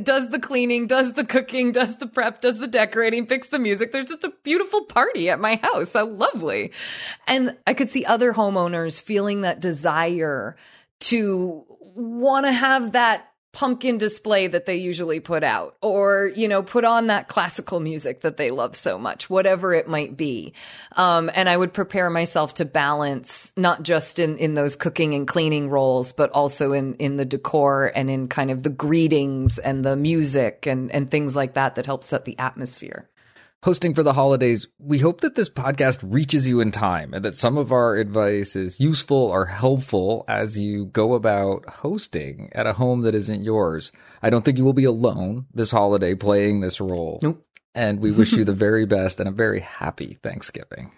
does 0.02 0.30
the 0.30 0.38
cleaning, 0.38 0.86
does 0.86 1.12
the 1.12 1.24
cooking, 1.24 1.72
does 1.72 1.98
the 1.98 2.06
prep, 2.06 2.40
does 2.40 2.58
the 2.58 2.66
decorating, 2.66 3.26
picks 3.26 3.50
the 3.50 3.58
music. 3.58 3.92
There's 3.92 4.06
just 4.06 4.24
a 4.24 4.32
beautiful 4.42 4.86
party 4.86 5.28
at 5.28 5.38
my 5.38 5.56
house. 5.56 5.92
How 5.92 6.06
lovely. 6.06 6.72
And 7.26 7.58
I 7.66 7.74
could 7.74 7.90
see 7.90 8.06
other 8.06 8.32
homeowners 8.32 9.02
feeling 9.02 9.42
that 9.42 9.60
desire 9.60 10.56
to 11.00 11.66
want 11.94 12.46
to 12.46 12.52
have 12.52 12.92
that 12.92 13.31
pumpkin 13.52 13.98
display 13.98 14.46
that 14.46 14.64
they 14.64 14.76
usually 14.76 15.20
put 15.20 15.44
out 15.44 15.76
or 15.82 16.32
you 16.34 16.48
know 16.48 16.62
put 16.62 16.84
on 16.84 17.08
that 17.08 17.28
classical 17.28 17.80
music 17.80 18.22
that 18.22 18.38
they 18.38 18.48
love 18.48 18.74
so 18.74 18.98
much 18.98 19.28
whatever 19.28 19.74
it 19.74 19.86
might 19.86 20.16
be. 20.16 20.54
Um, 20.96 21.30
and 21.34 21.48
i 21.48 21.56
would 21.56 21.74
prepare 21.74 22.08
myself 22.08 22.54
to 22.54 22.64
balance 22.64 23.52
not 23.56 23.82
just 23.82 24.18
in 24.18 24.38
in 24.38 24.54
those 24.54 24.74
cooking 24.74 25.12
and 25.12 25.28
cleaning 25.28 25.68
roles 25.68 26.12
but 26.12 26.30
also 26.30 26.72
in 26.72 26.94
in 26.94 27.16
the 27.16 27.26
decor 27.26 27.92
and 27.94 28.08
in 28.08 28.28
kind 28.28 28.50
of 28.50 28.62
the 28.62 28.70
greetings 28.70 29.58
and 29.58 29.84
the 29.84 29.96
music 29.96 30.66
and 30.66 30.90
and 30.90 31.10
things 31.10 31.36
like 31.36 31.54
that 31.54 31.74
that 31.74 31.84
help 31.84 32.04
set 32.04 32.24
the 32.24 32.38
atmosphere 32.38 33.08
hosting 33.62 33.94
for 33.94 34.02
the 34.02 34.12
holidays, 34.12 34.66
we 34.78 34.98
hope 34.98 35.20
that 35.20 35.36
this 35.36 35.48
podcast 35.48 36.00
reaches 36.02 36.48
you 36.48 36.60
in 36.60 36.72
time 36.72 37.14
and 37.14 37.24
that 37.24 37.34
some 37.34 37.56
of 37.56 37.70
our 37.70 37.96
advice 37.96 38.56
is 38.56 38.80
useful 38.80 39.16
or 39.16 39.46
helpful 39.46 40.24
as 40.26 40.58
you 40.58 40.86
go 40.86 41.14
about 41.14 41.68
hosting 41.68 42.50
at 42.52 42.66
a 42.66 42.72
home 42.72 43.02
that 43.02 43.14
isn't 43.14 43.44
yours. 43.44 43.92
I 44.20 44.30
don't 44.30 44.44
think 44.44 44.58
you 44.58 44.64
will 44.64 44.72
be 44.72 44.84
alone 44.84 45.46
this 45.54 45.70
holiday 45.70 46.14
playing 46.14 46.60
this 46.60 46.80
role. 46.80 47.20
Nope. 47.22 47.42
And 47.74 48.00
we 48.00 48.10
wish 48.10 48.32
you 48.32 48.44
the 48.44 48.52
very 48.52 48.84
best 48.84 49.18
and 49.18 49.28
a 49.28 49.32
very 49.32 49.60
happy 49.60 50.18
Thanksgiving. 50.22 50.92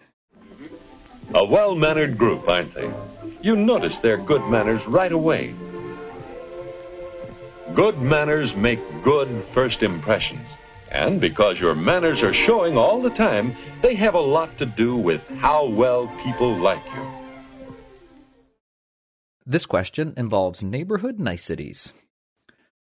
A 1.32 1.44
well 1.44 1.74
mannered 1.74 2.18
group, 2.18 2.48
aren't 2.48 2.74
they? 2.74 2.90
You 3.42 3.56
notice 3.56 3.98
their 3.98 4.16
good 4.16 4.42
manners 4.48 4.84
right 4.86 5.12
away. 5.12 5.54
Good 7.74 7.98
manners 7.98 8.56
make 8.56 8.80
good 9.02 9.44
first 9.52 9.82
impressions. 9.82 10.48
And 10.94 11.20
because 11.20 11.60
your 11.60 11.74
manners 11.74 12.22
are 12.22 12.32
showing 12.32 12.78
all 12.78 13.02
the 13.02 13.10
time, 13.10 13.56
they 13.82 13.96
have 13.96 14.14
a 14.14 14.20
lot 14.20 14.56
to 14.58 14.64
do 14.64 14.96
with 14.96 15.28
how 15.38 15.66
well 15.66 16.06
people 16.22 16.54
like 16.54 16.84
you. 16.94 17.04
This 19.44 19.66
question 19.66 20.14
involves 20.16 20.62
neighborhood 20.62 21.18
niceties. 21.18 21.92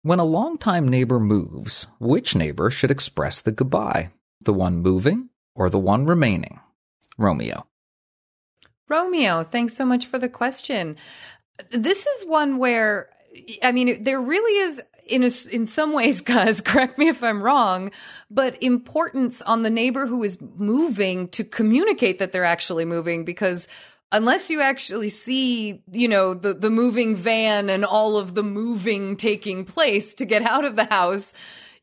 When 0.04 0.20
a 0.20 0.24
longtime 0.24 0.88
neighbor 0.88 1.20
moves, 1.20 1.88
which 2.00 2.36
neighbor 2.36 2.70
should 2.70 2.92
express 2.92 3.42
the 3.42 3.52
goodbye? 3.52 4.12
The 4.40 4.54
one 4.54 4.78
moving 4.78 5.30
or 5.56 5.72
the 5.72 5.80
one 5.80 6.06
remaining? 6.06 6.60
Romeo. 7.18 7.66
Romeo, 8.88 9.42
thanks 9.42 9.74
so 9.74 9.84
much 9.84 10.06
for 10.06 10.20
the 10.20 10.30
question. 10.30 10.96
This 11.72 12.06
is 12.06 12.28
one 12.28 12.60
where 12.60 13.10
I 13.64 13.72
mean, 13.72 14.04
there 14.04 14.22
really 14.22 14.60
is 14.62 14.82
in 15.06 15.24
a, 15.24 15.32
in 15.52 15.66
some 15.66 15.94
ways, 15.94 16.22
guys, 16.36 16.62
correct 16.62 16.98
me 16.98 17.08
if 17.08 17.24
I'm 17.24 17.42
wrong, 17.42 17.92
but 18.30 18.62
importance 18.62 19.42
on 19.42 19.64
the 19.64 19.70
neighbor 19.70 20.06
who 20.06 20.24
is 20.24 20.38
moving 20.42 21.28
to 21.30 21.44
communicate 21.44 22.20
that 22.20 22.32
they're 22.32 22.44
actually 22.44 22.86
moving 22.86 23.26
because 23.26 23.68
unless 24.12 24.50
you 24.50 24.62
actually 24.62 25.10
see, 25.10 25.82
you 25.92 26.08
know, 26.08 26.34
the, 26.34 26.54
the 26.54 26.70
moving 26.70 27.16
van 27.16 27.70
and 27.70 27.84
all 27.84 28.18
of 28.18 28.36
the 28.36 28.44
moving 28.44 29.18
taking 29.18 29.66
place 29.66 30.14
to 30.16 30.26
get 30.26 30.42
out 30.42 30.66
of 30.66 30.76
the 30.76 30.86
house, 30.86 31.34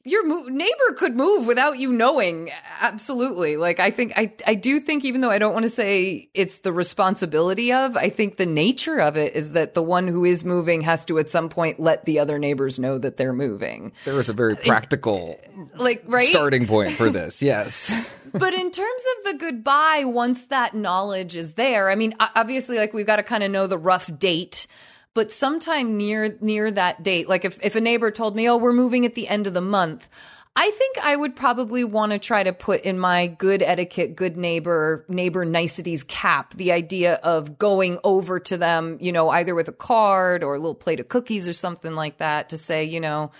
your 0.04 0.26
mo- 0.26 0.48
neighbor 0.48 0.92
could 0.96 1.14
move 1.14 1.46
without 1.46 1.78
you 1.78 1.92
knowing. 1.92 2.50
Absolutely. 2.80 3.56
Like 3.56 3.78
I 3.78 3.90
think 3.90 4.12
I 4.16 4.32
I 4.46 4.54
do 4.54 4.80
think 4.80 5.04
even 5.04 5.20
though 5.20 5.30
I 5.30 5.38
don't 5.38 5.52
want 5.52 5.64
to 5.64 5.68
say 5.68 6.28
it's 6.34 6.58
the 6.60 6.72
responsibility 6.72 7.72
of, 7.72 7.96
I 7.96 8.08
think 8.08 8.36
the 8.36 8.46
nature 8.46 8.98
of 8.98 9.16
it 9.16 9.36
is 9.36 9.52
that 9.52 9.74
the 9.74 9.82
one 9.82 10.08
who 10.08 10.24
is 10.24 10.44
moving 10.44 10.80
has 10.80 11.04
to 11.04 11.18
at 11.18 11.30
some 11.30 11.48
point 11.48 11.78
let 11.78 12.04
the 12.04 12.18
other 12.18 12.38
neighbors 12.38 12.80
know 12.80 12.98
that 12.98 13.16
they're 13.16 13.32
moving. 13.32 13.92
There 14.04 14.18
is 14.18 14.28
a 14.28 14.32
very 14.32 14.56
practical 14.56 15.38
like 15.76 16.02
right 16.06 16.26
starting 16.26 16.66
point 16.66 16.92
for 16.92 17.08
this. 17.10 17.40
Yes. 17.40 17.94
but 18.32 18.54
in 18.54 18.70
terms 18.72 19.04
of 19.18 19.32
the 19.32 19.38
goodbye, 19.38 20.02
once 20.04 20.46
that 20.46 20.74
knowledge 20.74 21.36
is 21.36 21.54
there, 21.54 21.90
I 21.90 21.94
mean, 21.94 22.14
obviously, 22.18 22.76
like 22.76 22.92
we've 22.92 23.06
got 23.06 23.16
to 23.16 23.22
kind 23.22 23.44
of 23.44 23.52
know 23.52 23.68
the 23.68 23.78
rough 23.78 24.10
date 24.18 24.66
but 25.14 25.30
sometime 25.30 25.96
near 25.96 26.36
near 26.40 26.70
that 26.70 27.02
date 27.02 27.28
like 27.28 27.44
if, 27.44 27.58
if 27.62 27.74
a 27.76 27.80
neighbor 27.80 28.10
told 28.10 28.36
me 28.36 28.48
oh 28.48 28.56
we're 28.56 28.72
moving 28.72 29.04
at 29.04 29.14
the 29.14 29.28
end 29.28 29.46
of 29.46 29.54
the 29.54 29.60
month 29.60 30.08
I 30.54 30.68
think 30.70 30.98
I 30.98 31.16
would 31.16 31.34
probably 31.34 31.82
want 31.82 32.12
to 32.12 32.18
try 32.18 32.42
to 32.42 32.52
put 32.52 32.82
in 32.82 32.98
my 32.98 33.26
good 33.26 33.62
etiquette, 33.62 34.14
good 34.14 34.36
neighbor, 34.36 35.06
neighbor 35.08 35.46
niceties 35.46 36.02
cap 36.02 36.52
the 36.54 36.72
idea 36.72 37.14
of 37.14 37.56
going 37.56 37.98
over 38.04 38.38
to 38.38 38.58
them, 38.58 38.98
you 39.00 39.12
know, 39.12 39.30
either 39.30 39.54
with 39.54 39.68
a 39.68 39.72
card 39.72 40.44
or 40.44 40.54
a 40.54 40.58
little 40.58 40.74
plate 40.74 41.00
of 41.00 41.08
cookies 41.08 41.48
or 41.48 41.54
something 41.54 41.94
like 41.94 42.18
that 42.18 42.50
to 42.50 42.58
say, 42.58 42.84
you 42.84 43.00
know, 43.00 43.30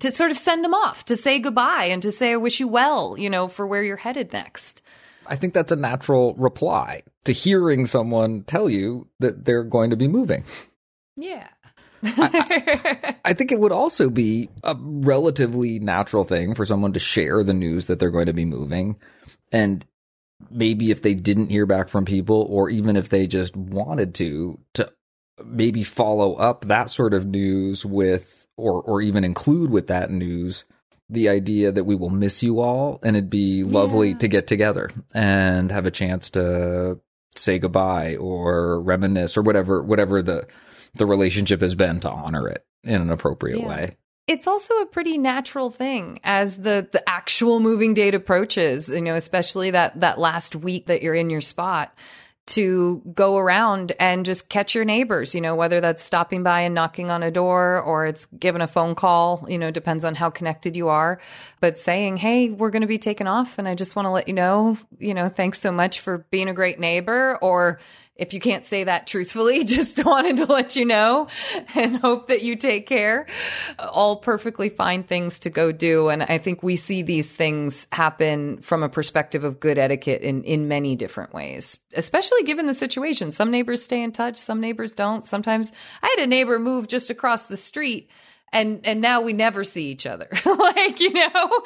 to 0.00 0.10
sort 0.10 0.32
of 0.32 0.38
send 0.38 0.64
them 0.64 0.74
off, 0.74 1.04
to 1.04 1.16
say 1.16 1.38
goodbye 1.38 1.84
and 1.90 2.02
to 2.02 2.10
say, 2.10 2.32
I 2.32 2.36
wish 2.36 2.58
you 2.58 2.66
well, 2.66 3.16
you 3.16 3.30
know, 3.30 3.46
for 3.46 3.64
where 3.64 3.84
you're 3.84 3.96
headed 3.96 4.32
next. 4.32 4.82
I 5.28 5.36
think 5.36 5.54
that's 5.54 5.70
a 5.70 5.76
natural 5.76 6.34
reply 6.34 7.02
to 7.22 7.32
hearing 7.32 7.86
someone 7.86 8.42
tell 8.42 8.68
you 8.68 9.06
that 9.20 9.44
they're 9.44 9.62
going 9.62 9.90
to 9.90 9.96
be 9.96 10.08
moving. 10.08 10.44
Yeah. 11.18 11.48
I, 12.02 13.16
I, 13.24 13.32
think 13.32 13.50
it 13.50 13.58
would 13.58 13.72
also 13.72 14.08
be 14.08 14.48
a 14.62 14.76
relatively 14.78 15.80
natural 15.80 16.22
thing 16.24 16.54
for 16.54 16.64
someone 16.64 16.92
to 16.92 17.00
share 17.00 17.42
the 17.42 17.52
news 17.52 17.86
that 17.86 17.98
they're 17.98 18.10
going 18.10 18.26
to 18.26 18.32
be 18.32 18.44
moving. 18.44 18.96
And 19.50 19.84
maybe 20.50 20.90
if 20.90 21.02
they 21.02 21.14
didn't 21.14 21.50
hear 21.50 21.66
back 21.66 21.88
from 21.88 22.04
people, 22.04 22.46
or 22.48 22.70
even 22.70 22.96
if 22.96 23.08
they 23.08 23.26
just 23.26 23.56
wanted 23.56 24.14
to, 24.16 24.60
to 24.74 24.92
maybe 25.44 25.82
follow 25.82 26.34
up 26.34 26.66
that 26.66 26.88
sort 26.90 27.14
of 27.14 27.26
news 27.26 27.84
with, 27.84 28.46
or, 28.56 28.82
or 28.82 29.02
even 29.02 29.24
include 29.24 29.70
with 29.70 29.88
that 29.88 30.10
news, 30.10 30.64
the 31.10 31.28
idea 31.28 31.72
that 31.72 31.84
we 31.84 31.94
will 31.94 32.10
miss 32.10 32.42
you 32.42 32.60
all 32.60 33.00
and 33.02 33.16
it'd 33.16 33.30
be 33.30 33.64
lovely 33.64 34.10
yeah. 34.10 34.18
to 34.18 34.28
get 34.28 34.46
together 34.46 34.90
and 35.14 35.72
have 35.72 35.86
a 35.86 35.90
chance 35.90 36.30
to 36.30 37.00
say 37.34 37.58
goodbye 37.58 38.16
or 38.16 38.80
reminisce 38.82 39.36
or 39.36 39.42
whatever, 39.42 39.82
whatever 39.82 40.22
the, 40.22 40.46
the 40.94 41.06
relationship 41.06 41.60
has 41.60 41.74
been 41.74 42.00
to 42.00 42.10
honor 42.10 42.48
it 42.48 42.64
in 42.84 43.00
an 43.00 43.10
appropriate 43.10 43.60
yeah. 43.60 43.68
way. 43.68 43.96
It's 44.26 44.46
also 44.46 44.74
a 44.80 44.86
pretty 44.86 45.16
natural 45.16 45.70
thing 45.70 46.20
as 46.22 46.58
the 46.58 46.86
the 46.92 47.06
actual 47.08 47.60
moving 47.60 47.94
date 47.94 48.14
approaches, 48.14 48.88
you 48.88 49.00
know, 49.00 49.14
especially 49.14 49.70
that 49.70 50.00
that 50.00 50.18
last 50.18 50.54
week 50.54 50.86
that 50.86 51.02
you're 51.02 51.14
in 51.14 51.30
your 51.30 51.40
spot 51.40 51.94
to 52.48 53.02
go 53.14 53.36
around 53.36 53.92
and 54.00 54.24
just 54.24 54.48
catch 54.48 54.74
your 54.74 54.84
neighbors, 54.84 55.34
you 55.34 55.40
know, 55.40 55.54
whether 55.54 55.80
that's 55.80 56.02
stopping 56.02 56.42
by 56.42 56.62
and 56.62 56.74
knocking 56.74 57.10
on 57.10 57.22
a 57.22 57.30
door 57.30 57.80
or 57.82 58.06
it's 58.06 58.24
giving 58.38 58.62
a 58.62 58.66
phone 58.66 58.94
call, 58.94 59.46
you 59.48 59.58
know, 59.58 59.70
depends 59.70 60.02
on 60.02 60.14
how 60.14 60.30
connected 60.30 60.74
you 60.74 60.88
are, 60.88 61.20
but 61.60 61.78
saying, 61.78 62.16
Hey, 62.16 62.48
we're 62.48 62.70
going 62.70 62.82
to 62.82 62.88
be 62.88 62.98
taking 62.98 63.26
off. 63.26 63.58
And 63.58 63.68
I 63.68 63.74
just 63.74 63.96
want 63.96 64.06
to 64.06 64.10
let 64.10 64.28
you 64.28 64.34
know, 64.34 64.78
you 64.98 65.12
know, 65.12 65.28
thanks 65.28 65.58
so 65.58 65.70
much 65.70 66.00
for 66.00 66.26
being 66.30 66.48
a 66.48 66.54
great 66.54 66.80
neighbor 66.80 67.38
or, 67.42 67.80
if 68.18 68.34
you 68.34 68.40
can't 68.40 68.64
say 68.64 68.84
that 68.84 69.06
truthfully, 69.06 69.64
just 69.78 70.04
wanted 70.04 70.38
to 70.38 70.46
let 70.46 70.76
you 70.76 70.84
know 70.84 71.28
and 71.74 71.96
hope 71.96 72.28
that 72.28 72.42
you 72.42 72.56
take 72.56 72.86
care. 72.86 73.26
All 73.78 74.16
perfectly 74.16 74.68
fine 74.68 75.04
things 75.04 75.38
to 75.40 75.50
go 75.50 75.72
do. 75.72 76.08
And 76.08 76.22
I 76.22 76.38
think 76.38 76.62
we 76.62 76.76
see 76.76 77.02
these 77.02 77.32
things 77.32 77.86
happen 77.92 78.58
from 78.58 78.82
a 78.82 78.88
perspective 78.88 79.44
of 79.44 79.60
good 79.60 79.78
etiquette 79.78 80.22
in, 80.22 80.42
in 80.42 80.68
many 80.68 80.96
different 80.96 81.32
ways, 81.32 81.78
especially 81.94 82.42
given 82.42 82.66
the 82.66 82.74
situation. 82.74 83.30
Some 83.30 83.50
neighbors 83.52 83.82
stay 83.82 84.02
in 84.02 84.12
touch, 84.12 84.36
some 84.36 84.60
neighbors 84.60 84.92
don't. 84.92 85.24
Sometimes 85.24 85.72
I 86.02 86.14
had 86.16 86.24
a 86.24 86.26
neighbor 86.26 86.58
move 86.58 86.88
just 86.88 87.10
across 87.10 87.46
the 87.46 87.56
street 87.56 88.10
and 88.52 88.80
and 88.84 89.00
now 89.00 89.20
we 89.20 89.32
never 89.32 89.64
see 89.64 89.90
each 89.90 90.06
other. 90.06 90.28
Like 90.58 91.00
you 91.00 91.12
know 91.12 91.62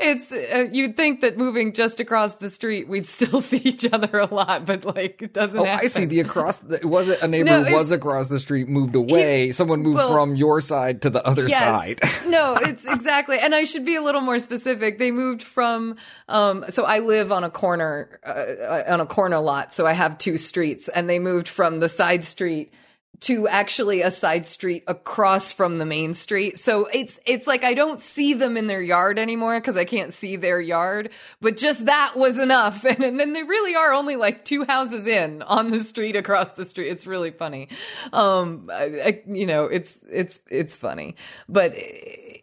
it's 0.00 0.32
uh, 0.32 0.68
you'd 0.72 0.96
think 0.96 1.20
that 1.20 1.36
moving 1.36 1.72
just 1.72 2.00
across 2.00 2.36
the 2.36 2.48
street 2.48 2.88
we'd 2.88 3.06
still 3.06 3.42
see 3.42 3.58
each 3.58 3.84
other 3.92 4.18
a 4.18 4.32
lot 4.32 4.64
but 4.64 4.84
like 4.84 5.20
it 5.20 5.32
doesn't 5.32 5.58
oh 5.58 5.64
happen. 5.64 5.84
i 5.84 5.88
see. 5.88 6.06
The 6.06 6.20
across 6.20 6.58
the, 6.58 6.76
it 6.76 6.84
wasn't 6.84 7.20
a 7.22 7.28
neighbor 7.28 7.70
no, 7.70 7.76
was 7.76 7.92
across 7.92 8.28
the 8.28 8.40
street 8.40 8.68
moved 8.68 8.94
away. 8.94 9.46
He, 9.46 9.52
someone 9.52 9.82
moved 9.82 9.98
well, 9.98 10.12
from 10.12 10.34
your 10.34 10.60
side 10.60 11.02
to 11.02 11.10
the 11.10 11.24
other 11.26 11.46
yes, 11.46 11.58
side. 11.58 12.00
No 12.26 12.54
it's 12.54 12.84
exactly 12.86 13.38
and 13.38 13.54
i 13.54 13.64
should 13.64 13.84
be 13.84 13.96
a 13.96 14.02
little 14.02 14.22
more 14.22 14.38
specific. 14.38 14.98
They 14.98 15.10
moved 15.10 15.42
from 15.42 15.96
um 16.28 16.64
so 16.68 16.84
i 16.84 17.00
live 17.00 17.32
on 17.32 17.44
a 17.44 17.50
corner 17.50 18.18
uh, 18.24 18.30
uh 18.30 18.84
on 18.88 19.00
a 19.00 19.06
corner 19.06 19.38
lot 19.38 19.72
so 19.72 19.86
i 19.86 19.92
have 19.92 20.18
two 20.18 20.38
streets 20.38 20.88
and 20.88 21.08
they 21.08 21.18
moved 21.18 21.48
from 21.48 21.80
the 21.80 21.88
side 21.88 22.24
street 22.24 22.72
to 23.20 23.46
actually 23.46 24.02
a 24.02 24.10
side 24.10 24.44
street 24.46 24.82
across 24.88 25.52
from 25.52 25.78
the 25.78 25.86
main 25.86 26.12
street. 26.12 26.58
So 26.58 26.88
it's 26.92 27.20
it's 27.24 27.46
like 27.46 27.62
I 27.62 27.74
don't 27.74 28.00
see 28.00 28.34
them 28.34 28.56
in 28.56 28.66
their 28.66 28.82
yard 28.82 29.18
anymore 29.18 29.60
because 29.60 29.76
I 29.76 29.84
can't 29.84 30.12
see 30.12 30.36
their 30.36 30.60
yard. 30.60 31.10
But 31.40 31.56
just 31.56 31.86
that 31.86 32.14
was 32.16 32.38
enough. 32.38 32.84
And, 32.84 33.00
and, 33.04 33.20
then 33.20 33.32
they 33.32 33.42
really 33.44 33.76
are 33.76 33.92
only 33.92 34.16
like 34.16 34.44
two 34.44 34.64
houses 34.64 35.06
in 35.06 35.42
on 35.42 35.70
the 35.70 35.80
street 35.80 36.16
across 36.16 36.54
the 36.54 36.64
street. 36.64 36.88
It's 36.88 37.06
really 37.06 37.30
funny. 37.30 37.68
Um, 38.12 38.68
I, 38.72 38.84
I, 38.84 39.22
you 39.28 39.46
know, 39.46 39.66
it's 39.66 39.98
it's 40.10 40.40
it's 40.50 40.76
funny, 40.76 41.16
but 41.48 41.74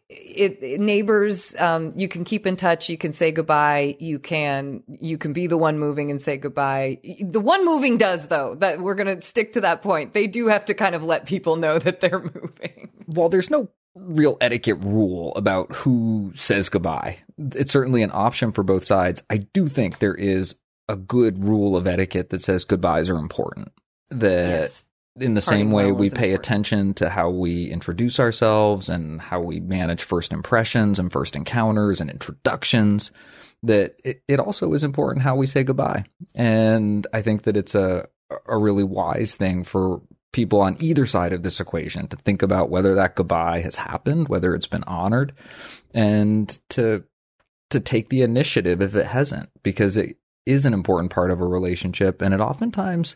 it- 0.10 0.80
neighbors 0.80 1.56
um, 1.60 1.94
you 1.96 2.08
can 2.08 2.24
keep 2.24 2.48
in 2.48 2.56
touch 2.56 2.90
you 2.90 2.98
can 2.98 3.14
say 3.14 3.32
goodbye 3.32 3.96
you 4.00 4.18
can 4.20 4.84
you 4.88 5.18
can 5.18 5.34
be 5.34 5.46
the 5.48 5.58
one 5.58 5.78
moving 5.80 6.10
and 6.12 6.20
say 6.22 6.36
goodbye 6.38 7.00
the 7.22 7.40
one 7.40 7.64
moving 7.64 7.98
does 7.98 8.28
though 8.28 8.56
that 8.56 8.80
we're 8.80 8.96
going 8.96 9.16
to 9.16 9.22
stick 9.22 9.52
to 9.54 9.62
that 9.62 9.82
point 9.82 10.14
they 10.14 10.26
do 10.28 10.48
have 10.48 10.66
to 10.66 10.74
kind 10.74 10.96
of 10.96 11.04
let 11.04 11.26
people 11.26 11.56
know 11.56 11.78
that 11.78 12.00
they're 12.00 12.20
moving 12.34 12.90
While 13.06 13.30
there's 13.30 13.50
no 13.52 13.70
real 13.96 14.38
etiquette 14.42 14.78
rule 14.80 15.34
about 15.36 15.72
who 15.76 16.32
says 16.36 16.70
goodbye, 16.70 17.18
it's 17.38 17.72
certainly 17.72 18.02
an 18.04 18.12
option 18.14 18.52
for 18.52 18.64
both 18.64 18.86
sides. 18.86 19.24
I 19.30 19.38
do 19.38 19.68
think 19.68 20.00
there 20.00 20.16
is 20.16 20.56
a 20.88 20.96
good 20.96 21.44
rule 21.44 21.76
of 21.76 21.86
etiquette 21.88 22.30
that 22.30 22.42
says 22.42 22.64
goodbyes 22.64 23.10
are 23.10 23.18
important. 23.18 23.72
That 24.10 24.48
Yes. 24.62 24.86
In 25.20 25.34
the 25.34 25.42
same 25.42 25.72
way 25.72 25.92
we 25.92 26.10
pay 26.10 26.32
important. 26.32 26.40
attention 26.40 26.94
to 26.96 27.10
how 27.10 27.30
we 27.30 27.70
introduce 27.70 28.20
ourselves 28.20 28.90
and 28.90 29.22
how 29.22 29.42
we 29.42 29.60
manage 29.60 30.04
first 30.04 30.32
impressions 30.32 31.00
and 31.00 31.12
first 31.12 31.36
encounters 31.36 32.00
and 32.02 32.10
introductions, 32.10 33.12
that 33.64 33.96
it, 34.04 34.24
it 34.28 34.40
also 34.40 34.74
is 34.74 34.84
important 34.84 35.24
how 35.24 35.36
we 35.36 35.46
say 35.46 35.64
goodbye. 35.64 36.06
And 36.36 37.06
I 37.14 37.22
think 37.22 37.44
that 37.44 37.58
it's 37.58 37.76
a 37.76 38.08
a 38.46 38.58
really 38.58 38.84
wise 38.84 39.36
thing 39.36 39.64
for 39.64 40.02
people 40.32 40.62
on 40.62 40.78
either 40.80 41.06
side 41.06 41.34
of 41.34 41.44
this 41.44 41.60
equation 41.60 42.08
to 42.08 42.16
think 42.18 42.44
about 42.44 42.70
whether 42.70 42.96
that 42.96 43.16
goodbye 43.16 43.62
has 43.62 43.76
happened, 43.76 44.28
whether 44.28 44.54
it's 44.54 44.68
been 44.68 44.84
honored, 44.84 45.34
and 45.94 46.60
to 46.70 47.04
to 47.72 47.80
take 47.80 48.10
the 48.10 48.22
initiative 48.22 48.82
if 48.82 48.96
it 48.96 49.06
hasn't, 49.06 49.50
because 49.64 49.98
it 49.98 50.18
is 50.46 50.66
an 50.66 50.74
important 50.74 51.12
part 51.12 51.32
of 51.32 51.42
a 51.42 51.46
relationship, 51.46 52.22
and 52.22 52.34
it 52.34 52.40
oftentimes 52.40 53.16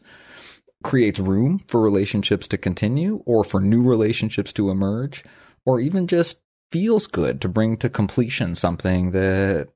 creates 0.84 1.20
room 1.20 1.60
for 1.68 1.82
relationships 1.82 2.48
to 2.50 2.58
continue, 2.58 3.24
or 3.26 3.44
for 3.44 3.60
new 3.60 3.82
relationships 3.82 4.54
to 4.54 4.70
emerge, 4.70 5.24
or 5.66 5.80
even 5.80 6.08
just 6.08 6.40
feels 6.72 7.08
good 7.08 7.42
to 7.42 7.48
bring 7.48 7.78
to 7.78 7.90
completion 7.90 8.56
something 8.56 9.12
that 9.12 9.70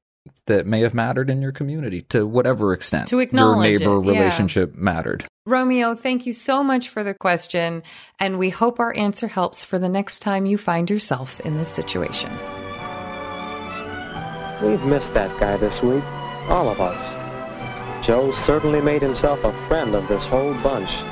that 0.48 0.66
may 0.66 0.82
have 0.82 0.94
mattered 0.94 1.30
in 1.30 1.42
your 1.42 1.54
community 1.54 2.02
to 2.02 2.28
whatever 2.28 2.74
extent 2.74 3.08
To 3.08 3.20
acknowledge 3.20 3.80
your 3.80 3.80
neighbor 3.80 4.02
it, 4.02 4.14
yeah. 4.14 4.20
relationship 4.20 4.76
mattered. 4.76 5.26
romeo 5.46 5.94
thank 5.94 6.26
you 6.26 6.34
so 6.34 6.62
much 6.62 6.90
for 6.90 7.02
the 7.02 7.14
question 7.14 7.82
and 8.20 8.38
we 8.38 8.50
hope 8.50 8.82
our 8.82 8.94
answer 8.98 9.28
helps 9.28 9.64
for 9.64 9.80
the 9.80 9.88
next 9.88 10.20
time 10.20 10.46
you 10.46 10.58
find 10.58 10.90
yourself 10.90 11.40
in 11.42 11.56
this 11.56 11.70
situation 11.70 12.30
We've 14.62 14.84
missed 14.86 15.14
that 15.14 15.40
guy 15.40 15.56
this 15.58 15.84
week, 15.84 16.04
all 16.50 16.68
of 16.68 16.82
us. 16.82 17.27
Joe 18.08 18.32
certainly 18.32 18.80
made 18.80 19.02
himself 19.02 19.44
a 19.44 19.52
friend 19.68 19.94
of 19.94 20.08
this 20.08 20.24
whole 20.24 20.54
bunch. 20.64 21.04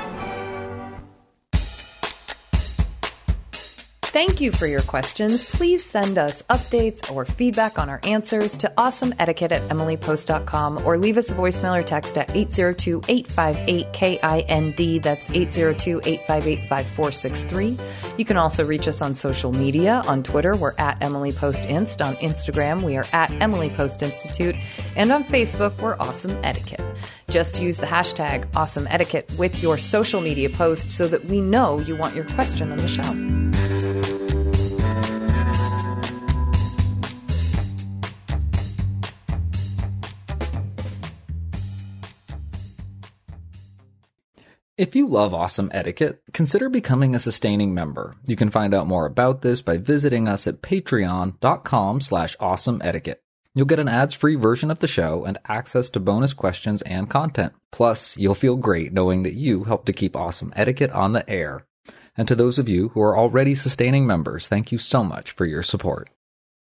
Thank 4.15 4.39
you 4.39 4.53
for 4.53 4.65
your 4.65 4.81
questions. 4.81 5.43
Please 5.43 5.83
send 5.83 6.17
us 6.17 6.41
updates 6.43 7.11
or 7.11 7.25
feedback 7.25 7.77
on 7.77 7.89
our 7.89 7.99
answers 8.03 8.55
to 8.59 8.71
awesomeetiquette 8.77 9.51
at 9.51 9.61
emilypost.com 9.63 10.85
or 10.85 10.97
leave 10.97 11.17
us 11.17 11.31
a 11.31 11.33
voicemail 11.33 11.77
or 11.77 11.83
text 11.83 12.17
at 12.17 12.33
802 12.33 13.01
858 13.09 13.91
KIND. 13.91 15.03
That's 15.03 15.29
802 15.29 15.99
858 16.05 16.59
5463. 16.61 17.77
You 18.17 18.23
can 18.23 18.37
also 18.37 18.65
reach 18.65 18.87
us 18.87 19.01
on 19.01 19.13
social 19.13 19.51
media. 19.51 20.01
On 20.07 20.23
Twitter, 20.23 20.55
we're 20.55 20.75
at 20.77 21.03
Emily 21.03 21.33
Post 21.33 21.65
Inst. 21.65 22.01
On 22.01 22.15
Instagram, 22.15 22.83
we 22.83 22.95
are 22.95 23.05
at 23.11 23.31
Emily 23.41 23.69
Post 23.69 24.01
Institute. 24.01 24.55
And 24.95 25.11
on 25.11 25.25
Facebook, 25.25 25.77
we're 25.81 25.97
Awesome 25.99 26.39
Etiquette. 26.41 26.79
Just 27.29 27.61
use 27.61 27.79
the 27.79 27.85
hashtag 27.85 28.47
Awesome 28.55 28.87
Etiquette 28.87 29.29
with 29.37 29.61
your 29.61 29.77
social 29.77 30.21
media 30.21 30.49
post 30.49 30.89
so 30.89 31.05
that 31.09 31.25
we 31.25 31.41
know 31.41 31.79
you 31.79 31.97
want 31.97 32.15
your 32.15 32.23
question 32.29 32.71
on 32.71 32.77
the 32.77 32.87
show. 32.87 33.74
If 44.77 44.93
you 44.93 45.07
love 45.07 45.33
awesome 45.33 45.71
etiquette, 45.73 46.21
consider 46.33 46.67
becoming 46.67 47.15
a 47.15 47.19
sustaining 47.19 47.73
member. 47.73 48.17
You 48.25 48.35
can 48.35 48.49
find 48.49 48.73
out 48.73 48.87
more 48.87 49.05
about 49.05 49.41
this 49.41 49.61
by 49.61 49.77
visiting 49.77 50.27
us 50.27 50.47
at 50.47 50.61
patreon.com 50.61 52.01
slash 52.01 52.35
awesome 52.41 52.81
etiquette. 52.83 53.23
You'll 53.53 53.67
get 53.67 53.79
an 53.79 53.87
ads-free 53.87 54.35
version 54.35 54.69
of 54.69 54.79
the 54.79 54.87
show 54.87 55.23
and 55.23 55.37
access 55.47 55.89
to 55.91 56.01
bonus 56.01 56.33
questions 56.33 56.81
and 56.81 57.09
content. 57.09 57.53
Plus, 57.71 58.17
you'll 58.17 58.35
feel 58.35 58.57
great 58.57 58.91
knowing 58.91 59.23
that 59.23 59.35
you 59.35 59.63
help 59.63 59.85
to 59.85 59.93
keep 59.93 60.13
awesome 60.13 60.51
etiquette 60.57 60.91
on 60.91 61.13
the 61.13 61.29
air. 61.29 61.65
And 62.17 62.27
to 62.27 62.35
those 62.35 62.59
of 62.59 62.67
you 62.67 62.89
who 62.89 63.01
are 63.01 63.17
already 63.17 63.55
sustaining 63.55 64.05
members, 64.05 64.49
thank 64.49 64.73
you 64.73 64.77
so 64.77 65.05
much 65.05 65.31
for 65.31 65.45
your 65.45 65.63
support. 65.63 66.09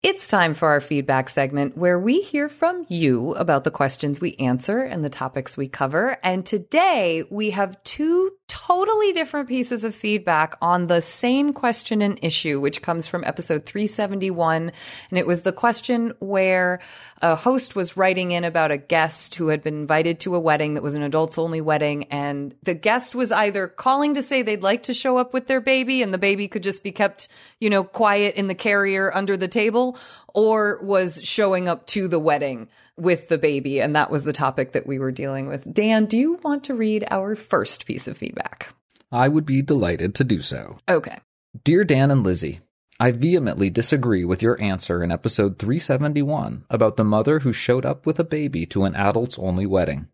It's 0.03 0.27
time 0.27 0.53
for 0.53 0.67
our 0.67 0.81
feedback 0.81 1.29
segment 1.29 1.77
where 1.77 1.97
we 1.97 2.19
hear 2.19 2.49
from 2.49 2.85
you 2.89 3.35
about 3.35 3.63
the 3.63 3.71
questions 3.71 4.19
we 4.19 4.35
answer 4.35 4.79
and 4.79 5.01
the 5.01 5.09
topics 5.09 5.55
we 5.55 5.69
cover. 5.69 6.17
And 6.21 6.45
today 6.45 7.23
we 7.29 7.51
have 7.51 7.81
two 7.85 8.33
totally 8.53 9.13
different 9.13 9.49
pieces 9.49 9.83
of 9.83 9.95
feedback 9.95 10.55
on 10.61 10.85
the 10.85 11.01
same 11.01 11.53
question 11.53 12.03
and 12.03 12.19
issue, 12.21 12.59
which 12.59 12.83
comes 12.83 13.07
from 13.07 13.23
episode 13.23 13.65
371. 13.65 14.71
And 15.09 15.17
it 15.17 15.25
was 15.25 15.41
the 15.41 15.51
question 15.51 16.13
where 16.19 16.79
a 17.23 17.35
host 17.35 17.75
was 17.75 17.97
writing 17.97 18.29
in 18.29 18.43
about 18.43 18.69
a 18.69 18.77
guest 18.77 19.33
who 19.33 19.47
had 19.47 19.63
been 19.63 19.73
invited 19.73 20.19
to 20.19 20.35
a 20.35 20.39
wedding 20.39 20.75
that 20.75 20.83
was 20.83 20.93
an 20.93 21.01
adults 21.01 21.39
only 21.39 21.61
wedding. 21.61 22.03
And 22.11 22.53
the 22.61 22.75
guest 22.75 23.15
was 23.15 23.31
either 23.31 23.67
calling 23.67 24.13
to 24.13 24.21
say 24.21 24.43
they'd 24.43 24.61
like 24.61 24.83
to 24.83 24.93
show 24.93 25.17
up 25.17 25.33
with 25.33 25.47
their 25.47 25.61
baby 25.61 26.03
and 26.03 26.13
the 26.13 26.19
baby 26.19 26.47
could 26.47 26.61
just 26.61 26.83
be 26.83 26.91
kept, 26.91 27.29
you 27.59 27.71
know, 27.71 27.83
quiet 27.83 28.35
in 28.35 28.45
the 28.45 28.53
carrier 28.53 29.11
under 29.11 29.35
the 29.35 29.47
table 29.47 29.97
or 30.35 30.79
was 30.83 31.23
showing 31.23 31.67
up 31.67 31.87
to 31.87 32.07
the 32.07 32.19
wedding 32.19 32.67
with 32.97 33.27
the 33.27 33.37
baby. 33.37 33.81
And 33.81 33.95
that 33.95 34.11
was 34.11 34.23
the 34.23 34.33
topic 34.33 34.73
that 34.73 34.87
we 34.87 34.99
were 34.99 35.11
dealing 35.11 35.47
with. 35.47 35.71
Dan, 35.73 36.05
do 36.05 36.17
you 36.17 36.39
want 36.43 36.63
to 36.65 36.75
read 36.75 37.05
our 37.09 37.35
first 37.35 37.85
piece 37.85 38.07
of 38.07 38.17
feedback? 38.17 38.73
I 39.11 39.27
would 39.27 39.45
be 39.45 39.61
delighted 39.61 40.15
to 40.15 40.23
do 40.23 40.41
so. 40.41 40.77
Okay. 40.89 41.17
Dear 41.63 41.83
Dan 41.83 42.09
and 42.09 42.23
Lizzie, 42.23 42.61
I 42.99 43.11
vehemently 43.11 43.69
disagree 43.69 44.25
with 44.25 44.41
your 44.41 44.59
answer 44.61 45.03
in 45.03 45.11
episode 45.11 45.59
371 45.59 46.65
about 46.69 46.95
the 46.95 47.03
mother 47.03 47.39
who 47.39 47.53
showed 47.53 47.85
up 47.85 48.05
with 48.05 48.19
a 48.19 48.23
baby 48.23 48.65
to 48.67 48.85
an 48.85 48.95
adults 48.95 49.37
only 49.37 49.65
wedding. 49.65 50.07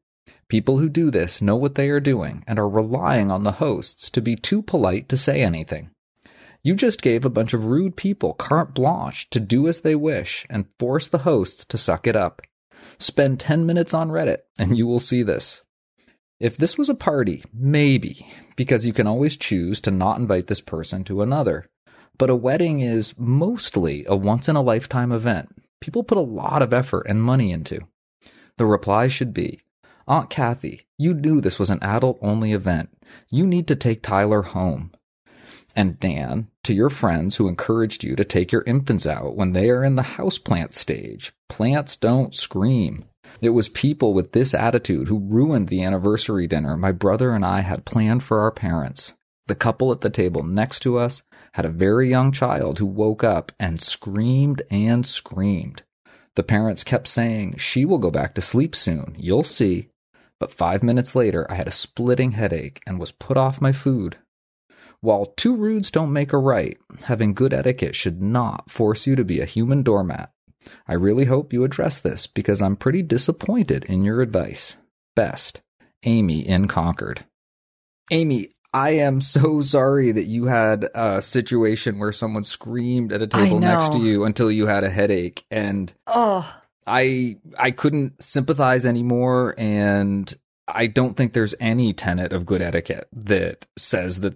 People 0.50 0.80
who 0.80 0.90
do 0.90 1.12
this 1.12 1.42
know 1.42 1.56
what 1.56 1.76
they 1.76 1.90
are 1.90 2.00
doing 2.00 2.44
and 2.48 2.58
are 2.58 2.68
relying 2.68 3.32
on 3.32 3.44
the 3.44 3.54
hosts 3.54 4.10
to 4.10 4.22
be 4.22 4.36
too 4.36 4.62
polite 4.62 5.08
to 5.10 5.18
say 5.18 5.42
anything. 5.42 5.92
You 6.64 6.76
just 6.76 7.02
gave 7.02 7.24
a 7.24 7.30
bunch 7.30 7.54
of 7.54 7.66
rude 7.66 7.96
people 7.96 8.34
carte 8.34 8.74
blanche 8.74 9.30
to 9.30 9.40
do 9.40 9.68
as 9.68 9.82
they 9.82 9.96
wish 9.96 10.46
and 10.50 10.66
force 10.78 11.08
the 11.08 11.20
hosts 11.20 11.64
to 11.66 11.78
suck 11.78 12.08
it 12.08 12.16
up. 12.16 12.42
Spend 12.98 13.40
10 13.40 13.66
minutes 13.66 13.94
on 13.94 14.10
Reddit 14.10 14.40
and 14.58 14.78
you 14.78 14.88
will 14.88 15.00
see 15.00 15.24
this. 15.24 15.62
If 16.40 16.58
this 16.58 16.78
was 16.78 16.90
a 16.90 16.96
party, 16.96 17.44
maybe, 17.54 18.26
because 18.56 18.86
you 18.86 18.94
can 18.94 19.08
always 19.08 19.36
choose 19.36 19.82
to 19.82 19.92
not 19.92 20.20
invite 20.20 20.48
this 20.48 20.62
person 20.62 21.04
to 21.06 21.22
another. 21.22 21.70
But 22.18 22.30
a 22.30 22.36
wedding 22.36 22.80
is 22.80 23.14
mostly 23.18 24.06
a 24.08 24.16
once 24.16 24.48
in 24.48 24.56
a 24.56 24.62
lifetime 24.62 25.12
event. 25.12 25.50
People 25.82 26.04
put 26.04 26.18
a 26.18 26.22
lot 26.22 26.62
of 26.62 26.74
effort 26.74 27.06
and 27.08 27.22
money 27.22 27.52
into. 27.52 27.80
The 28.58 28.66
reply 28.66 29.08
should 29.08 29.34
be 29.34 29.62
Aunt 30.10 30.30
Kathy, 30.30 30.88
you 30.98 31.14
knew 31.14 31.40
this 31.40 31.60
was 31.60 31.70
an 31.70 31.84
adult 31.84 32.18
only 32.22 32.52
event. 32.52 32.90
You 33.30 33.46
need 33.46 33.68
to 33.68 33.76
take 33.76 34.02
Tyler 34.02 34.42
home. 34.42 34.92
And 35.76 36.00
Dan, 36.00 36.50
to 36.64 36.74
your 36.74 36.90
friends 36.90 37.36
who 37.36 37.48
encouraged 37.48 38.04
you 38.04 38.16
to 38.16 38.24
take 38.24 38.52
your 38.52 38.64
infants 38.66 39.06
out 39.06 39.36
when 39.36 39.54
they 39.54 39.70
are 39.70 39.84
in 39.84 39.96
the 39.96 40.02
houseplant 40.02 40.74
stage, 40.74 41.32
plants 41.48 41.96
don't 41.96 42.36
scream. 42.36 43.06
It 43.42 43.50
was 43.50 43.70
people 43.70 44.14
with 44.14 44.32
this 44.32 44.54
attitude 44.54 45.08
who 45.08 45.20
ruined 45.20 45.70
the 45.70 45.84
anniversary 45.84 46.48
dinner 46.48 46.76
my 46.76 46.92
brother 46.92 47.32
and 47.32 47.46
I 47.46 47.62
had 47.62 47.86
planned 47.86 48.24
for 48.24 48.40
our 48.40 48.52
parents. 48.52 49.14
The 49.48 49.56
couple 49.56 49.92
at 49.92 50.02
the 50.02 50.10
table 50.10 50.44
next 50.44 50.82
to 50.82 50.98
us 50.98 51.24
had 51.54 51.66
a 51.66 51.70
very 51.70 52.10
young 52.10 52.32
child 52.32 52.80
who 52.80 52.86
woke 52.86 53.24
up 53.24 53.52
and 53.60 53.82
screamed 53.82 54.62
and 54.70 55.06
screamed. 55.06 55.84
The 56.36 56.44
parents 56.44 56.84
kept 56.84 57.08
saying, 57.08 57.58
She 57.58 57.86
will 57.86 57.98
go 57.98 58.12
back 58.12 58.36
to 58.36 58.42
sleep 58.42 58.76
soon. 58.76 59.16
You'll 59.18 59.44
see. 59.44 59.90
But 60.40 60.52
five 60.52 60.84
minutes 60.84 61.16
later, 61.16 61.46
I 61.50 61.56
had 61.56 61.68
a 61.68 61.72
splitting 61.72 62.34
headache 62.34 62.82
and 62.88 63.00
was 63.00 63.12
put 63.12 63.38
off 63.38 63.60
my 63.60 63.72
food. 63.72 64.18
While 65.02 65.28
two 65.38 65.56
rudes 65.56 65.92
don't 65.92 66.12
make 66.12 66.34
a 66.34 66.38
right, 66.38 66.78
having 67.06 67.34
good 67.34 67.54
etiquette 67.54 67.96
should 67.96 68.22
not 68.22 68.70
force 68.70 69.08
you 69.08 69.16
to 69.16 69.24
be 69.24 69.40
a 69.40 69.46
human 69.46 69.82
doormat. 69.82 70.32
I 70.88 70.94
really 70.94 71.26
hope 71.26 71.54
you 71.54 71.64
address 71.64 72.00
this 72.02 72.28
because 72.28 72.62
I'm 72.62 72.76
pretty 72.76 73.02
disappointed 73.02 73.86
in 73.86 74.04
your 74.04 74.22
advice. 74.22 74.76
Best, 75.16 75.62
Amy 76.04 76.48
in 76.48 76.68
Concord. 76.68 77.26
Amy, 78.12 78.50
I 78.74 78.92
am 78.92 79.22
so 79.22 79.62
sorry 79.62 80.12
that 80.12 80.26
you 80.26 80.46
had 80.46 80.90
a 80.94 81.22
situation 81.22 81.98
where 81.98 82.12
someone 82.12 82.44
screamed 82.44 83.14
at 83.14 83.22
a 83.22 83.28
table 83.28 83.60
next 83.60 83.94
to 83.94 84.00
you 84.00 84.26
until 84.26 84.52
you 84.52 84.68
had 84.68 84.84
a 84.84 84.90
headache 84.90 85.46
and 85.50 85.94
Oh, 86.06 86.52
I 86.86 87.38
I 87.58 87.72
couldn't 87.72 88.22
sympathize 88.22 88.86
anymore 88.86 89.56
and 89.58 90.32
I 90.68 90.86
don't 90.88 91.16
think 91.16 91.34
there's 91.34 91.56
any 91.60 91.94
tenet 91.94 92.32
of 92.32 92.46
good 92.46 92.62
etiquette 92.62 93.08
that 93.12 93.66
says 93.76 94.20
that 94.20 94.36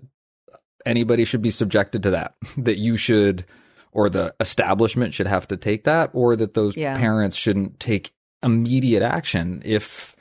anybody 0.86 1.26
should 1.26 1.42
be 1.42 1.52
subjected 1.52 2.04
to 2.04 2.12
that 2.12 2.36
that 2.58 2.78
you 2.78 2.98
should 2.98 3.46
or 3.92 4.10
the 4.10 4.34
establishment 4.40 5.14
should 5.14 5.28
have 5.28 5.48
to 5.48 5.56
take 5.56 5.84
that, 5.84 6.10
or 6.14 6.36
that 6.36 6.56
those 6.56 6.76
Yeah. 6.76 6.98
parents 6.98 7.36
shouldn't 7.36 7.80
take 7.80 8.12
immediate 8.42 9.04
action 9.04 9.62
if 9.64 10.16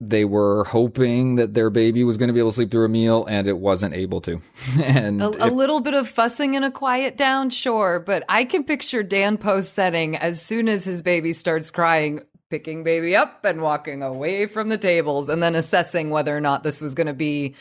they 0.00 0.24
were 0.26 0.64
hoping 0.64 1.36
that 1.36 1.54
their 1.54 1.70
baby 1.70 2.04
was 2.04 2.18
going 2.18 2.26
to 2.26 2.34
be 2.34 2.40
able 2.40 2.50
to 2.50 2.56
sleep 2.56 2.70
through 2.70 2.84
a 2.84 2.88
meal 2.90 3.24
and 3.24 3.46
it 3.48 3.56
wasn't 3.56 3.94
able 3.94 4.20
to. 4.20 4.42
and 4.82 5.22
A, 5.22 5.46
a 5.46 5.48
little 5.48 5.80
bit 5.80 5.94
of 5.94 6.06
fussing 6.08 6.56
and 6.56 6.64
a 6.64 6.70
quiet 6.70 7.16
down, 7.16 7.48
sure, 7.48 8.00
but 8.00 8.22
I 8.28 8.44
can 8.44 8.64
picture 8.64 9.02
Dan 9.02 9.38
Post 9.38 9.74
Senning 9.76 10.18
as 10.18 10.42
soon 10.42 10.68
as 10.68 10.84
his 10.84 11.00
baby 11.00 11.32
starts 11.32 11.70
crying, 11.70 12.20
picking 12.50 12.84
baby 12.84 13.16
up 13.16 13.44
and 13.46 13.62
walking 13.62 14.02
away 14.02 14.46
from 14.46 14.68
the 14.68 14.76
tables, 14.78 15.30
and 15.30 15.42
then 15.42 15.54
assessing 15.54 16.10
whether 16.10 16.36
or 16.36 16.40
not 16.40 16.64
this 16.64 16.82
was 16.82 16.94
going 16.94 17.06
to 17.06 17.14
be 17.14 17.54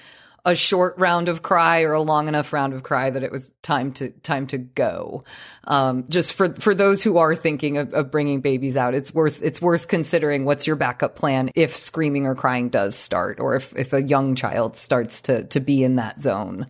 a 0.46 0.56
short 0.56 0.98
round 0.98 1.30
of 1.30 1.41
cry 1.41 1.84
or 1.84 1.94
a 1.94 2.02
long 2.02 2.28
enough 2.28 2.52
round 2.52 2.74
of 2.74 2.84
cry 2.84 3.10
that 3.10 3.24
it 3.24 3.32
was 3.32 3.52
time 3.62 3.94
to 3.94 4.10
time 4.10 4.48
to 4.48 4.58
go. 4.58 5.24
Um, 5.64 6.06
just 6.10 6.34
for 6.34 6.54
for 6.56 6.76
those 6.76 7.02
who 7.02 7.18
are 7.18 7.36
thinking 7.36 7.78
of, 7.78 7.94
of 7.94 8.12
bringing 8.12 8.41
babies 8.41 8.76
out, 8.76 8.94
it's 8.94 9.14
worth 9.14 9.41
it's 9.41 9.62
worth 9.62 9.88
considering 9.88 10.44
what's 10.46 10.68
your 10.68 10.76
backup 10.76 11.16
plan 11.16 11.50
if 11.56 11.76
screaming 11.78 12.26
or 12.26 12.36
crying 12.36 12.70
does 12.70 12.96
start, 12.96 13.39
or 13.39 13.56
if 13.56 13.74
if 13.76 13.94
a 13.94 14.04
young 14.04 14.36
child 14.36 14.76
starts 14.76 15.22
to 15.22 15.46
to 15.46 15.60
be 15.60 15.84
in 15.84 15.96
that 15.96 16.20
zone. 16.20 16.68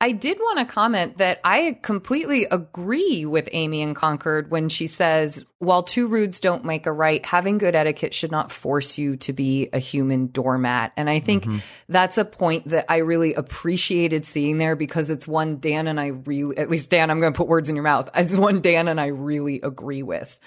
I 0.00 0.12
did 0.12 0.38
want 0.38 0.60
to 0.60 0.64
comment 0.64 1.18
that 1.18 1.40
I 1.42 1.76
completely 1.82 2.44
agree 2.44 3.26
with 3.26 3.48
Amy 3.50 3.80
in 3.80 3.94
Concord 3.94 4.48
when 4.48 4.68
she 4.68 4.86
says, 4.86 5.44
while 5.58 5.82
two 5.82 6.06
rudes 6.06 6.38
don't 6.38 6.64
make 6.64 6.86
a 6.86 6.92
right, 6.92 7.24
having 7.26 7.58
good 7.58 7.74
etiquette 7.74 8.14
should 8.14 8.30
not 8.30 8.52
force 8.52 8.96
you 8.96 9.16
to 9.16 9.32
be 9.32 9.68
a 9.72 9.80
human 9.80 10.28
doormat. 10.28 10.92
And 10.96 11.10
I 11.10 11.18
think 11.18 11.44
mm-hmm. 11.44 11.58
that's 11.88 12.16
a 12.16 12.24
point 12.24 12.68
that 12.68 12.86
I 12.88 12.98
really 12.98 13.34
appreciated 13.34 14.24
seeing 14.24 14.58
there 14.58 14.76
because 14.76 15.10
it's 15.10 15.26
one 15.26 15.58
Dan 15.58 15.88
and 15.88 15.98
I 15.98 16.08
really, 16.08 16.56
at 16.56 16.70
least 16.70 16.90
Dan, 16.90 17.10
I'm 17.10 17.18
going 17.18 17.32
to 17.32 17.36
put 17.36 17.48
words 17.48 17.68
in 17.68 17.74
your 17.74 17.82
mouth. 17.82 18.08
It's 18.14 18.36
one 18.36 18.60
Dan 18.60 18.86
and 18.86 19.00
I 19.00 19.06
really 19.06 19.60
agree 19.62 20.04
with. 20.04 20.38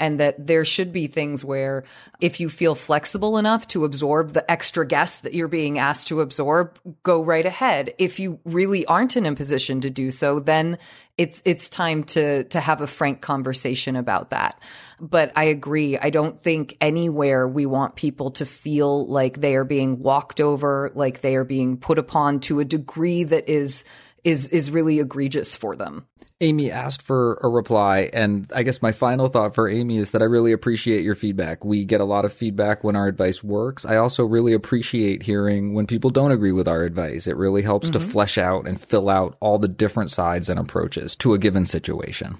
And 0.00 0.18
that 0.18 0.46
there 0.46 0.64
should 0.64 0.92
be 0.92 1.06
things 1.06 1.44
where 1.44 1.84
if 2.20 2.40
you 2.40 2.48
feel 2.48 2.74
flexible 2.74 3.36
enough 3.38 3.68
to 3.68 3.84
absorb 3.84 4.30
the 4.30 4.50
extra 4.50 4.86
guests 4.86 5.20
that 5.20 5.34
you're 5.34 5.46
being 5.46 5.78
asked 5.78 6.08
to 6.08 6.22
absorb, 6.22 6.78
go 7.02 7.22
right 7.22 7.46
ahead. 7.46 7.94
If 7.98 8.18
you 8.18 8.40
really 8.44 8.86
aren't 8.86 9.16
in 9.16 9.26
a 9.26 9.34
position 9.34 9.82
to 9.82 9.90
do 9.90 10.10
so, 10.10 10.40
then 10.40 10.78
it's 11.18 11.42
it's 11.44 11.68
time 11.68 12.04
to 12.04 12.44
to 12.44 12.60
have 12.60 12.80
a 12.80 12.86
frank 12.86 13.20
conversation 13.20 13.94
about 13.94 14.30
that. 14.30 14.58
But 14.98 15.32
I 15.36 15.44
agree. 15.44 15.98
I 15.98 16.08
don't 16.08 16.38
think 16.38 16.78
anywhere 16.80 17.46
we 17.46 17.66
want 17.66 17.94
people 17.94 18.30
to 18.32 18.46
feel 18.46 19.06
like 19.06 19.38
they 19.38 19.54
are 19.56 19.64
being 19.64 20.02
walked 20.02 20.40
over, 20.40 20.90
like 20.94 21.20
they 21.20 21.36
are 21.36 21.44
being 21.44 21.76
put 21.76 21.98
upon 21.98 22.40
to 22.40 22.60
a 22.60 22.64
degree 22.64 23.24
that 23.24 23.50
is 23.50 23.84
is 24.24 24.48
is 24.48 24.70
really 24.70 25.00
egregious 25.00 25.56
for 25.56 25.76
them. 25.76 26.06
Amy 26.42 26.70
asked 26.70 27.02
for 27.02 27.38
a 27.42 27.48
reply, 27.48 28.08
and 28.14 28.50
I 28.54 28.62
guess 28.62 28.80
my 28.80 28.92
final 28.92 29.28
thought 29.28 29.54
for 29.54 29.68
Amy 29.68 29.98
is 29.98 30.12
that 30.12 30.22
I 30.22 30.24
really 30.24 30.52
appreciate 30.52 31.04
your 31.04 31.14
feedback. 31.14 31.66
We 31.66 31.84
get 31.84 32.00
a 32.00 32.06
lot 32.06 32.24
of 32.24 32.32
feedback 32.32 32.82
when 32.82 32.96
our 32.96 33.06
advice 33.06 33.44
works. 33.44 33.84
I 33.84 33.96
also 33.96 34.24
really 34.24 34.54
appreciate 34.54 35.22
hearing 35.22 35.74
when 35.74 35.86
people 35.86 36.08
don't 36.08 36.32
agree 36.32 36.52
with 36.52 36.66
our 36.66 36.82
advice. 36.82 37.26
It 37.26 37.36
really 37.36 37.60
helps 37.60 37.90
to 37.90 37.98
Mhm. 37.98 38.10
flesh 38.10 38.38
out 38.38 38.66
and 38.66 38.80
fill 38.80 39.10
out 39.10 39.36
all 39.40 39.58
the 39.58 39.68
different 39.68 40.10
sides 40.10 40.48
and 40.48 40.58
approaches 40.58 41.14
to 41.16 41.34
a 41.34 41.38
given 41.38 41.66
situation. 41.66 42.38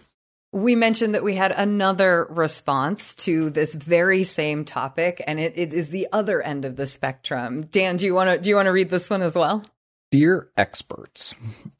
We 0.53 0.75
mentioned 0.75 1.15
that 1.15 1.23
we 1.23 1.35
had 1.35 1.53
another 1.53 2.27
response 2.31 3.15
to 3.17 3.51
this 3.51 3.75
very 3.75 4.25
same 4.25 4.65
topic, 4.65 5.23
and 5.27 5.39
it, 5.39 5.53
it 5.57 5.73
is 5.75 5.91
the 5.91 6.09
other 6.11 6.41
end 6.43 6.65
of 6.65 6.75
the 6.77 6.87
spectrum. 6.87 7.67
Dan, 7.71 7.99
do 7.99 8.07
you 8.07 8.15
want 8.15 8.31
to 8.31 8.39
do 8.39 8.49
you 8.51 8.57
want 8.57 8.67
to 8.67 8.73
read 8.73 8.89
this 8.89 9.11
one 9.11 9.23
as 9.23 9.37
well? 9.37 9.63
Dear 10.11 10.49
experts, 10.57 11.37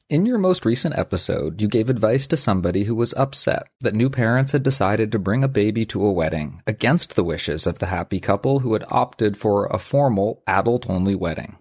in 0.09 0.25
your 0.25 0.37
most 0.37 0.63
recent 0.65 0.97
episode, 0.97 1.59
you 1.59 1.67
gave 1.67 1.89
advice 1.89 2.27
to 2.27 2.37
somebody 2.37 2.85
who 2.85 2.95
was 2.95 3.13
upset 3.15 3.67
that 3.81 3.93
new 3.93 4.09
parents 4.09 4.53
had 4.53 4.63
decided 4.63 5.11
to 5.11 5.19
bring 5.19 5.43
a 5.43 5.49
baby 5.49 5.85
to 5.87 6.05
a 6.05 6.13
wedding 6.13 6.61
against 6.65 7.17
the 7.17 7.25
wishes 7.25 7.67
of 7.67 7.79
the 7.79 7.87
happy 7.87 8.21
couple 8.21 8.59
who 8.59 8.71
had 8.71 8.85
opted 8.87 9.35
for 9.35 9.65
a 9.65 9.77
formal, 9.77 10.43
adult 10.47 10.89
only 10.89 11.13
wedding. 11.13 11.57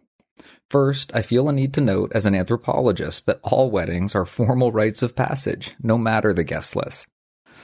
First, 0.70 1.10
I 1.12 1.22
feel 1.22 1.48
a 1.48 1.52
need 1.52 1.74
to 1.74 1.80
note 1.80 2.12
as 2.14 2.24
an 2.24 2.36
anthropologist 2.36 3.26
that 3.26 3.40
all 3.42 3.68
weddings 3.68 4.14
are 4.14 4.24
formal 4.24 4.70
rites 4.70 5.02
of 5.02 5.16
passage, 5.16 5.74
no 5.82 5.98
matter 5.98 6.32
the 6.32 6.44
guest 6.44 6.76
list. 6.76 7.08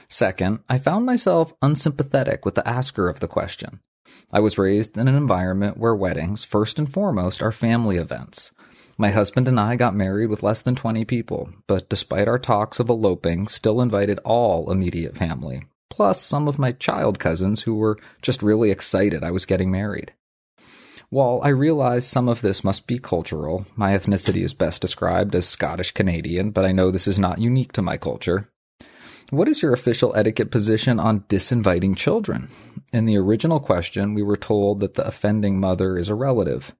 Second, 0.09 0.59
I 0.67 0.79
found 0.79 1.05
myself 1.05 1.53
unsympathetic 1.61 2.43
with 2.43 2.55
the 2.55 2.67
asker 2.67 3.07
of 3.07 3.21
the 3.21 3.29
question. 3.29 3.79
I 4.33 4.41
was 4.41 4.57
raised 4.57 4.97
in 4.97 5.07
an 5.07 5.15
environment 5.15 5.77
where 5.77 5.95
weddings, 5.95 6.43
first 6.43 6.77
and 6.77 6.91
foremost, 6.91 7.41
are 7.41 7.53
family 7.53 7.95
events. 7.95 8.51
My 8.99 9.11
husband 9.11 9.47
and 9.47 9.59
I 9.59 9.75
got 9.75 9.93
married 9.93 10.27
with 10.27 10.41
less 10.41 10.63
than 10.63 10.75
20 10.75 11.05
people, 11.05 11.51
but 11.67 11.87
despite 11.87 12.27
our 12.27 12.39
talks 12.39 12.79
of 12.79 12.89
eloping, 12.89 13.47
still 13.47 13.79
invited 13.79 14.19
all 14.25 14.71
immediate 14.71 15.15
family, 15.15 15.61
plus 15.91 16.19
some 16.19 16.47
of 16.47 16.57
my 16.57 16.71
child 16.71 17.19
cousins 17.19 17.61
who 17.61 17.75
were 17.75 17.99
just 18.23 18.41
really 18.41 18.71
excited 18.71 19.23
I 19.23 19.29
was 19.29 19.45
getting 19.45 19.69
married. 19.69 20.13
While 21.09 21.39
I 21.43 21.49
realize 21.49 22.07
some 22.07 22.27
of 22.27 22.41
this 22.41 22.63
must 22.63 22.87
be 22.87 22.97
cultural, 22.97 23.67
my 23.75 23.91
ethnicity 23.95 24.43
is 24.43 24.55
best 24.55 24.81
described 24.81 25.35
as 25.35 25.47
Scottish 25.47 25.91
Canadian, 25.91 26.49
but 26.49 26.65
I 26.65 26.71
know 26.71 26.89
this 26.89 27.07
is 27.07 27.19
not 27.19 27.37
unique 27.37 27.73
to 27.73 27.83
my 27.83 27.97
culture. 27.97 28.49
What 29.29 29.47
is 29.47 29.61
your 29.61 29.73
official 29.73 30.15
etiquette 30.15 30.49
position 30.49 30.99
on 30.99 31.21
disinviting 31.29 31.95
children? 31.95 32.49
In 32.91 33.05
the 33.05 33.17
original 33.17 33.59
question, 33.59 34.15
we 34.15 34.23
were 34.23 34.37
told 34.37 34.79
that 34.79 34.95
the 34.95 35.05
offending 35.05 35.59
mother 35.59 35.99
is 35.99 36.09
a 36.09 36.15
relative. 36.15 36.73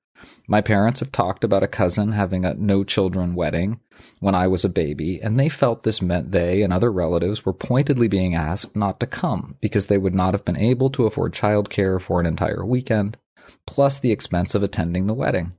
My 0.47 0.61
parents 0.61 0.99
have 1.01 1.11
talked 1.11 1.43
about 1.43 1.63
a 1.63 1.67
cousin 1.67 2.13
having 2.13 2.45
a 2.45 2.53
no 2.53 2.83
children 2.83 3.35
wedding 3.35 3.79
when 4.19 4.35
I 4.35 4.47
was 4.47 4.63
a 4.63 4.69
baby, 4.69 5.21
and 5.21 5.39
they 5.39 5.49
felt 5.49 5.83
this 5.83 6.01
meant 6.01 6.31
they 6.31 6.61
and 6.61 6.71
other 6.71 6.91
relatives 6.91 7.45
were 7.45 7.53
pointedly 7.53 8.07
being 8.07 8.35
asked 8.35 8.75
not 8.75 8.99
to 8.99 9.07
come 9.07 9.57
because 9.59 9.87
they 9.87 9.97
would 9.97 10.15
not 10.15 10.33
have 10.33 10.45
been 10.45 10.57
able 10.57 10.89
to 10.91 11.05
afford 11.05 11.33
childcare 11.33 11.99
for 11.99 12.19
an 12.19 12.25
entire 12.25 12.65
weekend, 12.65 13.17
plus 13.65 13.99
the 13.99 14.11
expense 14.11 14.55
of 14.55 14.63
attending 14.63 15.07
the 15.07 15.13
wedding. 15.13 15.53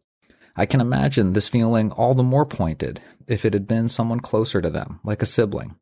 I 0.57 0.67
can 0.67 0.81
imagine 0.81 1.35
this 1.35 1.49
feeling 1.49 1.93
all 1.93 2.15
the 2.15 2.23
more 2.23 2.47
pointed 2.47 3.01
if 3.27 3.45
it 3.45 3.53
had 3.53 3.67
been 3.67 3.89
someone 3.89 4.21
closer 4.21 4.61
to 4.61 4.71
them, 4.71 5.01
like 5.05 5.23
a 5.23 5.27
sibling. 5.27 5.77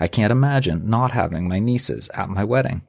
I 0.00 0.08
can't 0.08 0.32
imagine 0.32 0.88
not 0.88 1.12
having 1.12 1.48
my 1.48 1.58
nieces 1.58 2.08
at 2.14 2.28
my 2.28 2.44
wedding. 2.44 2.87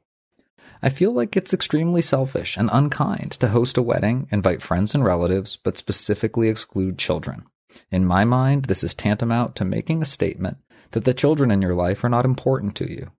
I 0.82 0.88
feel 0.88 1.12
like 1.12 1.36
it's 1.36 1.52
extremely 1.52 2.00
selfish 2.00 2.56
and 2.56 2.70
unkind 2.72 3.32
to 3.32 3.48
host 3.48 3.76
a 3.76 3.82
wedding, 3.82 4.28
invite 4.30 4.62
friends 4.62 4.94
and 4.94 5.04
relatives, 5.04 5.56
but 5.56 5.76
specifically 5.76 6.48
exclude 6.48 6.98
children. 6.98 7.44
In 7.90 8.06
my 8.06 8.24
mind, 8.24 8.64
this 8.64 8.82
is 8.82 8.94
tantamount 8.94 9.56
to 9.56 9.64
making 9.64 10.00
a 10.00 10.06
statement 10.06 10.56
that 10.92 11.04
the 11.04 11.14
children 11.14 11.50
in 11.50 11.62
your 11.62 11.74
life 11.74 12.02
are 12.02 12.08
not 12.08 12.24
important 12.24 12.74
to 12.76 12.90
you. 12.90 13.10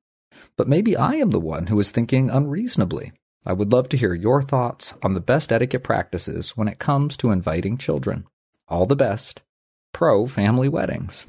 But 0.58 0.68
maybe 0.68 0.98
I 0.98 1.14
am 1.16 1.30
the 1.30 1.40
one 1.40 1.68
who 1.68 1.80
is 1.80 1.92
thinking 1.92 2.30
unreasonably. 2.30 3.14
I 3.46 3.54
would 3.54 3.72
love 3.72 3.90
to 3.90 3.98
hear 3.98 4.14
your 4.14 4.42
thoughts 4.42 4.94
on 5.02 5.14
the 5.14 5.22
best 5.22 5.52
etiquette 5.52 5.84
practices 5.84 6.58
when 6.58 6.68
it 6.68 6.80
comes 6.80 7.16
to 7.18 7.32
inviting 7.32 7.78
children. 7.78 8.26
All 8.68 8.86
the 8.86 8.96
best. 8.96 9.42
Pro 9.94 10.28
family 10.28 10.70
weddings. 10.70 11.26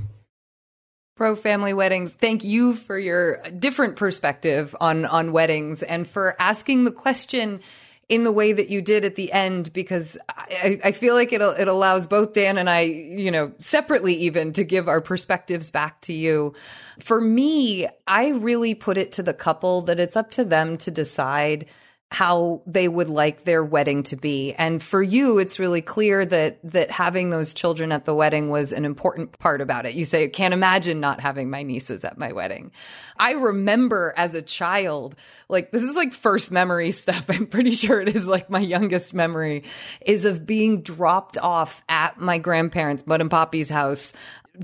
Pro 1.14 1.36
family 1.36 1.74
weddings. 1.74 2.12
Thank 2.14 2.42
you 2.42 2.74
for 2.74 2.98
your 2.98 3.42
different 3.50 3.96
perspective 3.96 4.74
on 4.80 5.04
on 5.04 5.32
weddings 5.32 5.82
and 5.82 6.08
for 6.08 6.34
asking 6.38 6.84
the 6.84 6.90
question 6.90 7.60
in 8.08 8.24
the 8.24 8.32
way 8.32 8.52
that 8.52 8.68
you 8.68 8.82
did 8.82 9.04
at 9.04 9.14
the 9.14 9.32
end 9.32 9.72
because 9.72 10.18
I, 10.28 10.80
I 10.84 10.92
feel 10.92 11.14
like 11.14 11.32
it 11.32 11.40
it 11.40 11.68
allows 11.68 12.06
both 12.06 12.32
Dan 12.32 12.58
and 12.58 12.68
I, 12.68 12.80
you 12.80 13.30
know, 13.30 13.52
separately 13.58 14.14
even 14.14 14.52
to 14.54 14.64
give 14.64 14.88
our 14.88 15.00
perspectives 15.00 15.70
back 15.70 16.00
to 16.02 16.12
you. 16.12 16.54
For 17.00 17.20
me, 17.20 17.88
I 18.06 18.30
really 18.30 18.74
put 18.74 18.98
it 18.98 19.12
to 19.12 19.22
the 19.22 19.34
couple 19.34 19.82
that 19.82 20.00
it's 20.00 20.16
up 20.16 20.30
to 20.32 20.44
them 20.44 20.76
to 20.78 20.90
decide 20.90 21.66
how 22.12 22.60
they 22.66 22.88
would 22.88 23.08
like 23.08 23.44
their 23.44 23.64
wedding 23.64 24.02
to 24.04 24.16
be. 24.16 24.52
And 24.54 24.82
for 24.82 25.02
you, 25.02 25.38
it's 25.38 25.58
really 25.58 25.80
clear 25.80 26.26
that 26.26 26.58
that 26.62 26.90
having 26.90 27.30
those 27.30 27.54
children 27.54 27.90
at 27.90 28.04
the 28.04 28.14
wedding 28.14 28.50
was 28.50 28.72
an 28.72 28.84
important 28.84 29.38
part 29.38 29.60
about 29.60 29.86
it. 29.86 29.94
You 29.94 30.04
say, 30.04 30.28
can't 30.28 30.52
imagine 30.52 31.00
not 31.00 31.20
having 31.20 31.48
my 31.48 31.62
nieces 31.62 32.04
at 32.04 32.18
my 32.18 32.32
wedding. 32.32 32.70
I 33.18 33.32
remember 33.32 34.12
as 34.16 34.34
a 34.34 34.42
child, 34.42 35.16
like 35.48 35.70
this 35.70 35.82
is 35.82 35.96
like 35.96 36.12
first 36.12 36.52
memory 36.52 36.90
stuff. 37.02 37.24
I'm 37.30 37.46
pretty 37.46 37.70
sure 37.70 38.00
it 38.00 38.14
is 38.14 38.26
like 38.26 38.50
my 38.50 38.60
youngest 38.60 39.14
memory 39.14 39.64
is 40.04 40.24
of 40.24 40.46
being 40.46 40.82
dropped 40.82 41.38
off 41.38 41.82
at 41.88 42.18
my 42.18 42.38
grandparents' 42.38 43.02
Bud 43.02 43.20
and 43.20 43.30
Poppy's 43.30 43.70
house 43.70 44.12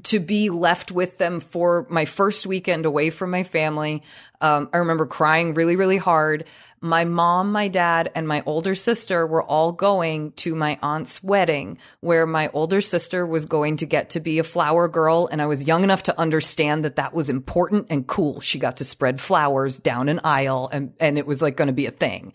to 0.02 0.20
be 0.20 0.50
left 0.50 0.92
with 0.92 1.18
them 1.18 1.40
for 1.40 1.86
my 1.88 2.04
first 2.04 2.46
weekend 2.46 2.84
away 2.84 3.10
from 3.10 3.30
my 3.30 3.42
family. 3.42 4.02
Um, 4.40 4.68
I 4.72 4.78
remember 4.78 5.06
crying 5.06 5.54
really, 5.54 5.76
really 5.76 5.96
hard. 5.96 6.44
My 6.80 7.04
mom, 7.04 7.52
my 7.52 7.68
dad, 7.68 8.10
and 8.14 8.28
my 8.28 8.42
older 8.46 8.74
sister 8.74 9.26
were 9.26 9.42
all 9.42 9.72
going 9.72 10.32
to 10.32 10.54
my 10.54 10.78
aunt's 10.82 11.22
wedding, 11.22 11.78
where 12.00 12.26
my 12.26 12.48
older 12.52 12.80
sister 12.80 13.26
was 13.26 13.46
going 13.46 13.78
to 13.78 13.86
get 13.86 14.10
to 14.10 14.20
be 14.20 14.38
a 14.38 14.44
flower 14.44 14.88
girl. 14.88 15.28
And 15.30 15.42
I 15.42 15.46
was 15.46 15.66
young 15.66 15.84
enough 15.84 16.04
to 16.04 16.18
understand 16.18 16.84
that 16.84 16.96
that 16.96 17.14
was 17.14 17.30
important 17.30 17.86
and 17.90 18.06
cool. 18.06 18.40
She 18.40 18.58
got 18.58 18.78
to 18.78 18.84
spread 18.84 19.20
flowers 19.20 19.78
down 19.78 20.08
an 20.08 20.20
aisle, 20.24 20.68
and, 20.72 20.94
and 21.00 21.18
it 21.18 21.26
was 21.26 21.42
like 21.42 21.56
going 21.56 21.68
to 21.68 21.72
be 21.72 21.86
a 21.86 21.90
thing. 21.90 22.32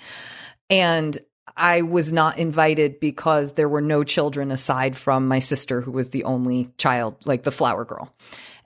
And 0.69 1.17
I 1.55 1.83
was 1.83 2.11
not 2.11 2.37
invited 2.37 2.99
because 2.99 3.53
there 3.53 3.69
were 3.69 3.81
no 3.81 4.03
children 4.03 4.51
aside 4.51 4.95
from 4.95 5.27
my 5.27 5.39
sister, 5.39 5.81
who 5.81 5.91
was 5.91 6.09
the 6.09 6.23
only 6.23 6.71
child, 6.77 7.17
like 7.25 7.43
the 7.43 7.51
flower 7.51 7.85
girl. 7.85 8.13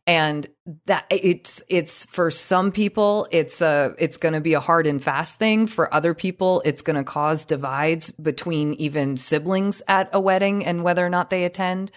And 0.07 0.47
that 0.85 1.05
it's 1.09 1.61
it's 1.67 2.05
for 2.05 2.31
some 2.31 2.71
people 2.71 3.27
it's 3.29 3.61
a 3.61 3.93
it's 3.99 4.15
going 4.15 4.33
to 4.33 4.39
be 4.39 4.53
a 4.53 4.59
hard 4.61 4.87
and 4.87 5.03
fast 5.03 5.37
thing. 5.37 5.67
For 5.67 5.93
other 5.93 6.13
people 6.13 6.61
it's 6.65 6.81
going 6.81 6.95
to 6.95 7.03
cause 7.03 7.43
divides 7.43 8.11
between 8.11 8.73
even 8.75 9.17
siblings 9.17 9.81
at 9.87 10.09
a 10.13 10.19
wedding 10.19 10.65
and 10.65 10.81
whether 10.81 11.05
or 11.05 11.09
not 11.09 11.29
they 11.29 11.43
attend. 11.43 11.91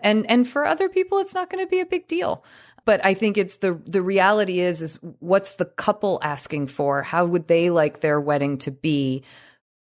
And 0.00 0.28
and 0.28 0.48
for 0.48 0.64
other 0.64 0.88
people 0.88 1.18
it's 1.18 1.34
not 1.34 1.50
going 1.50 1.64
to 1.64 1.70
be 1.70 1.80
a 1.80 1.86
big 1.86 2.08
deal. 2.08 2.42
But 2.86 3.04
i 3.04 3.12
think 3.12 3.36
it's 3.36 3.58
the 3.58 3.78
the 3.84 4.02
reality 4.02 4.60
is 4.60 4.80
is 4.80 4.98
what's 5.18 5.56
the 5.56 5.66
couple 5.66 6.18
asking 6.22 6.68
for? 6.68 7.02
How 7.02 7.26
would 7.26 7.46
they 7.46 7.68
like 7.68 8.00
their 8.00 8.20
wedding 8.20 8.56
to 8.58 8.70
be? 8.70 9.22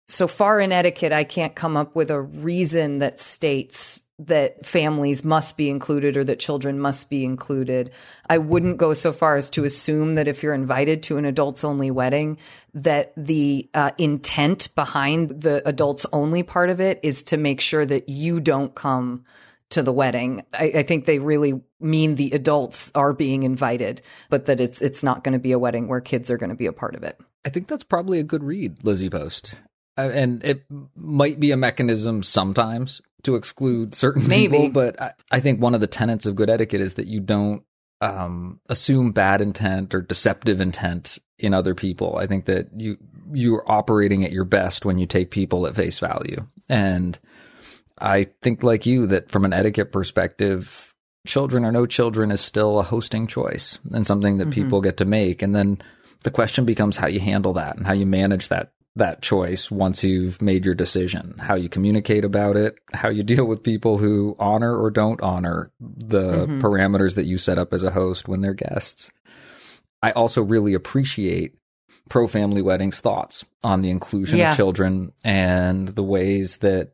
So 0.07 0.29
far 0.29 0.61
in 0.61 0.71
etiquette 0.71 1.11
i 1.11 1.25
can't 1.25 1.55
come 1.55 1.75
up 1.75 1.93
with 1.93 2.09
a 2.09 2.21
reason 2.21 2.99
that 2.99 3.19
states 3.19 4.04
that 4.17 4.65
families 4.65 5.25
must 5.25 5.57
be 5.57 5.69
included 5.69 6.15
or 6.15 6.23
that 6.23 6.39
children 6.39 6.79
must 6.79 7.09
be 7.09 7.25
included. 7.25 7.91
I 8.29 8.37
wouldn't 8.37 8.77
go 8.77 8.93
so 8.93 9.11
far 9.11 9.35
as 9.35 9.49
to 9.51 9.65
assume 9.65 10.15
that 10.15 10.27
if 10.27 10.41
you're 10.41 10.53
invited 10.53 11.03
to 11.03 11.17
an 11.17 11.25
adults 11.25 11.65
only 11.65 11.91
wedding, 11.91 12.37
that 12.73 13.11
the 13.17 13.69
uh, 13.73 13.91
intent 13.97 14.73
behind 14.75 15.41
the 15.41 15.67
adults 15.67 16.05
only 16.13 16.43
part 16.43 16.69
of 16.69 16.79
it 16.79 16.99
is 17.03 17.23
to 17.23 17.37
make 17.37 17.59
sure 17.59 17.85
that 17.85 18.07
you 18.07 18.39
don't 18.39 18.73
come 18.73 19.25
to 19.71 19.83
the 19.83 19.93
wedding. 19.93 20.45
I, 20.53 20.71
I 20.75 20.83
think 20.83 21.05
they 21.05 21.19
really 21.19 21.61
mean 21.81 22.15
the 22.15 22.31
adults 22.31 22.91
are 22.95 23.13
being 23.13 23.43
invited, 23.43 24.01
but 24.29 24.45
that 24.45 24.61
it's 24.61 24.81
it's 24.81 25.03
not 25.03 25.23
going 25.23 25.33
to 25.33 25.39
be 25.39 25.51
a 25.51 25.59
wedding 25.59 25.87
where 25.87 26.01
kids 26.01 26.31
are 26.31 26.37
going 26.37 26.51
to 26.51 26.55
be 26.55 26.67
a 26.67 26.73
part 26.73 26.95
of 26.95 27.03
it. 27.03 27.19
I 27.43 27.49
think 27.49 27.67
that's 27.67 27.83
probably 27.83 28.19
a 28.19 28.23
good 28.23 28.43
read, 28.43 28.83
Lizzie 28.83 29.09
Post. 29.09 29.55
Uh, 29.97 30.09
and 30.13 30.43
it 30.43 30.63
might 30.95 31.39
be 31.39 31.51
a 31.51 31.57
mechanism 31.57 32.21
sometimes 32.21 33.01
to 33.25 33.35
exclude 33.35 33.93
certain 33.93 34.27
Maybe. 34.27 34.57
people, 34.57 34.69
but 34.69 35.01
I, 35.01 35.13
I, 35.31 35.39
think 35.39 35.61
one 35.61 35.75
of 35.75 35.81
the 35.81 35.87
tenets 35.87 36.25
of 36.25 36.35
good 36.35 36.49
etiquette 36.49 36.81
is 36.81 36.95
that 36.95 37.07
you 37.07 37.19
don't 37.19 37.63
um, 38.01 38.59
assume 38.69 39.11
bad 39.11 39.41
intent 39.41 39.93
or 39.93 40.01
deceptive 40.01 40.61
intent 40.61 41.17
in 41.39 41.53
other 41.53 41.75
people. 41.75 42.17
I 42.17 42.27
think 42.27 42.45
that 42.45 42.69
you 42.77 42.97
you're 43.33 43.63
operating 43.69 44.23
at 44.23 44.31
your 44.31 44.45
best 44.45 44.85
when 44.85 44.99
you 44.99 45.05
take 45.05 45.31
people 45.31 45.65
at 45.67 45.75
face 45.75 45.99
value. 45.99 46.47
And 46.69 47.17
I 47.99 48.27
think 48.41 48.63
like 48.63 48.85
you 48.85 49.07
that 49.07 49.31
from 49.31 49.45
an 49.45 49.53
etiquette 49.53 49.91
perspective, 49.91 50.93
children 51.25 51.65
or 51.65 51.71
no 51.71 51.85
children 51.85 52.31
is 52.31 52.41
still 52.41 52.79
a 52.79 52.83
hosting 52.83 53.27
choice 53.27 53.79
and 53.91 54.05
something 54.05 54.37
that 54.37 54.45
mm-hmm. 54.45 54.63
people 54.63 54.81
get 54.81 54.97
to 54.97 55.05
make. 55.05 55.41
And 55.41 55.55
then 55.55 55.81
the 56.23 56.31
question 56.31 56.65
becomes 56.65 56.97
how 56.97 57.07
you 57.07 57.19
handle 57.19 57.53
that 57.53 57.77
and 57.77 57.85
how 57.85 57.93
you 57.93 58.05
manage 58.05 58.49
that 58.49 58.71
that 58.95 59.21
choice 59.21 59.69
once 59.69 60.03
you've 60.03 60.41
made 60.41 60.65
your 60.65 60.75
decision, 60.75 61.35
how 61.39 61.55
you 61.55 61.67
communicate 61.67 62.23
about 62.23 62.55
it, 62.55 62.77
how 62.93 63.09
you 63.09 63.23
deal 63.35 63.45
with 63.45 63.63
people 63.63 63.97
who 63.97 64.35
honor 64.39 64.77
or 64.77 64.89
don't 64.89 65.21
honor 65.21 65.71
the 65.79 66.47
mm-hmm. 66.47 66.59
parameters 66.59 67.15
that 67.15 67.25
you 67.25 67.37
set 67.37 67.57
up 67.57 67.73
as 67.73 67.83
a 67.83 67.91
host 67.91 68.27
when 68.27 68.41
they're 68.41 68.53
guests. 68.53 69.11
I 70.01 70.11
also 70.11 70.41
really 70.41 70.73
appreciate 70.73 71.55
pro 72.09 72.27
family 72.27 72.61
weddings 72.61 73.01
thoughts 73.01 73.43
on 73.63 73.81
the 73.81 73.89
inclusion 73.89 74.37
yeah. 74.37 74.51
of 74.51 74.57
children 74.57 75.11
and 75.23 75.89
the 75.89 76.03
ways 76.03 76.57
that 76.57 76.91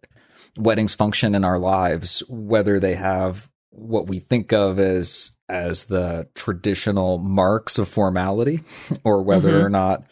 weddings 0.58 0.96
function 0.96 1.36
in 1.36 1.44
our 1.44 1.60
lives, 1.60 2.24
whether 2.30 2.80
they 2.80 2.96
have 2.96 3.50
what 3.72 4.08
we 4.08 4.20
think 4.20 4.54
of 4.54 4.80
as 4.80 5.32
as 5.50 5.86
the 5.86 6.28
traditional 6.34 7.18
marks 7.18 7.78
of 7.78 7.88
formality 7.88 8.62
or 9.04 9.22
whether 9.22 9.52
mm-hmm. 9.52 9.66
or 9.66 9.70
not 9.70 10.06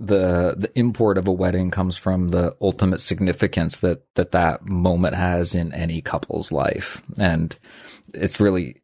the 0.00 0.54
the 0.56 0.72
import 0.78 1.18
of 1.18 1.28
a 1.28 1.32
wedding 1.32 1.70
comes 1.70 1.96
from 1.96 2.28
the 2.28 2.56
ultimate 2.60 3.00
significance 3.00 3.80
that 3.80 4.02
that 4.14 4.32
that 4.32 4.64
moment 4.64 5.14
has 5.14 5.54
in 5.54 5.74
any 5.74 6.00
couple's 6.00 6.50
life. 6.50 7.02
And 7.18 7.56
it's 8.14 8.40
really 8.40 8.80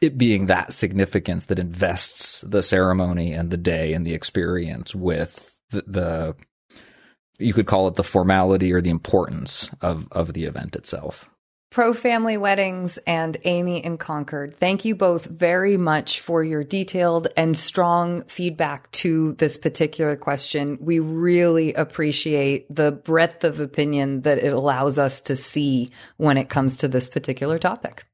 it 0.00 0.16
being 0.16 0.46
that 0.46 0.72
significance 0.72 1.44
that 1.46 1.58
invests 1.58 2.40
the 2.40 2.62
ceremony 2.62 3.32
and 3.32 3.50
the 3.50 3.56
day 3.58 3.92
and 3.92 4.06
the 4.06 4.14
experience 4.14 4.94
with 4.94 5.58
the, 5.70 5.82
the 5.86 6.36
you 7.38 7.52
could 7.52 7.66
call 7.66 7.86
it 7.86 7.96
the 7.96 8.04
formality 8.04 8.72
or 8.72 8.80
the 8.80 8.90
importance 8.90 9.70
of 9.82 10.08
of 10.12 10.32
the 10.32 10.44
event 10.44 10.76
itself 10.76 11.28
Pro 11.70 11.92
Family 11.92 12.38
Weddings 12.38 12.96
and 13.06 13.36
Amy 13.44 13.84
in 13.84 13.98
Concord. 13.98 14.56
Thank 14.56 14.86
you 14.86 14.94
both 14.94 15.26
very 15.26 15.76
much 15.76 16.20
for 16.20 16.42
your 16.42 16.64
detailed 16.64 17.28
and 17.36 17.54
strong 17.54 18.24
feedback 18.24 18.90
to 18.92 19.34
this 19.34 19.58
particular 19.58 20.16
question. 20.16 20.78
We 20.80 20.98
really 20.98 21.74
appreciate 21.74 22.74
the 22.74 22.90
breadth 22.90 23.44
of 23.44 23.60
opinion 23.60 24.22
that 24.22 24.38
it 24.38 24.54
allows 24.54 24.98
us 24.98 25.20
to 25.22 25.36
see 25.36 25.90
when 26.16 26.38
it 26.38 26.48
comes 26.48 26.78
to 26.78 26.88
this 26.88 27.10
particular 27.10 27.58
topic. 27.58 28.06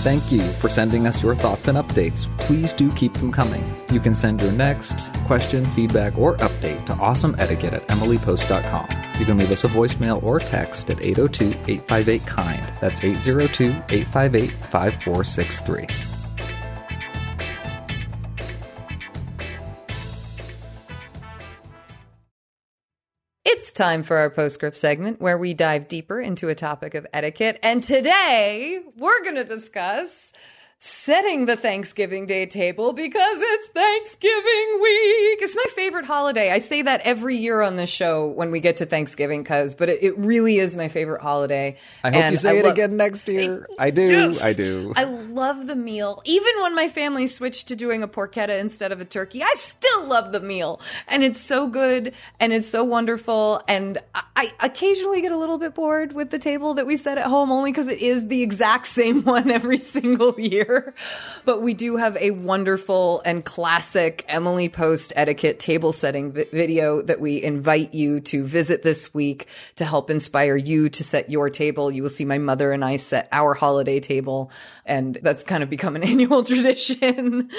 Thank 0.00 0.30
you 0.30 0.42
for 0.52 0.68
sending 0.68 1.06
us 1.06 1.22
your 1.22 1.34
thoughts 1.34 1.68
and 1.68 1.78
updates. 1.78 2.26
Please 2.38 2.72
do 2.72 2.90
keep 2.92 3.12
them 3.14 3.32
coming. 3.32 3.64
You 3.90 4.00
can 4.00 4.14
send 4.14 4.40
your 4.40 4.52
next 4.52 5.12
question, 5.26 5.64
feedback, 5.66 6.18
or 6.18 6.36
update 6.38 6.86
to 6.86 6.92
awesomeetiquette 6.92 7.72
at 7.72 7.86
emilypost.com. 7.88 8.88
You 9.18 9.26
can 9.26 9.38
leave 9.38 9.50
us 9.50 9.64
a 9.64 9.68
voicemail 9.68 10.22
or 10.22 10.40
text 10.40 10.90
at 10.90 11.00
802 11.00 11.46
858 11.70 12.26
KIND. 12.26 12.72
That's 12.80 13.04
802 13.04 13.64
858 13.88 14.50
5463. 14.70 16.19
Time 23.80 24.02
for 24.02 24.18
our 24.18 24.28
postscript 24.28 24.76
segment 24.76 25.22
where 25.22 25.38
we 25.38 25.54
dive 25.54 25.88
deeper 25.88 26.20
into 26.20 26.50
a 26.50 26.54
topic 26.54 26.94
of 26.94 27.06
etiquette. 27.14 27.58
And 27.62 27.82
today 27.82 28.78
we're 28.98 29.22
going 29.22 29.36
to 29.36 29.44
discuss 29.44 30.34
setting 30.82 31.44
the 31.44 31.56
Thanksgiving 31.56 32.24
Day 32.24 32.46
table 32.46 32.94
because 32.94 33.38
it's 33.38 33.68
Thanksgiving 33.68 34.78
week. 34.80 35.42
It's 35.42 35.54
my 35.54 35.66
favorite 35.74 36.06
holiday. 36.06 36.50
I 36.50 36.56
say 36.56 36.80
that 36.80 37.02
every 37.02 37.36
year 37.36 37.60
on 37.60 37.76
the 37.76 37.86
show 37.86 38.28
when 38.28 38.50
we 38.50 38.60
get 38.60 38.78
to 38.78 38.86
Thanksgiving, 38.86 39.44
cuz, 39.44 39.74
but 39.74 39.90
it, 39.90 40.02
it, 40.02 40.18
really 40.18 40.56
is 40.56 40.74
my 40.74 40.88
favorite 40.88 41.20
holiday. 41.20 41.76
I 42.02 42.10
hope 42.10 42.22
and 42.22 42.32
you 42.32 42.38
say 42.38 42.50
I 42.50 42.54
it 42.54 42.64
lo- 42.64 42.70
again 42.70 42.96
next 42.96 43.28
year. 43.28 43.68
I, 43.78 43.88
I 43.88 43.90
do. 43.90 44.08
Yes. 44.10 44.40
I 44.40 44.54
do. 44.54 44.94
I 44.96 45.04
love 45.04 45.66
the 45.66 45.76
meal. 45.76 46.22
Even 46.24 46.62
when 46.62 46.74
my 46.74 46.88
family 46.88 47.26
switched 47.26 47.68
to 47.68 47.76
doing 47.76 48.02
a 48.02 48.08
porchetta 48.08 48.58
instead 48.58 48.90
of 48.90 49.02
a 49.02 49.04
turkey, 49.04 49.42
I 49.42 49.52
still 49.56 50.06
love 50.06 50.32
the 50.32 50.40
meal. 50.40 50.80
And 51.08 51.22
it's 51.22 51.42
so 51.42 51.68
good 51.68 52.14
and 52.38 52.54
it's 52.54 52.68
so 52.68 52.84
wonderful. 52.84 53.62
And 53.68 53.98
I, 54.14 54.22
I 54.34 54.52
occasionally 54.60 55.20
get 55.20 55.32
a 55.32 55.36
little 55.36 55.58
bit 55.58 55.74
bored 55.74 56.14
with 56.14 56.30
the 56.30 56.38
table 56.38 56.72
that 56.74 56.86
we 56.86 56.96
set 56.96 57.18
at 57.18 57.26
home 57.26 57.52
only 57.52 57.70
because 57.70 57.88
it 57.88 57.98
is 57.98 58.28
the 58.28 58.42
exact 58.42 58.86
same 59.00 59.24
one 59.24 59.50
every 59.50 59.78
single 59.78 60.40
year 60.40 60.69
here. 60.70 60.94
But 61.46 61.62
we 61.62 61.72
do 61.72 61.96
have 61.96 62.16
a 62.18 62.32
wonderful 62.32 63.22
and 63.24 63.42
classic 63.42 64.24
Emily 64.28 64.68
Post 64.68 65.14
etiquette 65.16 65.58
table 65.58 65.90
setting 65.90 66.32
vi- 66.32 66.46
video 66.52 67.00
that 67.02 67.18
we 67.18 67.42
invite 67.42 67.94
you 67.94 68.20
to 68.20 68.44
visit 68.44 68.82
this 68.82 69.12
week 69.14 69.46
to 69.76 69.86
help 69.86 70.10
inspire 70.10 70.56
you 70.56 70.90
to 70.90 71.02
set 71.02 71.30
your 71.30 71.48
table. 71.48 71.90
You 71.90 72.02
will 72.02 72.10
see 72.10 72.26
my 72.26 72.36
mother 72.36 72.72
and 72.72 72.84
I 72.84 72.96
set 72.96 73.26
our 73.32 73.54
holiday 73.54 74.00
table, 74.00 74.50
and 74.86 75.18
that's 75.22 75.42
kind 75.42 75.62
of 75.62 75.70
become 75.70 75.96
an 75.96 76.02
annual 76.12 76.42
tradition. 76.42 77.50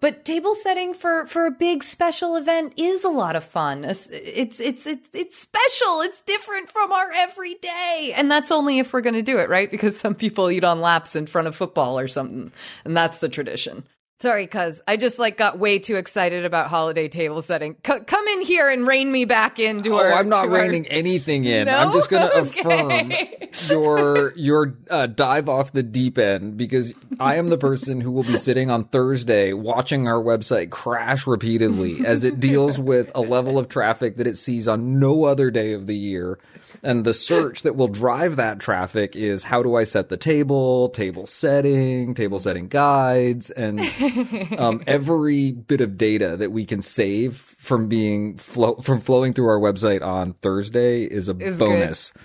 but 0.00 0.24
table 0.24 0.54
setting 0.54 0.94
for 0.94 1.26
for 1.26 1.46
a 1.46 1.50
big 1.50 1.82
special 1.82 2.36
event 2.36 2.74
is 2.76 3.04
a 3.04 3.10
lot 3.10 3.36
of 3.36 3.44
fun. 3.44 3.84
It's 3.84 4.08
it's 4.10 4.60
it's 4.60 4.86
it's, 4.86 5.10
it's 5.12 5.38
special. 5.38 6.00
It's 6.00 6.22
different 6.22 6.70
from 6.70 6.92
our 6.92 7.10
everyday, 7.12 8.12
and 8.14 8.30
that's 8.30 8.50
only 8.50 8.78
if 8.78 8.92
we're 8.92 9.00
going 9.00 9.14
to 9.14 9.22
do 9.22 9.38
it 9.38 9.48
right 9.48 9.70
because 9.70 9.98
some 9.98 10.14
people 10.14 10.50
eat 10.50 10.64
on 10.64 10.80
laps 10.80 11.16
in 11.16 11.26
front 11.26 11.48
of 11.48 11.56
football 11.56 11.98
or 11.98 12.08
something 12.08 12.30
something. 12.30 12.52
And 12.84 12.96
that's 12.96 13.18
the 13.18 13.28
tradition. 13.28 13.84
Sorry, 14.20 14.46
cuz 14.46 14.82
I 14.86 14.98
just 14.98 15.18
like 15.18 15.38
got 15.38 15.58
way 15.58 15.78
too 15.78 15.96
excited 15.96 16.44
about 16.44 16.68
holiday 16.68 17.08
table 17.08 17.40
setting. 17.40 17.76
C- 17.86 18.00
come 18.06 18.28
in 18.28 18.42
here 18.42 18.68
and 18.68 18.86
rein 18.86 19.10
me 19.10 19.24
back 19.24 19.58
into 19.58 19.94
oh, 19.94 19.98
our. 19.98 20.12
I'm 20.12 20.28
not 20.28 20.50
reining 20.50 20.86
our... 20.86 20.92
anything 20.92 21.46
in. 21.46 21.64
No? 21.66 21.76
I'm 21.76 21.92
just 21.92 22.10
going 22.10 22.28
to 22.30 22.38
okay. 22.40 22.60
affirm 22.60 23.12
your 23.70 24.32
your 24.36 24.78
uh, 24.90 25.06
dive 25.06 25.48
off 25.48 25.72
the 25.72 25.82
deep 25.82 26.18
end 26.18 26.58
because 26.58 26.92
I 27.18 27.36
am 27.36 27.48
the 27.48 27.56
person 27.56 28.02
who 28.02 28.12
will 28.12 28.24
be 28.24 28.36
sitting 28.36 28.70
on 28.70 28.84
Thursday 28.84 29.54
watching 29.54 30.06
our 30.06 30.22
website 30.22 30.70
crash 30.70 31.26
repeatedly 31.26 32.04
as 32.04 32.22
it 32.22 32.38
deals 32.40 32.78
with 32.78 33.10
a 33.14 33.22
level 33.22 33.58
of 33.58 33.68
traffic 33.68 34.18
that 34.18 34.26
it 34.26 34.36
sees 34.36 34.68
on 34.68 35.00
no 35.00 35.24
other 35.24 35.50
day 35.50 35.72
of 35.72 35.86
the 35.86 35.96
year 35.96 36.38
and 36.82 37.04
the 37.04 37.14
search 37.14 37.62
that 37.62 37.76
will 37.76 37.88
drive 37.88 38.36
that 38.36 38.60
traffic 38.60 39.16
is 39.16 39.44
how 39.44 39.62
do 39.62 39.76
I 39.76 39.84
set 39.84 40.08
the 40.08 40.16
table, 40.16 40.88
table 40.90 41.26
setting, 41.26 42.14
table 42.14 42.40
setting 42.40 42.68
guides, 42.68 43.50
and 43.50 43.80
um, 44.58 44.82
every 44.86 45.52
bit 45.52 45.80
of 45.80 45.98
data 45.98 46.36
that 46.36 46.52
we 46.52 46.64
can 46.64 46.82
save 46.82 47.36
from 47.36 47.88
being 47.88 48.36
flow 48.36 48.76
from 48.76 49.00
flowing 49.00 49.32
through 49.32 49.48
our 49.48 49.60
website 49.60 50.02
on 50.02 50.32
Thursday 50.34 51.04
is 51.04 51.28
a 51.28 51.36
is 51.38 51.58
bonus. 51.58 52.10
Good. 52.10 52.22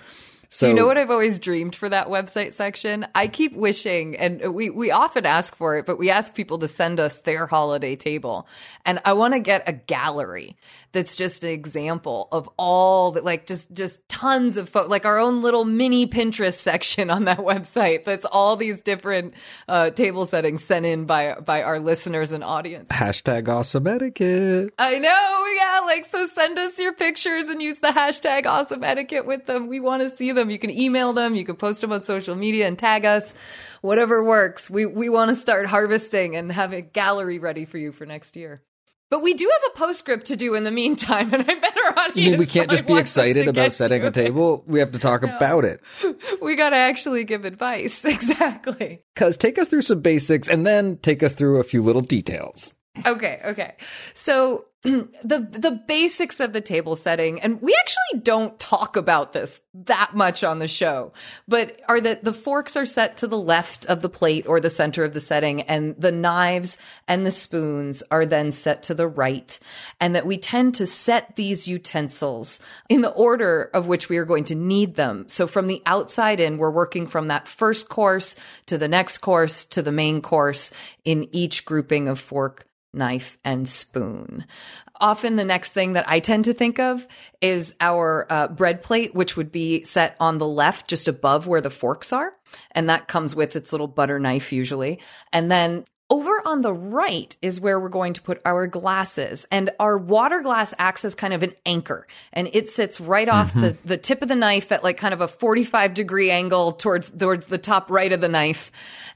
So, 0.48 0.66
Do 0.66 0.70
you 0.70 0.74
know 0.76 0.86
what 0.86 0.96
I've 0.96 1.10
always 1.10 1.38
dreamed 1.38 1.74
for 1.74 1.88
that 1.88 2.06
website 2.06 2.52
section? 2.52 3.06
I 3.14 3.26
keep 3.26 3.54
wishing, 3.54 4.16
and 4.16 4.54
we, 4.54 4.70
we 4.70 4.90
often 4.90 5.26
ask 5.26 5.56
for 5.56 5.76
it, 5.76 5.86
but 5.86 5.98
we 5.98 6.08
ask 6.08 6.34
people 6.34 6.58
to 6.60 6.68
send 6.68 7.00
us 7.00 7.20
their 7.20 7.46
holiday 7.46 7.96
table. 7.96 8.46
And 8.84 9.00
I 9.04 9.12
want 9.14 9.34
to 9.34 9.40
get 9.40 9.68
a 9.68 9.72
gallery 9.72 10.56
that's 10.96 11.14
just 11.14 11.44
an 11.44 11.50
example 11.50 12.26
of 12.32 12.48
all 12.56 13.12
that, 13.12 13.24
like 13.24 13.44
just 13.44 13.70
just 13.70 14.00
tons 14.08 14.56
of 14.56 14.66
photos, 14.70 14.88
like 14.88 15.04
our 15.04 15.18
own 15.18 15.42
little 15.42 15.66
mini 15.66 16.06
Pinterest 16.06 16.54
section 16.58 17.10
on 17.10 17.24
that 17.24 17.38
website. 17.38 18.04
That's 18.04 18.24
all 18.24 18.56
these 18.56 18.80
different 18.80 19.34
uh, 19.68 19.90
table 19.90 20.24
settings 20.24 20.64
sent 20.64 20.86
in 20.86 21.04
by 21.04 21.34
by 21.34 21.62
our 21.62 21.78
listeners 21.78 22.32
and 22.32 22.42
audience. 22.42 22.88
Hashtag 22.88 23.46
awesome 23.46 23.86
etiquette. 23.86 24.72
I 24.78 24.98
know, 24.98 25.44
yeah. 25.54 25.80
Like, 25.84 26.06
so 26.06 26.26
send 26.28 26.58
us 26.58 26.78
your 26.78 26.94
pictures 26.94 27.48
and 27.48 27.60
use 27.60 27.80
the 27.80 27.88
hashtag 27.88 28.46
awesome 28.46 28.82
etiquette 28.82 29.26
with 29.26 29.44
them. 29.44 29.66
We 29.68 29.80
want 29.80 30.02
to 30.02 30.16
see 30.16 30.32
them. 30.32 30.48
You 30.48 30.58
can 30.58 30.70
email 30.70 31.12
them, 31.12 31.34
you 31.34 31.44
can 31.44 31.56
post 31.56 31.82
them 31.82 31.92
on 31.92 32.02
social 32.02 32.36
media 32.36 32.66
and 32.66 32.78
tag 32.78 33.04
us. 33.04 33.34
Whatever 33.82 34.24
works. 34.24 34.70
We 34.70 34.86
we 34.86 35.10
want 35.10 35.28
to 35.28 35.34
start 35.34 35.66
harvesting 35.66 36.36
and 36.36 36.50
have 36.50 36.72
a 36.72 36.80
gallery 36.80 37.38
ready 37.38 37.66
for 37.66 37.76
you 37.76 37.92
for 37.92 38.06
next 38.06 38.34
year. 38.34 38.62
But 39.08 39.22
we 39.22 39.34
do 39.34 39.48
have 39.52 39.70
a 39.72 39.78
postscript 39.78 40.26
to 40.26 40.36
do 40.36 40.54
in 40.54 40.64
the 40.64 40.72
meantime, 40.72 41.32
and 41.32 41.42
I 41.42 41.54
bet 41.54 41.76
our 41.86 41.98
audience. 41.98 42.12
I 42.16 42.30
mean, 42.30 42.38
we 42.38 42.46
can't 42.46 42.68
just 42.68 42.86
be 42.86 42.96
excited 42.96 43.46
about 43.46 43.72
setting 43.72 44.02
a 44.02 44.10
table. 44.10 44.64
We 44.66 44.80
have 44.80 44.90
to 44.92 44.98
talk 44.98 45.22
No. 45.22 45.36
about 45.36 45.64
it. 45.64 45.80
We 46.42 46.56
got 46.56 46.70
to 46.70 46.76
actually 46.76 47.24
give 47.24 47.44
advice. 47.44 48.04
Exactly. 48.16 49.02
Cuz 49.14 49.36
take 49.36 49.58
us 49.58 49.68
through 49.68 49.82
some 49.82 50.00
basics 50.00 50.48
and 50.48 50.66
then 50.66 50.96
take 50.98 51.22
us 51.22 51.34
through 51.34 51.60
a 51.60 51.64
few 51.64 51.82
little 51.82 52.02
details. 52.02 52.74
Okay, 53.06 53.40
okay. 53.44 53.74
So 54.14 54.64
the 55.24 55.40
the 55.50 55.82
basics 55.88 56.38
of 56.38 56.52
the 56.52 56.60
table 56.60 56.94
setting, 56.94 57.40
and 57.40 57.60
we 57.60 57.76
actually 57.80 58.20
don't 58.20 58.56
talk 58.60 58.96
about 58.96 59.32
this 59.32 59.60
that 59.74 60.14
much 60.14 60.44
on 60.44 60.60
the 60.60 60.68
show, 60.68 61.12
but 61.48 61.80
are 61.88 62.00
that 62.00 62.22
the 62.22 62.32
forks 62.32 62.76
are 62.76 62.86
set 62.86 63.16
to 63.16 63.26
the 63.26 63.38
left 63.38 63.84
of 63.86 64.00
the 64.00 64.08
plate 64.08 64.46
or 64.46 64.60
the 64.60 64.70
center 64.70 65.02
of 65.02 65.12
the 65.12 65.18
setting, 65.18 65.62
and 65.62 66.00
the 66.00 66.12
knives 66.12 66.78
and 67.08 67.26
the 67.26 67.32
spoons 67.32 68.04
are 68.12 68.24
then 68.24 68.52
set 68.52 68.84
to 68.84 68.94
the 68.94 69.08
right, 69.08 69.58
and 70.00 70.14
that 70.14 70.26
we 70.26 70.38
tend 70.38 70.76
to 70.76 70.86
set 70.86 71.34
these 71.34 71.66
utensils 71.66 72.60
in 72.88 73.00
the 73.00 73.10
order 73.10 73.70
of 73.74 73.88
which 73.88 74.08
we 74.08 74.18
are 74.18 74.24
going 74.24 74.44
to 74.44 74.54
need 74.54 74.94
them. 74.94 75.24
So 75.26 75.48
from 75.48 75.66
the 75.66 75.82
outside 75.84 76.38
in, 76.38 76.58
we're 76.58 76.70
working 76.70 77.08
from 77.08 77.26
that 77.26 77.48
first 77.48 77.88
course 77.88 78.36
to 78.66 78.78
the 78.78 78.88
next 78.88 79.18
course 79.18 79.64
to 79.64 79.82
the 79.82 79.90
main 79.90 80.22
course 80.22 80.70
in 81.04 81.28
each 81.34 81.64
grouping 81.64 82.06
of 82.06 82.20
fork 82.20 82.66
knife, 82.96 83.38
and 83.44 83.68
spoon. 83.68 84.44
Often 85.00 85.36
the 85.36 85.44
next 85.44 85.72
thing 85.72 85.92
that 85.92 86.08
I 86.08 86.20
tend 86.20 86.46
to 86.46 86.54
think 86.54 86.78
of 86.78 87.06
is 87.40 87.74
our 87.80 88.26
uh, 88.30 88.48
bread 88.48 88.82
plate, 88.82 89.14
which 89.14 89.36
would 89.36 89.52
be 89.52 89.84
set 89.84 90.16
on 90.18 90.38
the 90.38 90.48
left, 90.48 90.88
just 90.88 91.06
above 91.06 91.46
where 91.46 91.60
the 91.60 91.70
forks 91.70 92.12
are. 92.12 92.32
And 92.72 92.88
that 92.88 93.08
comes 93.08 93.34
with 93.36 93.56
its 93.56 93.72
little 93.72 93.88
butter 93.88 94.18
knife 94.18 94.52
usually. 94.52 95.00
And 95.32 95.50
then 95.50 95.84
over 96.08 96.40
on 96.46 96.60
the 96.60 96.72
right 96.72 97.36
is 97.42 97.60
where 97.60 97.80
we're 97.80 97.88
going 97.88 98.12
to 98.12 98.22
put 98.22 98.40
our 98.44 98.68
glasses 98.68 99.44
and 99.50 99.70
our 99.80 99.98
water 99.98 100.40
glass 100.40 100.72
acts 100.78 101.04
as 101.04 101.16
kind 101.16 101.34
of 101.34 101.42
an 101.42 101.52
anchor 101.64 102.06
and 102.32 102.48
it 102.52 102.68
sits 102.68 103.00
right 103.00 103.28
off 103.28 103.52
the, 103.54 103.72
mm-hmm. 103.72 103.88
the 103.88 103.96
tip 103.96 104.22
of 104.22 104.28
the 104.28 104.36
knife 104.36 104.70
at 104.70 104.84
like 104.84 104.96
kind 104.98 105.12
of 105.12 105.20
a 105.20 105.26
45 105.26 105.94
degree 105.94 106.30
angle 106.30 106.72
towards, 106.72 107.10
towards 107.10 107.48
the 107.48 107.58
top 107.58 107.90
right 107.90 108.12
of 108.12 108.20
the 108.20 108.28
knife. 108.28 108.70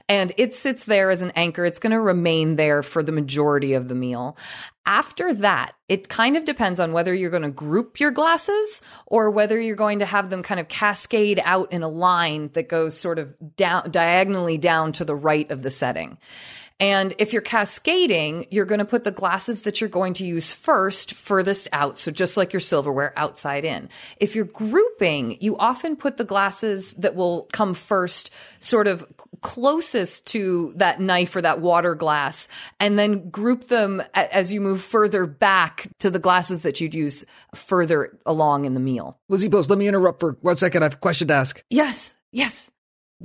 And 0.09 0.33
it 0.35 0.53
sits 0.53 0.83
there 0.83 1.09
as 1.09 1.21
an 1.21 1.31
anchor. 1.37 1.63
It's 1.63 1.79
going 1.79 1.91
to 1.91 1.99
remain 1.99 2.55
there 2.55 2.83
for 2.83 3.01
the 3.01 3.13
majority 3.13 3.73
of 3.73 3.87
the 3.87 3.95
meal. 3.95 4.35
After 4.85 5.33
that, 5.35 5.73
it 5.87 6.09
kind 6.09 6.35
of 6.35 6.43
depends 6.43 6.81
on 6.81 6.91
whether 6.91 7.13
you're 7.13 7.29
going 7.29 7.43
to 7.43 7.49
group 7.49 7.99
your 8.01 8.11
glasses 8.11 8.81
or 9.05 9.29
whether 9.29 9.57
you're 9.57 9.77
going 9.77 9.99
to 9.99 10.05
have 10.05 10.29
them 10.29 10.43
kind 10.43 10.59
of 10.59 10.67
cascade 10.67 11.39
out 11.45 11.71
in 11.71 11.83
a 11.83 11.87
line 11.87 12.49
that 12.53 12.67
goes 12.67 12.97
sort 12.97 13.19
of 13.19 13.33
down 13.55 13.91
diagonally 13.91 14.57
down 14.57 14.91
to 14.93 15.05
the 15.05 15.15
right 15.15 15.49
of 15.49 15.61
the 15.61 15.71
setting. 15.71 16.17
And 16.81 17.13
if 17.19 17.31
you're 17.31 17.43
cascading, 17.43 18.47
you're 18.49 18.65
going 18.65 18.79
to 18.79 18.85
put 18.85 19.03
the 19.03 19.11
glasses 19.11 19.61
that 19.61 19.79
you're 19.79 19.89
going 19.89 20.15
to 20.15 20.25
use 20.25 20.51
first 20.51 21.13
furthest 21.13 21.67
out. 21.71 21.99
So 21.99 22.09
just 22.11 22.37
like 22.37 22.53
your 22.53 22.59
silverware 22.59 23.13
outside 23.15 23.65
in. 23.65 23.87
If 24.17 24.35
you're 24.35 24.45
grouping, 24.45 25.37
you 25.39 25.55
often 25.57 25.95
put 25.95 26.17
the 26.17 26.23
glasses 26.23 26.95
that 26.95 27.13
will 27.13 27.47
come 27.53 27.75
first 27.75 28.31
sort 28.59 28.87
of 28.87 29.05
closest 29.41 30.25
to 30.27 30.73
that 30.75 30.99
knife 30.99 31.35
or 31.35 31.41
that 31.43 31.61
water 31.61 31.93
glass 31.93 32.47
and 32.79 32.97
then 32.97 33.29
group 33.29 33.65
them 33.65 34.01
a- 34.15 34.35
as 34.35 34.51
you 34.51 34.59
move 34.59 34.81
further 34.81 35.27
back 35.27 35.87
to 35.99 36.09
the 36.09 36.17
glasses 36.19 36.63
that 36.63 36.81
you'd 36.81 36.95
use 36.95 37.23
further 37.53 38.17
along 38.25 38.65
in 38.65 38.73
the 38.73 38.79
meal. 38.79 39.19
Lizzie 39.29 39.49
Post, 39.49 39.69
let 39.69 39.77
me 39.77 39.87
interrupt 39.87 40.19
for 40.19 40.35
one 40.41 40.57
second. 40.57 40.81
I 40.81 40.85
have 40.85 40.95
a 40.95 40.97
question 40.97 41.27
to 41.27 41.35
ask. 41.35 41.63
Yes. 41.69 42.15
Yes. 42.31 42.71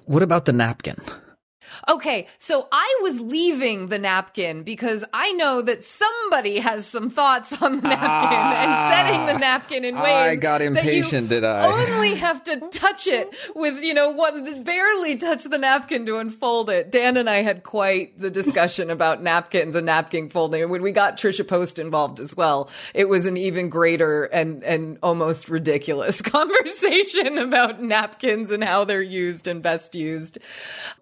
What 0.04 0.22
about 0.22 0.44
the 0.44 0.52
napkin? 0.52 0.96
Okay, 1.88 2.26
so 2.38 2.68
I 2.72 2.98
was 3.02 3.20
leaving 3.20 3.88
the 3.88 3.98
napkin 3.98 4.62
because 4.62 5.04
I 5.12 5.32
know 5.32 5.62
that 5.62 5.84
somebody 5.84 6.58
has 6.60 6.86
some 6.86 7.10
thoughts 7.10 7.52
on 7.62 7.76
the 7.80 7.88
napkin 7.88 8.38
and 8.38 8.92
setting 8.92 9.26
the 9.26 9.38
napkin 9.38 9.84
in 9.84 9.94
ways 9.96 10.04
Ah, 10.06 10.22
I 10.24 10.36
got 10.36 10.62
impatient, 10.62 11.28
did 11.28 11.44
I? 11.44 11.66
Only 11.66 12.14
have 12.14 12.42
to 12.44 12.60
touch 12.70 13.06
it 13.06 13.34
with 13.54 13.82
you 13.82 13.94
know 13.94 14.10
what 14.10 14.64
barely 14.64 15.16
touch 15.16 15.44
the 15.44 15.58
napkin 15.58 16.06
to 16.06 16.18
unfold 16.18 16.70
it. 16.70 16.90
Dan 16.90 17.16
and 17.16 17.28
I 17.28 17.36
had 17.42 17.62
quite 17.62 18.18
the 18.18 18.30
discussion 18.30 18.90
about 18.90 19.22
napkins 19.22 19.74
and 19.74 19.86
napkin 19.86 20.28
folding, 20.28 20.62
and 20.62 20.70
when 20.70 20.82
we 20.82 20.92
got 20.92 21.16
Trisha 21.16 21.46
Post 21.46 21.78
involved 21.78 22.20
as 22.20 22.36
well, 22.36 22.70
it 22.94 23.08
was 23.08 23.26
an 23.26 23.36
even 23.36 23.68
greater 23.68 24.24
and 24.24 24.62
and 24.64 24.98
almost 25.02 25.48
ridiculous 25.48 26.22
conversation 26.66 27.38
about 27.38 27.82
napkins 27.82 28.50
and 28.50 28.62
how 28.64 28.84
they're 28.84 29.02
used 29.02 29.48
and 29.48 29.62
best 29.62 29.94
used. 29.94 30.38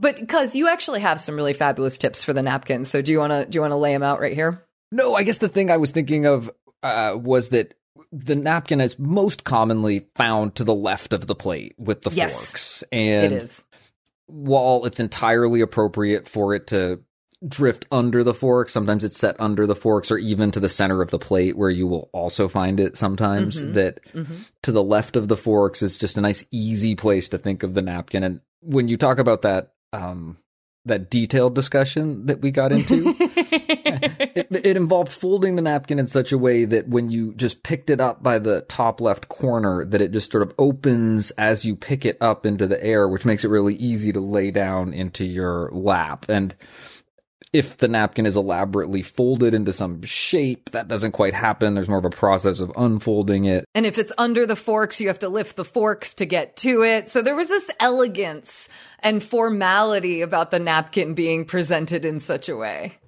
But 0.01 0.16
because 0.16 0.55
you 0.55 0.64
actually 0.69 1.01
have 1.01 1.21
some 1.21 1.37
really 1.37 1.53
fabulous 1.55 1.99
tips 1.99 2.23
for 2.25 2.33
the 2.33 2.43
napkins, 2.43 2.89
so 2.91 3.03
do 3.03 3.12
you 3.12 3.19
want 3.19 3.33
to 3.33 3.47
do 3.47 3.57
you 3.57 3.61
want 3.61 3.73
to 3.73 3.77
lay 3.77 3.93
them 3.93 4.03
out 4.03 4.21
right 4.21 4.35
here? 4.35 4.62
No, 4.93 5.15
I 5.15 5.23
guess 5.23 5.39
the 5.39 5.49
thing 5.49 5.71
I 5.71 5.77
was 5.77 5.91
thinking 5.91 6.27
of 6.27 6.51
uh, 6.83 7.17
was 7.21 7.49
that 7.51 7.75
the 8.12 8.37
napkin 8.37 8.81
is 8.81 8.99
most 8.99 9.45
commonly 9.45 10.07
found 10.15 10.55
to 10.57 10.65
the 10.65 10.75
left 10.75 11.12
of 11.12 11.27
the 11.27 11.35
plate 11.35 11.75
with 11.79 12.03
the 12.03 12.11
Yes, 12.11 12.35
forks. 12.37 12.85
And 12.93 13.33
it 13.33 13.43
is. 13.43 13.62
while 14.27 14.85
it's 14.85 15.01
entirely 15.01 15.61
appropriate 15.61 16.29
for 16.29 16.55
it 16.55 16.69
to 16.69 17.01
drift 17.47 17.85
under 17.93 18.23
the 18.25 18.33
forks, 18.35 18.73
sometimes 18.73 19.05
it's 19.05 19.19
set 19.19 19.39
under 19.41 19.67
the 19.67 19.75
forks 19.77 20.11
or 20.11 20.17
even 20.19 20.51
to 20.53 20.61
the 20.61 20.69
center 20.69 21.03
of 21.03 21.11
the 21.11 21.19
plate 21.19 21.57
where 21.57 21.71
you 21.71 21.87
will 21.87 22.09
also 22.12 22.49
find 22.49 22.81
it 22.81 22.97
sometimes 22.97 23.62
Mhm. 23.62 23.75
that 23.75 24.01
Mhm. 24.15 24.37
to 24.62 24.73
the 24.73 24.83
left 24.83 25.17
of 25.17 25.29
the 25.29 25.37
forks 25.37 25.83
is 25.83 25.99
just 25.99 26.17
a 26.17 26.21
nice 26.23 26.45
easy 26.51 26.95
place 26.95 27.29
to 27.31 27.39
think 27.39 27.62
of 27.62 27.75
the 27.75 27.83
napkin 27.83 28.23
and 28.25 28.41
when 28.62 28.89
you 28.89 28.97
talk 28.97 29.19
about 29.19 29.43
that 29.43 29.73
um 29.93 30.39
that 30.87 31.11
detailed 31.11 31.55
discussion 31.55 32.26
that 32.26 32.41
we 32.41 32.51
got 32.51 32.72
into. 32.72 33.14
It, 34.37 34.49
it 34.51 34.76
involved 34.76 35.12
folding 35.12 35.55
the 35.55 35.62
napkin 35.62 35.99
in 36.01 36.09
such 36.09 36.32
a 36.32 36.39
way 36.39 36.64
that 36.64 36.89
when 36.89 37.11
you 37.11 37.35
just 37.35 37.62
picked 37.62 37.89
it 37.89 38.01
up 38.01 38.22
by 38.22 38.41
the 38.41 38.62
top 38.62 39.01
left 39.01 39.28
corner 39.28 39.85
that 39.85 40.01
it 40.01 40.11
just 40.11 40.32
sort 40.32 40.43
of 40.43 40.53
opens 40.59 41.30
as 41.32 41.64
you 41.64 41.76
pick 41.76 42.05
it 42.05 42.18
up 42.20 42.45
into 42.45 42.66
the 42.66 42.82
air 42.85 43.09
which 43.09 43.24
makes 43.24 43.45
it 43.45 43.49
really 43.49 43.74
easy 43.76 44.12
to 44.12 44.20
lay 44.20 44.51
down 44.51 44.93
into 44.93 45.24
your 45.24 45.70
lap. 45.70 46.26
And 46.28 46.55
if 47.55 47.79
the 47.79 47.89
napkin 47.89 48.27
is 48.27 48.37
elaborately 48.37 49.01
folded 49.01 49.55
into 49.55 49.73
some 49.73 50.03
shape 50.03 50.71
that 50.73 50.89
doesn't 50.89 51.13
quite 51.13 51.33
happen 51.33 51.75
there's 51.75 51.89
more 51.89 51.99
of 51.99 52.05
a 52.05 52.11
process 52.11 52.61
of 52.61 52.71
unfolding 52.77 53.47
it 53.47 53.65
And 53.75 53.87
if 53.87 53.99
it's 53.99 54.13
under 54.19 54.47
the 54.47 54.57
forks, 54.57 55.01
you 55.01 55.09
have 55.09 55.19
to 55.21 55.29
lift 55.29 55.57
the 55.57 55.65
forks 55.65 56.15
to 56.15 56.27
get 56.27 56.57
to 56.59 56.83
it. 56.83 57.09
So 57.09 57.23
there 57.23 57.37
was 57.37 57.49
this 57.49 57.71
elegance 57.81 58.69
and 59.01 59.23
formality 59.23 60.21
about 60.21 60.51
the 60.51 60.59
napkin 60.59 61.15
being 61.15 61.45
presented 61.45 62.05
in 62.05 62.21
such 62.21 62.49
a 62.49 62.57
way. 62.57 62.99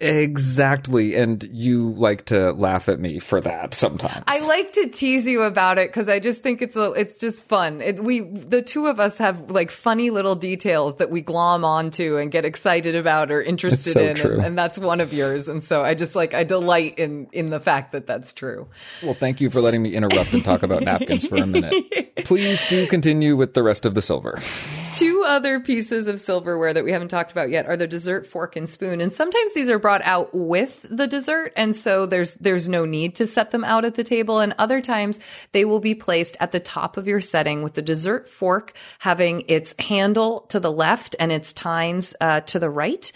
Exactly 0.00 1.14
and 1.14 1.42
you 1.52 1.90
like 1.92 2.24
to 2.26 2.52
laugh 2.52 2.88
at 2.88 2.98
me 2.98 3.18
for 3.18 3.40
that 3.40 3.74
sometimes 3.74 4.24
I 4.26 4.40
like 4.46 4.72
to 4.72 4.88
tease 4.88 5.26
you 5.26 5.42
about 5.42 5.78
it 5.78 5.88
because 5.88 6.08
I 6.08 6.18
just 6.18 6.42
think 6.42 6.62
it's 6.62 6.76
a, 6.76 6.92
it's 6.92 7.18
just 7.18 7.44
fun. 7.44 7.80
It, 7.80 8.02
we 8.02 8.20
the 8.20 8.62
two 8.62 8.86
of 8.86 9.00
us 9.00 9.18
have 9.18 9.50
like 9.50 9.70
funny 9.70 10.10
little 10.10 10.34
details 10.34 10.96
that 10.96 11.10
we 11.10 11.20
glom 11.20 11.64
onto 11.64 12.16
and 12.16 12.30
get 12.30 12.44
excited 12.44 12.94
about 12.94 13.30
or 13.30 13.42
interested 13.42 13.92
so 13.92 14.00
in, 14.00 14.20
and, 14.20 14.44
and 14.44 14.58
that's 14.58 14.78
one 14.78 15.00
of 15.00 15.12
yours. 15.12 15.48
And 15.48 15.62
so 15.62 15.84
I 15.84 15.94
just 15.94 16.14
like 16.14 16.34
I 16.34 16.44
delight 16.44 16.98
in 16.98 17.28
in 17.32 17.46
the 17.46 17.60
fact 17.60 17.92
that 17.92 18.06
that's 18.06 18.32
true. 18.32 18.68
Well, 19.02 19.14
thank 19.14 19.40
you 19.40 19.50
for 19.50 19.60
letting 19.60 19.82
me 19.82 19.94
interrupt 19.94 20.32
and 20.32 20.44
talk 20.44 20.62
about 20.62 20.82
napkins 20.82 21.26
for 21.26 21.36
a 21.36 21.46
minute. 21.46 22.14
Please 22.24 22.66
do 22.68 22.86
continue 22.86 23.36
with 23.36 23.54
the 23.54 23.62
rest 23.62 23.86
of 23.86 23.94
the 23.94 24.02
silver. 24.02 24.40
Two 24.94 25.24
other 25.26 25.60
pieces 25.60 26.06
of 26.06 26.20
silverware 26.20 26.72
that 26.72 26.84
we 26.84 26.92
haven't 26.92 27.08
talked 27.08 27.32
about 27.32 27.50
yet 27.50 27.66
are 27.66 27.76
the 27.76 27.86
dessert 27.86 28.26
fork 28.26 28.54
and 28.54 28.68
spoon. 28.68 29.00
And 29.00 29.12
sometimes 29.12 29.52
these 29.52 29.68
are 29.68 29.78
brought 29.78 30.02
out 30.02 30.30
with 30.32 30.86
the 30.88 31.06
dessert, 31.06 31.52
and 31.56 31.74
so 31.74 32.06
there's 32.06 32.36
there's 32.36 32.68
no 32.68 32.84
need 32.84 33.16
to 33.16 33.26
set 33.26 33.50
them 33.50 33.64
out 33.64 33.84
at 33.84 33.94
the 33.94 34.04
table. 34.04 34.38
And 34.38 34.54
other 34.58 34.80
times 34.80 35.18
they 35.52 35.64
will 35.64 35.80
be 35.80 35.94
placed 35.94 36.36
at 36.38 36.52
the 36.52 36.60
top 36.60 36.96
of 36.96 37.08
your 37.08 37.20
setting 37.20 37.62
with 37.62 37.74
the 37.74 37.82
dessert 37.82 38.28
fork 38.28 38.72
having 39.00 39.44
its 39.48 39.74
handle 39.78 40.42
to 40.50 40.60
the 40.60 40.72
left 40.72 41.16
and 41.18 41.32
its 41.32 41.52
tines 41.52 42.14
uh, 42.20 42.40
to 42.42 42.58
the 42.58 42.70
right. 42.70 43.10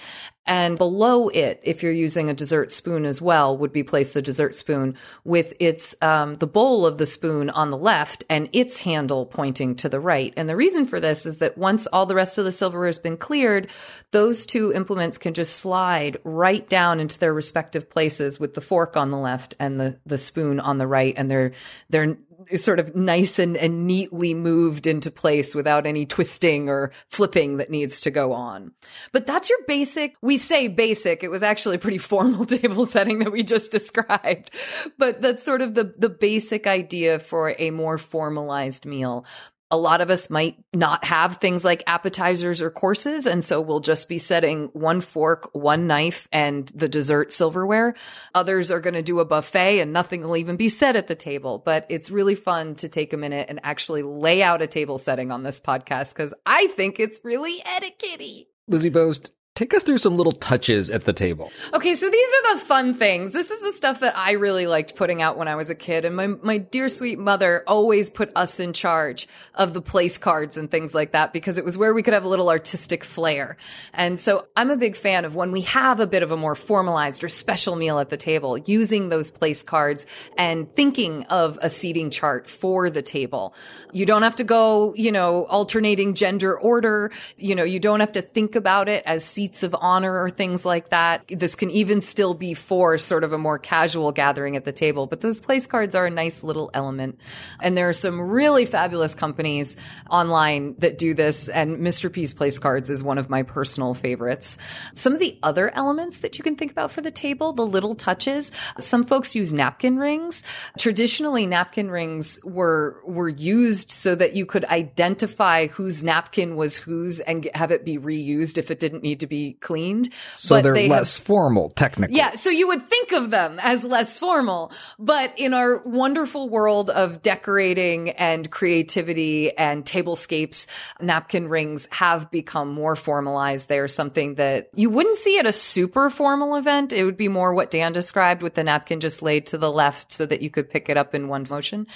And 0.48 0.78
below 0.78 1.28
it, 1.28 1.60
if 1.62 1.82
you're 1.82 1.92
using 1.92 2.30
a 2.30 2.34
dessert 2.34 2.72
spoon 2.72 3.04
as 3.04 3.20
well, 3.20 3.56
would 3.58 3.72
be 3.72 3.82
placed 3.82 4.14
the 4.14 4.22
dessert 4.22 4.54
spoon 4.54 4.96
with 5.22 5.52
its, 5.60 5.94
um, 6.00 6.34
the 6.36 6.46
bowl 6.46 6.86
of 6.86 6.96
the 6.96 7.04
spoon 7.04 7.50
on 7.50 7.68
the 7.68 7.76
left 7.76 8.24
and 8.30 8.48
its 8.54 8.78
handle 8.78 9.26
pointing 9.26 9.76
to 9.76 9.90
the 9.90 10.00
right. 10.00 10.32
And 10.38 10.48
the 10.48 10.56
reason 10.56 10.86
for 10.86 11.00
this 11.00 11.26
is 11.26 11.40
that 11.40 11.58
once 11.58 11.86
all 11.86 12.06
the 12.06 12.14
rest 12.14 12.38
of 12.38 12.46
the 12.46 12.52
silverware 12.52 12.86
has 12.86 12.98
been 12.98 13.18
cleared, 13.18 13.68
those 14.10 14.46
two 14.46 14.72
implements 14.72 15.18
can 15.18 15.34
just 15.34 15.56
slide 15.56 16.16
right 16.24 16.66
down 16.66 16.98
into 16.98 17.18
their 17.18 17.34
respective 17.34 17.90
places 17.90 18.40
with 18.40 18.54
the 18.54 18.62
fork 18.62 18.96
on 18.96 19.10
the 19.10 19.18
left 19.18 19.54
and 19.60 19.78
the, 19.78 19.98
the 20.06 20.16
spoon 20.16 20.60
on 20.60 20.78
the 20.78 20.86
right. 20.86 21.12
And 21.18 21.30
they're, 21.30 21.52
they're 21.90 22.16
sort 22.56 22.80
of 22.80 22.94
nice 22.94 23.38
and, 23.38 23.56
and 23.56 23.86
neatly 23.86 24.34
moved 24.34 24.86
into 24.86 25.10
place 25.10 25.54
without 25.54 25.86
any 25.86 26.06
twisting 26.06 26.68
or 26.68 26.92
flipping 27.08 27.58
that 27.58 27.70
needs 27.70 28.00
to 28.00 28.10
go 28.10 28.32
on. 28.32 28.72
But 29.12 29.26
that's 29.26 29.50
your 29.50 29.58
basic, 29.66 30.14
we 30.22 30.38
say 30.38 30.68
basic. 30.68 31.22
It 31.22 31.28
was 31.28 31.42
actually 31.42 31.76
a 31.76 31.80
pretty 31.80 31.98
formal 31.98 32.44
table 32.46 32.86
setting 32.86 33.20
that 33.20 33.32
we 33.32 33.42
just 33.42 33.70
described. 33.70 34.50
But 34.98 35.20
that's 35.20 35.42
sort 35.42 35.62
of 35.62 35.74
the, 35.74 35.94
the 35.96 36.08
basic 36.08 36.66
idea 36.66 37.18
for 37.18 37.54
a 37.58 37.70
more 37.70 37.98
formalized 37.98 38.86
meal 38.86 39.24
a 39.70 39.76
lot 39.76 40.00
of 40.00 40.10
us 40.10 40.30
might 40.30 40.56
not 40.74 41.04
have 41.04 41.36
things 41.36 41.64
like 41.64 41.82
appetizers 41.86 42.62
or 42.62 42.70
courses. 42.70 43.26
And 43.26 43.44
so 43.44 43.60
we'll 43.60 43.80
just 43.80 44.08
be 44.08 44.18
setting 44.18 44.70
one 44.72 45.00
fork, 45.00 45.50
one 45.52 45.86
knife 45.86 46.26
and 46.32 46.66
the 46.68 46.88
dessert 46.88 47.32
silverware. 47.32 47.94
Others 48.34 48.70
are 48.70 48.80
going 48.80 48.94
to 48.94 49.02
do 49.02 49.20
a 49.20 49.24
buffet 49.24 49.80
and 49.80 49.92
nothing 49.92 50.22
will 50.22 50.36
even 50.36 50.56
be 50.56 50.68
set 50.68 50.96
at 50.96 51.06
the 51.06 51.14
table. 51.14 51.62
But 51.64 51.86
it's 51.88 52.10
really 52.10 52.34
fun 52.34 52.76
to 52.76 52.88
take 52.88 53.12
a 53.12 53.18
minute 53.18 53.46
and 53.48 53.60
actually 53.62 54.02
lay 54.02 54.42
out 54.42 54.62
a 54.62 54.66
table 54.66 54.98
setting 54.98 55.30
on 55.30 55.42
this 55.42 55.60
podcast 55.60 56.14
because 56.14 56.32
I 56.46 56.68
think 56.68 56.98
it's 56.98 57.20
really 57.22 57.62
etiquette 57.64 58.48
Lizzie 58.68 58.90
Post, 58.90 59.32
Take 59.58 59.74
us 59.74 59.82
through 59.82 59.98
some 59.98 60.16
little 60.16 60.30
touches 60.30 60.88
at 60.88 61.04
the 61.04 61.12
table. 61.12 61.50
Okay, 61.74 61.96
so 61.96 62.08
these 62.08 62.28
are 62.28 62.54
the 62.54 62.60
fun 62.60 62.94
things. 62.94 63.32
This 63.32 63.50
is 63.50 63.60
the 63.60 63.72
stuff 63.72 63.98
that 63.98 64.16
I 64.16 64.34
really 64.34 64.68
liked 64.68 64.94
putting 64.94 65.20
out 65.20 65.36
when 65.36 65.48
I 65.48 65.56
was 65.56 65.68
a 65.68 65.74
kid. 65.74 66.04
And 66.04 66.14
my, 66.14 66.28
my 66.28 66.58
dear 66.58 66.88
sweet 66.88 67.18
mother 67.18 67.64
always 67.66 68.08
put 68.08 68.30
us 68.36 68.60
in 68.60 68.72
charge 68.72 69.26
of 69.56 69.72
the 69.72 69.82
place 69.82 70.16
cards 70.16 70.56
and 70.56 70.70
things 70.70 70.94
like 70.94 71.10
that 71.10 71.32
because 71.32 71.58
it 71.58 71.64
was 71.64 71.76
where 71.76 71.92
we 71.92 72.04
could 72.04 72.14
have 72.14 72.22
a 72.22 72.28
little 72.28 72.48
artistic 72.50 73.02
flair. 73.02 73.56
And 73.92 74.20
so 74.20 74.46
I'm 74.56 74.70
a 74.70 74.76
big 74.76 74.94
fan 74.94 75.24
of 75.24 75.34
when 75.34 75.50
we 75.50 75.62
have 75.62 75.98
a 75.98 76.06
bit 76.06 76.22
of 76.22 76.30
a 76.30 76.36
more 76.36 76.54
formalized 76.54 77.24
or 77.24 77.28
special 77.28 77.74
meal 77.74 77.98
at 77.98 78.10
the 78.10 78.16
table, 78.16 78.58
using 78.58 79.08
those 79.08 79.32
place 79.32 79.64
cards 79.64 80.06
and 80.36 80.72
thinking 80.76 81.24
of 81.24 81.58
a 81.62 81.68
seating 81.68 82.10
chart 82.10 82.48
for 82.48 82.90
the 82.90 83.02
table. 83.02 83.56
You 83.90 84.06
don't 84.06 84.22
have 84.22 84.36
to 84.36 84.44
go, 84.44 84.94
you 84.94 85.10
know, 85.10 85.46
alternating 85.46 86.14
gender 86.14 86.56
order. 86.56 87.10
You 87.38 87.56
know, 87.56 87.64
you 87.64 87.80
don't 87.80 87.98
have 87.98 88.12
to 88.12 88.22
think 88.22 88.54
about 88.54 88.88
it 88.88 89.02
as 89.04 89.24
seating 89.24 89.47
seats 89.48 89.62
of 89.62 89.74
honor 89.80 90.22
or 90.22 90.28
things 90.28 90.66
like 90.66 90.90
that. 90.90 91.24
This 91.28 91.56
can 91.56 91.70
even 91.70 92.02
still 92.02 92.34
be 92.34 92.52
for 92.52 92.98
sort 92.98 93.24
of 93.24 93.32
a 93.32 93.38
more 93.38 93.58
casual 93.58 94.12
gathering 94.12 94.56
at 94.56 94.66
the 94.66 94.72
table, 94.72 95.06
but 95.06 95.22
those 95.22 95.40
place 95.40 95.66
cards 95.66 95.94
are 95.94 96.04
a 96.04 96.10
nice 96.10 96.42
little 96.42 96.70
element. 96.74 97.18
And 97.62 97.74
there 97.74 97.88
are 97.88 97.94
some 97.94 98.20
really 98.20 98.66
fabulous 98.66 99.14
companies 99.14 99.74
online 100.10 100.74
that 100.80 100.98
do 100.98 101.14
this. 101.14 101.48
And 101.48 101.78
Mr. 101.78 102.12
P's 102.12 102.34
place 102.34 102.58
cards 102.58 102.90
is 102.90 103.02
one 103.02 103.16
of 103.16 103.30
my 103.30 103.42
personal 103.42 103.94
favorites. 103.94 104.58
Some 104.92 105.14
of 105.14 105.18
the 105.18 105.38
other 105.42 105.74
elements 105.74 106.20
that 106.20 106.36
you 106.36 106.44
can 106.44 106.54
think 106.54 106.70
about 106.70 106.90
for 106.90 107.00
the 107.00 107.10
table, 107.10 107.54
the 107.54 107.66
little 107.66 107.94
touches, 107.94 108.52
some 108.78 109.02
folks 109.02 109.34
use 109.34 109.54
napkin 109.54 109.96
rings. 109.96 110.44
Traditionally, 110.78 111.46
napkin 111.46 111.90
rings 111.90 112.38
were, 112.44 113.00
were 113.06 113.30
used 113.30 113.92
so 113.92 114.14
that 114.14 114.36
you 114.36 114.44
could 114.44 114.66
identify 114.66 115.68
whose 115.68 116.04
napkin 116.04 116.54
was 116.54 116.76
whose 116.76 117.20
and 117.20 117.48
have 117.54 117.70
it 117.70 117.86
be 117.86 117.96
reused 117.96 118.58
if 118.58 118.70
it 118.70 118.78
didn't 118.78 119.02
need 119.02 119.20
to 119.20 119.26
be 119.26 119.37
cleaned. 119.60 120.10
So 120.34 120.56
but 120.56 120.62
they're 120.62 120.74
they 120.74 120.88
less 120.88 121.16
have, 121.16 121.26
formal, 121.26 121.70
technically. 121.70 122.16
Yeah. 122.16 122.32
So 122.32 122.50
you 122.50 122.68
would 122.68 122.88
think 122.88 123.12
of 123.12 123.30
them 123.30 123.58
as 123.62 123.84
less 123.84 124.18
formal, 124.18 124.72
but 124.98 125.32
in 125.38 125.54
our 125.54 125.78
wonderful 125.84 126.48
world 126.48 126.90
of 126.90 127.22
decorating 127.22 128.10
and 128.10 128.50
creativity 128.50 129.56
and 129.56 129.84
tablescapes, 129.84 130.66
napkin 131.00 131.48
rings 131.48 131.88
have 131.92 132.30
become 132.30 132.72
more 132.72 132.96
formalized. 132.96 133.68
They're 133.68 133.88
something 133.88 134.34
that 134.34 134.70
you 134.74 134.90
wouldn't 134.90 135.16
see 135.16 135.38
at 135.38 135.46
a 135.46 135.52
super 135.52 136.10
formal 136.10 136.56
event. 136.56 136.92
It 136.92 137.04
would 137.04 137.16
be 137.16 137.28
more 137.28 137.54
what 137.54 137.70
Dan 137.70 137.92
described 137.92 138.42
with 138.42 138.54
the 138.54 138.64
napkin 138.64 139.00
just 139.00 139.22
laid 139.22 139.46
to 139.46 139.58
the 139.58 139.70
left 139.70 140.12
so 140.12 140.26
that 140.26 140.42
you 140.42 140.50
could 140.50 140.70
pick 140.70 140.88
it 140.88 140.96
up 140.96 141.14
in 141.14 141.28
one 141.28 141.46
motion. 141.48 141.86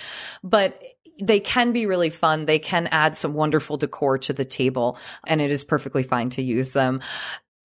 But 0.42 0.82
they 1.20 1.40
can 1.40 1.72
be 1.72 1.86
really 1.86 2.10
fun. 2.10 2.46
They 2.46 2.58
can 2.58 2.86
add 2.88 3.16
some 3.16 3.34
wonderful 3.34 3.76
decor 3.76 4.18
to 4.18 4.32
the 4.32 4.44
table 4.44 4.98
and 5.26 5.40
it 5.40 5.50
is 5.50 5.64
perfectly 5.64 6.02
fine 6.02 6.30
to 6.30 6.42
use 6.42 6.72
them. 6.72 7.00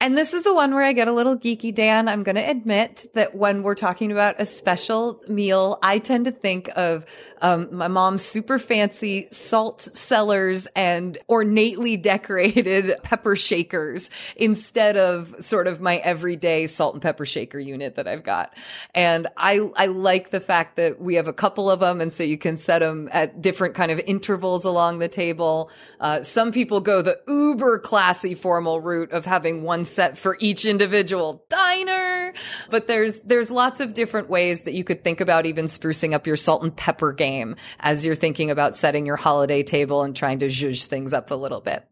And 0.07 0.17
this 0.17 0.31
is 0.31 0.45
the 0.45 0.53
one 0.53 0.73
where 0.73 0.85
I 0.85 0.93
get 0.93 1.09
a 1.09 1.11
little 1.11 1.37
geeky, 1.37 1.75
Dan. 1.75 2.07
I'm 2.07 2.23
going 2.23 2.37
to 2.37 2.49
admit 2.49 3.07
that 3.13 3.35
when 3.35 3.61
we're 3.61 3.75
talking 3.75 4.09
about 4.09 4.39
a 4.39 4.45
special 4.45 5.21
meal, 5.27 5.79
I 5.83 5.99
tend 5.99 6.23
to 6.23 6.31
think 6.31 6.69
of 6.77 7.05
um, 7.41 7.75
my 7.75 7.89
mom's 7.89 8.23
super 8.23 8.57
fancy 8.57 9.27
salt 9.31 9.81
cellars 9.81 10.65
and 10.77 11.17
ornately 11.27 11.97
decorated 11.97 12.95
pepper 13.03 13.35
shakers 13.35 14.09
instead 14.37 14.95
of 14.95 15.35
sort 15.41 15.67
of 15.67 15.81
my 15.81 15.97
everyday 15.97 16.67
salt 16.67 16.93
and 16.95 17.01
pepper 17.01 17.25
shaker 17.25 17.59
unit 17.59 17.95
that 17.95 18.07
I've 18.07 18.23
got. 18.23 18.53
And 18.95 19.27
I, 19.35 19.59
I 19.75 19.87
like 19.87 20.29
the 20.29 20.39
fact 20.39 20.77
that 20.77 21.01
we 21.01 21.15
have 21.15 21.27
a 21.27 21.33
couple 21.33 21.69
of 21.69 21.81
them. 21.81 21.99
And 21.99 22.13
so 22.13 22.23
you 22.23 22.37
can 22.37 22.55
set 22.55 22.79
them 22.79 23.09
at 23.11 23.41
different 23.41 23.75
kind 23.75 23.91
of 23.91 23.99
intervals 23.99 24.63
along 24.63 24.99
the 24.99 25.09
table. 25.09 25.69
Uh, 25.99 26.23
some 26.23 26.53
people 26.53 26.79
go 26.79 27.01
the 27.01 27.19
uber 27.27 27.77
classy 27.79 28.35
formal 28.35 28.79
route 28.79 29.11
of 29.11 29.25
having 29.25 29.63
one 29.63 29.83
set 29.97 30.15
for 30.15 30.37
each 30.39 30.63
individual 30.63 31.43
diner. 31.49 32.33
But 32.69 32.85
there's, 32.85 33.19
there's 33.21 33.49
lots 33.49 33.79
of 33.79 33.95
different 33.95 34.29
ways 34.29 34.63
that 34.63 34.75
you 34.75 34.83
could 34.83 35.03
think 35.03 35.21
about 35.21 35.47
even 35.47 35.65
sprucing 35.65 36.13
up 36.13 36.27
your 36.27 36.37
salt 36.37 36.61
and 36.61 36.73
pepper 36.73 37.13
game 37.13 37.55
as 37.79 38.05
you're 38.05 38.13
thinking 38.13 38.51
about 38.51 38.75
setting 38.77 39.07
your 39.07 39.15
holiday 39.15 39.63
table 39.63 40.03
and 40.03 40.15
trying 40.15 40.39
to 40.39 40.45
zhuzh 40.45 40.85
things 40.85 41.13
up 41.13 41.31
a 41.31 41.35
little 41.35 41.61
bit. 41.61 41.83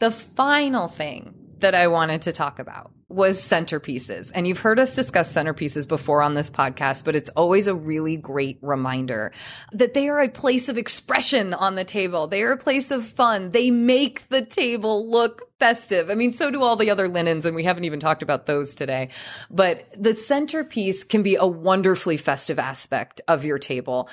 The 0.00 0.10
final 0.10 0.88
thing 0.88 1.34
that 1.60 1.76
I 1.76 1.86
wanted 1.86 2.22
to 2.22 2.32
talk 2.32 2.58
about 2.58 2.90
was 3.14 3.38
centerpieces. 3.38 4.32
And 4.34 4.46
you've 4.46 4.58
heard 4.58 4.80
us 4.80 4.94
discuss 4.94 5.32
centerpieces 5.32 5.86
before 5.86 6.20
on 6.20 6.34
this 6.34 6.50
podcast, 6.50 7.04
but 7.04 7.14
it's 7.14 7.30
always 7.30 7.66
a 7.68 7.74
really 7.74 8.16
great 8.16 8.58
reminder 8.60 9.32
that 9.72 9.94
they 9.94 10.08
are 10.08 10.20
a 10.20 10.28
place 10.28 10.68
of 10.68 10.76
expression 10.76 11.54
on 11.54 11.76
the 11.76 11.84
table. 11.84 12.26
They 12.26 12.42
are 12.42 12.52
a 12.52 12.58
place 12.58 12.90
of 12.90 13.04
fun. 13.04 13.52
They 13.52 13.70
make 13.70 14.28
the 14.28 14.42
table 14.42 15.08
look 15.08 15.42
festive. 15.60 16.10
I 16.10 16.14
mean, 16.14 16.32
so 16.32 16.50
do 16.50 16.62
all 16.62 16.76
the 16.76 16.90
other 16.90 17.08
linens, 17.08 17.46
and 17.46 17.54
we 17.54 17.62
haven't 17.62 17.84
even 17.84 18.00
talked 18.00 18.22
about 18.22 18.46
those 18.46 18.74
today. 18.74 19.10
But 19.50 19.86
the 19.96 20.16
centerpiece 20.16 21.04
can 21.04 21.22
be 21.22 21.36
a 21.36 21.46
wonderfully 21.46 22.16
festive 22.16 22.58
aspect 22.58 23.20
of 23.28 23.44
your 23.44 23.58
table. 23.58 24.08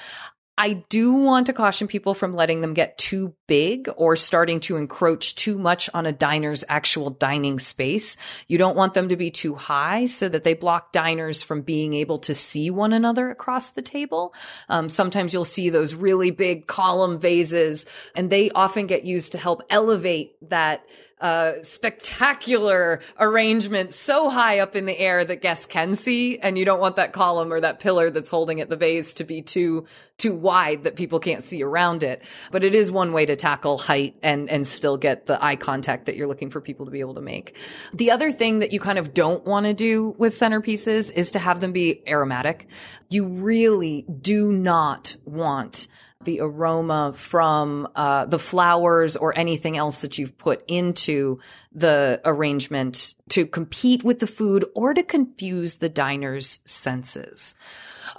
I 0.61 0.73
do 0.89 1.13
want 1.13 1.47
to 1.47 1.53
caution 1.53 1.87
people 1.87 2.13
from 2.13 2.35
letting 2.35 2.61
them 2.61 2.75
get 2.75 2.95
too 2.99 3.33
big 3.47 3.89
or 3.97 4.15
starting 4.15 4.59
to 4.59 4.77
encroach 4.77 5.33
too 5.33 5.57
much 5.57 5.89
on 5.91 6.05
a 6.05 6.11
diner's 6.11 6.63
actual 6.69 7.09
dining 7.09 7.57
space. 7.57 8.15
You 8.47 8.59
don't 8.59 8.75
want 8.75 8.93
them 8.93 9.09
to 9.09 9.17
be 9.17 9.31
too 9.31 9.55
high 9.55 10.05
so 10.05 10.29
that 10.29 10.43
they 10.43 10.53
block 10.53 10.91
diners 10.91 11.41
from 11.41 11.63
being 11.63 11.95
able 11.95 12.19
to 12.19 12.35
see 12.35 12.69
one 12.69 12.93
another 12.93 13.31
across 13.31 13.71
the 13.71 13.81
table. 13.81 14.35
Um, 14.69 14.87
sometimes 14.87 15.33
you'll 15.33 15.45
see 15.45 15.71
those 15.71 15.95
really 15.95 16.29
big 16.29 16.67
column 16.67 17.19
vases 17.19 17.87
and 18.13 18.29
they 18.29 18.51
often 18.51 18.85
get 18.85 19.03
used 19.03 19.31
to 19.31 19.39
help 19.39 19.63
elevate 19.71 20.35
that 20.47 20.85
uh, 21.21 21.61
spectacular 21.61 22.99
arrangement 23.19 23.91
so 23.91 24.29
high 24.29 24.59
up 24.59 24.75
in 24.75 24.87
the 24.87 24.99
air 24.99 25.23
that 25.23 25.41
guests 25.41 25.67
can 25.67 25.95
see. 25.95 26.39
And 26.39 26.57
you 26.57 26.65
don't 26.65 26.79
want 26.79 26.95
that 26.95 27.13
column 27.13 27.53
or 27.53 27.61
that 27.61 27.79
pillar 27.79 28.09
that's 28.09 28.29
holding 28.29 28.59
it, 28.59 28.69
the 28.69 28.75
vase 28.75 29.13
to 29.15 29.23
be 29.23 29.43
too, 29.43 29.85
too 30.17 30.33
wide 30.33 30.83
that 30.83 30.95
people 30.95 31.19
can't 31.19 31.43
see 31.43 31.61
around 31.61 32.01
it. 32.01 32.23
But 32.51 32.63
it 32.63 32.73
is 32.73 32.91
one 32.91 33.13
way 33.13 33.27
to 33.27 33.35
tackle 33.35 33.77
height 33.77 34.15
and, 34.23 34.49
and 34.49 34.65
still 34.65 34.97
get 34.97 35.27
the 35.27 35.43
eye 35.43 35.55
contact 35.55 36.07
that 36.07 36.15
you're 36.15 36.27
looking 36.27 36.49
for 36.49 36.59
people 36.59 36.85
to 36.87 36.91
be 36.91 37.01
able 37.01 37.15
to 37.15 37.21
make. 37.21 37.55
The 37.93 38.09
other 38.11 38.31
thing 38.31 38.59
that 38.59 38.73
you 38.73 38.79
kind 38.79 38.97
of 38.97 39.13
don't 39.13 39.45
want 39.45 39.67
to 39.67 39.73
do 39.73 40.15
with 40.17 40.33
centerpieces 40.33 41.11
is 41.11 41.31
to 41.31 41.39
have 41.39 41.61
them 41.61 41.71
be 41.71 42.01
aromatic. 42.07 42.67
You 43.09 43.27
really 43.27 44.05
do 44.21 44.51
not 44.51 45.15
want 45.25 45.87
the 46.25 46.39
aroma 46.41 47.13
from 47.15 47.87
uh, 47.95 48.25
the 48.25 48.39
flowers 48.39 49.17
or 49.17 49.37
anything 49.37 49.77
else 49.77 49.99
that 49.99 50.17
you've 50.17 50.37
put 50.37 50.63
into 50.67 51.39
the 51.71 52.21
arrangement 52.25 53.15
to 53.29 53.45
compete 53.45 54.03
with 54.03 54.19
the 54.19 54.27
food 54.27 54.65
or 54.75 54.93
to 54.93 55.03
confuse 55.03 55.77
the 55.77 55.89
diner's 55.89 56.59
senses. 56.65 57.55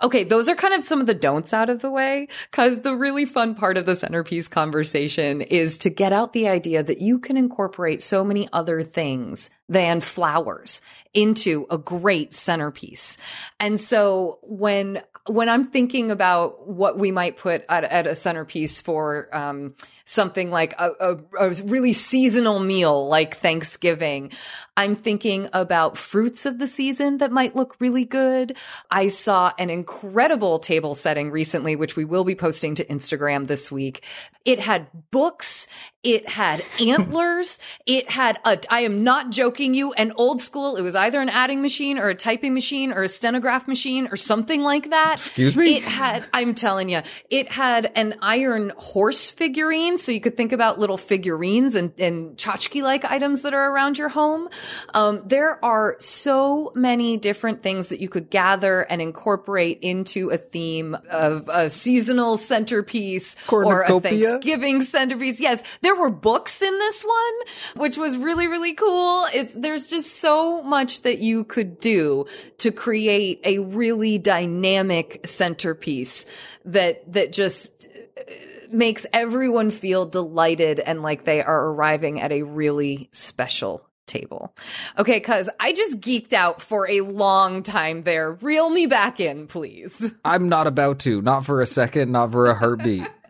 Okay, 0.03 0.25
those 0.25 0.49
are 0.49 0.55
kind 0.55 0.75
of 0.75 0.83
some 0.83 1.01
of 1.01 1.07
the 1.07 1.15
don'ts 1.15 1.53
out 1.53 1.71
of 1.71 1.81
the 1.81 1.91
way 1.91 2.29
because 2.51 2.81
the 2.81 2.97
really 2.97 3.25
fun 3.25 3.55
part 3.55 3.77
of 3.77 3.87
the 3.87 3.95
centerpiece 3.95 4.49
conversation 4.49 5.41
is 5.41 5.79
to 5.79 5.91
get 5.91 6.13
out 6.13 6.33
the 6.33 6.49
idea 6.49 6.83
that 6.83 7.01
you 7.01 7.19
can 7.19 7.37
incorporate 7.37 8.01
so 8.01 8.25
many 8.25 8.49
other 8.53 8.83
things 8.83 9.51
than 9.69 10.01
flowers 10.01 10.81
into 11.15 11.67
a 11.71 11.79
great 11.79 12.33
centerpiece. 12.33 13.17
And 13.61 13.79
so 13.79 14.39
when 14.43 15.03
when 15.29 15.49
I'm 15.49 15.66
thinking 15.66 16.11
about 16.11 16.66
what 16.66 16.99
we 16.99 17.12
might 17.12 17.37
put 17.37 17.64
at, 17.68 17.85
at 17.85 18.09
a 18.09 18.14
centerpiece 18.14 18.81
for 18.81 19.29
um, 19.33 19.70
something 20.05 20.51
like 20.51 20.75
a, 20.81 20.91
a, 21.01 21.18
a, 21.39 21.55
really 21.64 21.93
seasonal 21.93 22.59
meal 22.59 23.07
like 23.09 23.37
Thanksgiving, 23.37 24.33
I'm 24.77 24.97
thinking 24.97 25.49
about 25.53 25.97
fruits 25.97 26.45
of 26.45 26.59
the 26.59 26.66
season 26.66 27.18
that 27.18 27.31
might 27.31 27.55
look 27.55 27.77
really 27.79 28.05
good. 28.05 28.57
I 28.91 29.09
saw 29.09 29.53
an 29.59 29.70
incredible 29.70 30.59
table 30.59 30.97
setting 30.97 31.31
recently, 31.31 31.77
which 31.77 31.95
we 31.95 32.05
will 32.05 32.25
be 32.25 32.35
posting 32.35 32.75
to 32.77 32.85
Instagram 32.87 33.47
this 33.47 33.70
week. 33.70 34.03
It 34.44 34.59
had 34.59 34.89
books. 35.11 35.69
It 36.03 36.28
had 36.28 36.65
antlers. 36.81 37.61
It 37.86 38.11
had 38.11 38.40
a, 38.44 38.59
I 38.70 38.81
am 38.81 39.05
not 39.05 39.31
joking 39.31 39.74
you, 39.74 39.93
an 39.93 40.12
old 40.16 40.43
school. 40.43 40.77
It 40.77 40.82
was 40.82 40.97
either 40.97 41.20
an 41.20 41.28
adding 41.28 41.62
machine 41.62 41.99
or 41.99 42.09
a 42.09 42.15
typing 42.15 42.55
machine 42.55 42.93
or 42.93 43.03
a 43.03 43.09
stenograph 43.09 43.69
machine 43.69 44.09
or 44.11 44.16
something 44.16 44.62
like 44.62 44.90
that. 44.90 45.11
Excuse 45.14 45.56
me? 45.56 45.76
It 45.76 45.82
had, 45.82 46.24
I'm 46.32 46.55
telling 46.55 46.89
you, 46.89 47.02
it 47.30 47.51
had 47.51 47.90
an 47.94 48.16
iron 48.20 48.72
horse 48.76 49.30
figurine. 49.30 49.98
So 49.98 50.12
you 50.12 50.20
could 50.20 50.36
think 50.36 50.52
about 50.52 50.78
little 50.78 50.98
figurines 50.98 51.74
and, 51.74 51.93
and 51.98 52.36
tchotchke 52.36 52.82
like 52.82 53.05
items 53.05 53.43
that 53.43 53.55
are 53.55 53.70
around 53.72 53.98
your 53.98 54.09
home. 54.09 54.48
Um, 54.94 55.22
there 55.26 55.62
are 55.64 55.97
so 55.98 56.72
many 56.74 57.16
different 57.16 57.62
things 57.62 57.89
that 57.89 58.01
you 58.01 58.09
could 58.09 58.30
gather 58.30 58.82
and 58.82 59.01
incorporate 59.02 59.80
into 59.82 60.30
a 60.30 60.36
theme 60.36 60.97
of 61.10 61.48
a 61.48 61.68
seasonal 61.70 62.36
centerpiece 62.36 63.36
or 63.51 63.82
a 63.82 64.01
Thanksgiving 64.01 64.82
centerpiece. 64.82 65.40
Yes, 65.40 65.62
there 65.80 65.97
were 65.97 66.10
books 66.10 66.62
in 66.62 66.78
this 66.78 67.02
one, 67.02 67.82
which 67.82 67.97
was 67.97 68.16
really, 68.16 68.47
really 68.47 68.74
cool. 68.74 69.26
It's, 69.32 69.55
there's 69.55 69.89
just 69.89 70.16
so 70.16 70.62
much 70.62 71.02
that 71.02 71.18
you 71.18 71.44
could 71.44 71.78
do 71.80 72.26
to 72.59 72.70
create 72.70 73.40
a 73.44 73.59
really 73.59 74.18
dynamic 74.18 75.02
centerpiece 75.24 76.27
that, 76.65 77.12
that 77.12 77.33
just, 77.33 77.89
uh, 78.19 78.23
makes 78.70 79.07
everyone 79.12 79.70
feel 79.70 80.07
delighted 80.07 80.81
and 80.81 81.03
like 81.03 81.24
they 81.24 81.43
are 81.43 81.69
arriving 81.69 82.20
at 82.20 82.33
a 82.33 82.43
really 82.43 83.09
special 83.12 83.87
table. 84.07 84.55
Okay, 84.99 85.20
cuz 85.20 85.49
I 85.61 85.73
just 85.73 86.01
geeked 86.01 86.33
out 86.33 86.61
for 86.62 86.89
a 86.89 87.03
long 87.03 87.62
time 87.62 88.03
there. 88.03 88.33
Reel 88.33 88.70
me 88.70 88.87
back 88.87 89.20
in, 89.20 89.47
please. 89.47 90.12
I'm 90.24 90.49
not 90.49 90.66
about 90.66 91.01
to. 91.01 91.20
Not 91.23 91.45
for 91.45 91.61
a 91.61 91.66
second, 91.66 92.11
not 92.12 92.33
for 92.33 92.47
a 92.47 92.55
heartbeat. 92.55 93.07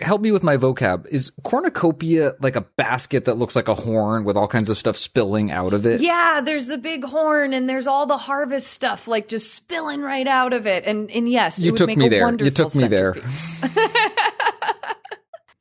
Help 0.00 0.20
me 0.20 0.32
with 0.32 0.42
my 0.42 0.56
vocab. 0.56 1.06
Is 1.08 1.32
cornucopia 1.44 2.34
like 2.40 2.56
a 2.56 2.62
basket 2.62 3.24
that 3.26 3.34
looks 3.34 3.54
like 3.56 3.68
a 3.68 3.74
horn 3.74 4.24
with 4.24 4.36
all 4.36 4.48
kinds 4.48 4.70
of 4.70 4.76
stuff 4.76 4.96
spilling 4.96 5.50
out 5.50 5.72
of 5.72 5.86
it? 5.86 6.00
Yeah, 6.00 6.40
there's 6.40 6.66
the 6.66 6.78
big 6.78 7.04
horn 7.04 7.52
and 7.52 7.68
there's 7.68 7.86
all 7.86 8.06
the 8.06 8.16
harvest 8.16 8.68
stuff 8.68 9.08
like 9.08 9.28
just 9.28 9.52
spilling 9.52 10.00
right 10.02 10.26
out 10.26 10.52
of 10.52 10.66
it. 10.66 10.84
And 10.84 11.10
and 11.10 11.28
yes, 11.28 11.58
you 11.58 11.72
took 11.72 11.94
me 11.94 12.08
there. 12.08 12.30
You 12.30 12.50
took 12.50 12.74
me 12.74 12.86
there. 12.86 13.16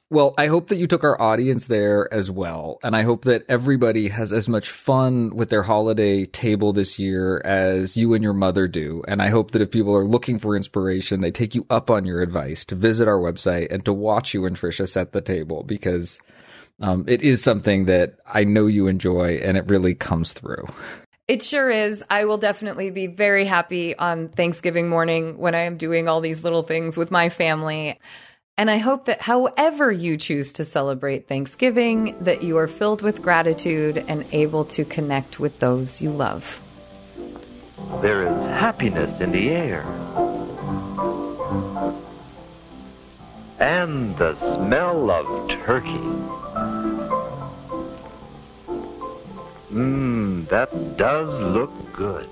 Well, 0.09 0.33
I 0.37 0.47
hope 0.47 0.69
that 0.69 0.77
you 0.77 0.87
took 0.87 1.03
our 1.03 1.21
audience 1.21 1.65
there 1.65 2.11
as 2.13 2.31
well. 2.31 2.79
And 2.81 2.95
I 2.95 3.01
hope 3.01 3.25
that 3.25 3.43
everybody 3.49 4.07
has 4.07 4.31
as 4.31 4.47
much 4.47 4.69
fun 4.69 5.35
with 5.35 5.49
their 5.49 5.63
holiday 5.63 6.23
table 6.23 6.71
this 6.71 6.97
year 6.97 7.41
as 7.43 7.97
you 7.97 8.13
and 8.13 8.23
your 8.23 8.33
mother 8.33 8.69
do. 8.69 9.03
And 9.05 9.21
I 9.21 9.27
hope 9.27 9.51
that 9.51 9.61
if 9.61 9.69
people 9.69 9.95
are 9.97 10.05
looking 10.05 10.39
for 10.39 10.55
inspiration, 10.55 11.19
they 11.19 11.31
take 11.31 11.55
you 11.55 11.65
up 11.69 11.89
on 11.89 12.05
your 12.05 12.21
advice 12.21 12.63
to 12.65 12.75
visit 12.75 13.09
our 13.09 13.19
website 13.19 13.67
and 13.69 13.83
to 13.83 13.91
watch 13.91 14.33
you 14.33 14.45
and 14.45 14.55
Trisha 14.55 14.87
set 14.87 15.11
the 15.11 15.19
table 15.19 15.63
because 15.63 16.19
um, 16.79 17.03
it 17.05 17.21
is 17.21 17.43
something 17.43 17.85
that 17.85 18.15
I 18.25 18.45
know 18.45 18.67
you 18.67 18.87
enjoy 18.87 19.39
and 19.43 19.57
it 19.57 19.67
really 19.67 19.93
comes 19.93 20.31
through. 20.31 20.67
It 21.27 21.43
sure 21.43 21.69
is. 21.69 22.01
I 22.09 22.23
will 22.23 22.37
definitely 22.37 22.91
be 22.91 23.07
very 23.07 23.43
happy 23.43 23.97
on 23.97 24.29
Thanksgiving 24.29 24.87
morning 24.87 25.37
when 25.37 25.53
I 25.53 25.63
am 25.63 25.75
doing 25.75 26.07
all 26.07 26.21
these 26.21 26.45
little 26.45 26.63
things 26.63 26.95
with 26.95 27.11
my 27.11 27.27
family. 27.27 27.99
And 28.59 28.71
I 28.71 28.77
hope 28.77 29.05
that 29.05 29.21
however 29.21 29.91
you 29.91 30.17
choose 30.17 30.51
to 30.53 30.65
celebrate 30.65 31.27
Thanksgiving, 31.27 32.17
that 32.21 32.41
you 32.41 32.57
are 32.57 32.67
filled 32.67 33.03
with 33.03 33.21
gratitude 33.21 34.03
and 34.07 34.25
able 34.31 34.65
to 34.65 34.83
connect 34.83 35.39
with 35.39 35.59
those 35.59 36.01
you 36.01 36.09
love. 36.09 36.59
There 38.01 38.23
is 38.23 38.35
happiness 38.47 39.21
in 39.21 39.31
the 39.31 39.49
air. 39.49 39.83
And 43.59 44.17
the 44.17 44.35
smell 44.55 45.11
of 45.11 45.49
turkey. 45.49 46.07
Mmm, 49.71 50.49
that 50.49 50.97
does 50.97 51.29
look 51.53 51.71
good. 51.93 52.27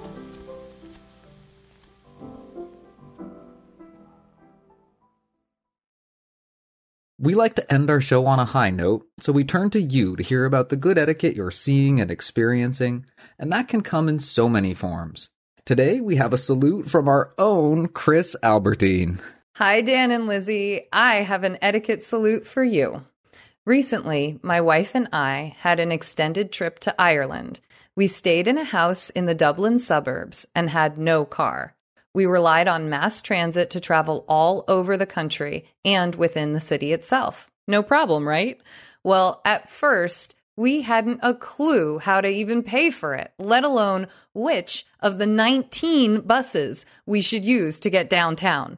We 7.25 7.33
like 7.33 7.55
to 7.55 7.73
end 7.73 7.89
our 7.89 8.01
show 8.01 8.27
on 8.27 8.37
a 8.37 8.45
high 8.45 8.69
note, 8.69 9.07
so 9.19 9.33
we 9.33 9.43
turn 9.43 9.71
to 9.71 9.81
you 9.81 10.15
to 10.15 10.21
hear 10.21 10.45
about 10.45 10.69
the 10.69 10.75
good 10.75 10.99
etiquette 10.99 11.35
you're 11.35 11.49
seeing 11.49 11.99
and 11.99 12.11
experiencing, 12.11 13.07
and 13.39 13.51
that 13.51 13.67
can 13.67 13.81
come 13.81 14.07
in 14.07 14.19
so 14.19 14.47
many 14.47 14.75
forms. 14.75 15.29
Today, 15.65 15.99
we 15.99 16.17
have 16.17 16.33
a 16.33 16.37
salute 16.37 16.87
from 16.87 17.07
our 17.07 17.33
own 17.39 17.87
Chris 17.87 18.35
Albertine. 18.43 19.19
Hi, 19.55 19.81
Dan 19.81 20.11
and 20.11 20.27
Lizzie. 20.27 20.87
I 20.93 21.23
have 21.23 21.43
an 21.43 21.57
etiquette 21.63 22.03
salute 22.03 22.45
for 22.45 22.63
you. 22.63 23.03
Recently, 23.65 24.39
my 24.43 24.61
wife 24.61 24.93
and 24.93 25.09
I 25.11 25.55
had 25.61 25.79
an 25.79 25.91
extended 25.91 26.51
trip 26.51 26.77
to 26.81 27.01
Ireland. 27.01 27.59
We 27.95 28.05
stayed 28.05 28.47
in 28.47 28.59
a 28.59 28.63
house 28.63 29.09
in 29.09 29.25
the 29.25 29.33
Dublin 29.33 29.79
suburbs 29.79 30.47
and 30.53 30.69
had 30.69 30.99
no 30.99 31.25
car. 31.25 31.74
We 32.15 32.25
relied 32.25 32.69
on 32.69 32.89
mass 32.89 33.21
transit 33.21 33.71
to 33.71 33.81
travel 33.81 34.23
all 34.29 34.63
over 34.69 34.95
the 34.95 35.05
country 35.05 35.65
and 35.83 36.15
within 36.15 36.53
the 36.53 36.61
city 36.61 36.93
itself. 36.93 37.51
No 37.67 37.83
problem, 37.83 38.25
right? 38.25 38.57
Well, 39.03 39.41
at 39.43 39.69
first, 39.69 40.33
we 40.55 40.83
hadn't 40.83 41.19
a 41.23 41.33
clue 41.33 41.99
how 41.99 42.21
to 42.21 42.29
even 42.29 42.63
pay 42.63 42.89
for 42.89 43.15
it, 43.15 43.33
let 43.37 43.65
alone 43.65 44.07
which 44.33 44.85
of 45.01 45.17
the 45.17 45.27
19 45.27 46.21
buses 46.21 46.85
we 47.05 47.19
should 47.19 47.43
use 47.43 47.81
to 47.81 47.89
get 47.89 48.09
downtown. 48.09 48.77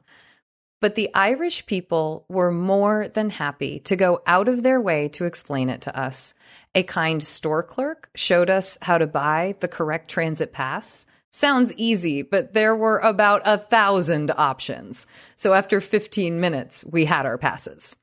But 0.82 0.96
the 0.96 1.14
Irish 1.14 1.68
people 1.68 2.26
were 2.28 2.52
more 2.52 3.08
than 3.08 3.30
happy 3.30 3.78
to 3.82 3.96
go 3.96 4.24
out 4.26 4.48
of 4.48 4.64
their 4.64 4.82
way 4.82 5.10
to 5.10 5.26
explain 5.26 5.70
it 5.70 5.82
to 5.82 5.96
us. 5.96 6.34
A 6.74 6.82
kind 6.82 7.22
store 7.22 7.62
clerk 7.62 8.10
showed 8.16 8.50
us 8.50 8.80
how 8.82 8.98
to 8.98 9.06
buy 9.06 9.56
the 9.60 9.68
correct 9.68 10.10
transit 10.10 10.52
pass. 10.52 11.06
Sounds 11.38 11.72
easy, 11.78 12.24
but 12.24 12.54
there 12.54 12.76
were 12.76 12.98
about 12.98 13.44
a 13.46 13.60
thousand 13.60 14.32
options. 14.32 15.06
So 15.36 15.54
after 15.54 15.80
15 15.80 16.40
minutes, 16.40 16.84
we 16.84 17.06
had 17.06 17.28
our 17.28 17.38
passes. 17.38 17.96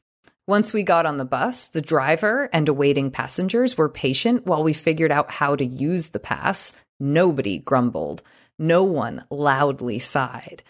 Once 0.47 0.73
we 0.73 0.85
got 0.85 1.05
on 1.05 1.17
the 1.17 1.25
bus, 1.25 1.67
the 1.67 1.81
driver 1.81 2.49
and 2.53 2.69
awaiting 2.69 3.11
passengers 3.11 3.77
were 3.77 3.89
patient 3.89 4.47
while 4.47 4.63
we 4.63 4.73
figured 4.73 5.11
out 5.11 5.33
how 5.33 5.57
to 5.57 5.65
use 5.65 6.11
the 6.11 6.21
pass. 6.21 6.73
Nobody 7.01 7.59
grumbled. 7.59 8.23
No 8.57 8.85
one 8.85 9.25
loudly 9.31 9.99
sighed. 9.99 10.63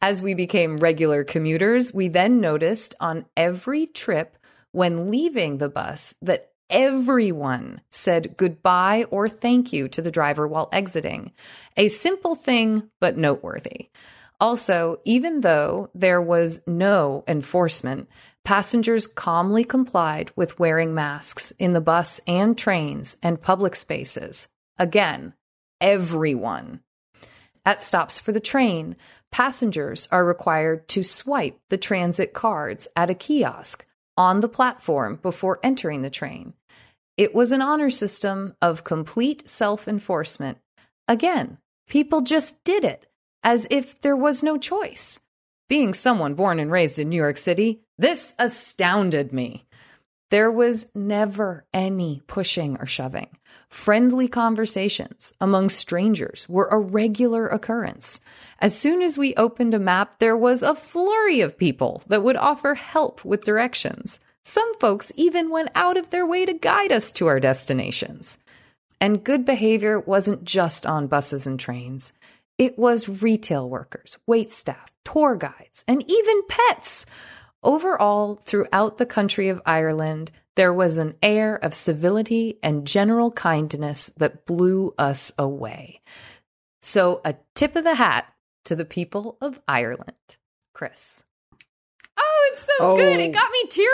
As 0.00 0.22
we 0.22 0.34
became 0.34 0.76
regular 0.76 1.24
commuters, 1.24 1.92
we 1.92 2.06
then 2.06 2.40
noticed 2.40 2.94
on 3.00 3.26
every 3.36 3.88
trip 3.88 4.38
when 4.70 5.10
leaving 5.10 5.58
the 5.58 5.68
bus 5.68 6.14
that 6.22 6.51
everyone 6.72 7.82
said 7.90 8.36
goodbye 8.36 9.04
or 9.10 9.28
thank 9.28 9.72
you 9.72 9.86
to 9.88 10.02
the 10.02 10.10
driver 10.10 10.48
while 10.48 10.70
exiting. 10.72 11.30
A 11.76 11.88
simple 11.88 12.34
thing, 12.34 12.90
but 12.98 13.16
noteworthy. 13.16 13.90
Also, 14.40 14.96
even 15.04 15.42
though 15.42 15.90
there 15.94 16.20
was 16.20 16.62
no 16.66 17.22
enforcement, 17.28 18.08
passengers 18.44 19.06
calmly 19.06 19.62
complied 19.62 20.32
with 20.34 20.58
wearing 20.58 20.94
masks 20.94 21.52
in 21.60 21.74
the 21.74 21.80
bus 21.80 22.20
and 22.26 22.58
trains 22.58 23.16
and 23.22 23.40
public 23.40 23.76
spaces. 23.76 24.48
Again, 24.78 25.34
everyone. 25.80 26.80
At 27.64 27.82
stops 27.82 28.18
for 28.18 28.32
the 28.32 28.40
train, 28.40 28.96
passengers 29.30 30.08
are 30.10 30.24
required 30.24 30.88
to 30.88 31.04
swipe 31.04 31.60
the 31.68 31.78
transit 31.78 32.32
cards 32.32 32.88
at 32.96 33.10
a 33.10 33.14
kiosk 33.14 33.86
on 34.16 34.40
the 34.40 34.48
platform 34.48 35.20
before 35.22 35.60
entering 35.62 36.02
the 36.02 36.10
train. 36.10 36.54
It 37.16 37.34
was 37.34 37.52
an 37.52 37.60
honor 37.60 37.90
system 37.90 38.54
of 38.62 38.84
complete 38.84 39.48
self 39.48 39.86
enforcement. 39.86 40.58
Again, 41.06 41.58
people 41.88 42.22
just 42.22 42.64
did 42.64 42.84
it 42.84 43.06
as 43.44 43.66
if 43.70 44.00
there 44.00 44.16
was 44.16 44.42
no 44.42 44.56
choice. 44.56 45.20
Being 45.68 45.94
someone 45.94 46.34
born 46.34 46.58
and 46.58 46.70
raised 46.70 46.98
in 46.98 47.08
New 47.08 47.16
York 47.16 47.36
City, 47.36 47.80
this 47.98 48.34
astounded 48.38 49.32
me. 49.32 49.66
There 50.30 50.50
was 50.50 50.86
never 50.94 51.66
any 51.74 52.22
pushing 52.26 52.78
or 52.78 52.86
shoving. 52.86 53.28
Friendly 53.68 54.28
conversations 54.28 55.34
among 55.42 55.68
strangers 55.68 56.48
were 56.48 56.68
a 56.70 56.78
regular 56.78 57.46
occurrence. 57.48 58.20
As 58.58 58.78
soon 58.78 59.02
as 59.02 59.18
we 59.18 59.34
opened 59.34 59.74
a 59.74 59.78
map, 59.78 60.18
there 60.20 60.36
was 60.36 60.62
a 60.62 60.74
flurry 60.74 61.42
of 61.42 61.58
people 61.58 62.02
that 62.06 62.22
would 62.22 62.38
offer 62.38 62.74
help 62.74 63.26
with 63.26 63.44
directions. 63.44 64.18
Some 64.44 64.74
folks 64.74 65.12
even 65.14 65.50
went 65.50 65.70
out 65.74 65.96
of 65.96 66.10
their 66.10 66.26
way 66.26 66.44
to 66.44 66.52
guide 66.52 66.92
us 66.92 67.12
to 67.12 67.26
our 67.26 67.40
destinations. 67.40 68.38
And 69.00 69.24
good 69.24 69.44
behavior 69.44 69.98
wasn't 69.98 70.44
just 70.44 70.86
on 70.86 71.06
buses 71.06 71.46
and 71.46 71.58
trains. 71.58 72.12
It 72.58 72.78
was 72.78 73.22
retail 73.22 73.68
workers, 73.68 74.18
wait 74.26 74.50
staff, 74.50 74.90
tour 75.04 75.36
guides, 75.36 75.84
and 75.88 76.08
even 76.08 76.42
pets. 76.48 77.06
Overall, 77.62 78.36
throughout 78.36 78.98
the 78.98 79.06
country 79.06 79.48
of 79.48 79.62
Ireland, 79.64 80.30
there 80.54 80.72
was 80.72 80.98
an 80.98 81.14
air 81.22 81.56
of 81.56 81.74
civility 81.74 82.58
and 82.62 82.86
general 82.86 83.30
kindness 83.30 84.12
that 84.16 84.44
blew 84.44 84.94
us 84.98 85.32
away. 85.38 86.00
So, 86.82 87.20
a 87.24 87.36
tip 87.54 87.76
of 87.76 87.84
the 87.84 87.94
hat 87.94 88.32
to 88.64 88.76
the 88.76 88.84
people 88.84 89.38
of 89.40 89.60
Ireland. 89.66 90.36
Chris. 90.74 91.24
Oh, 92.24 92.50
it's 92.52 92.62
so 92.66 92.72
Oh. 92.80 92.96
good. 92.96 93.20
It 93.20 93.32
got 93.32 93.50
me 93.50 93.68
teary 93.68 93.88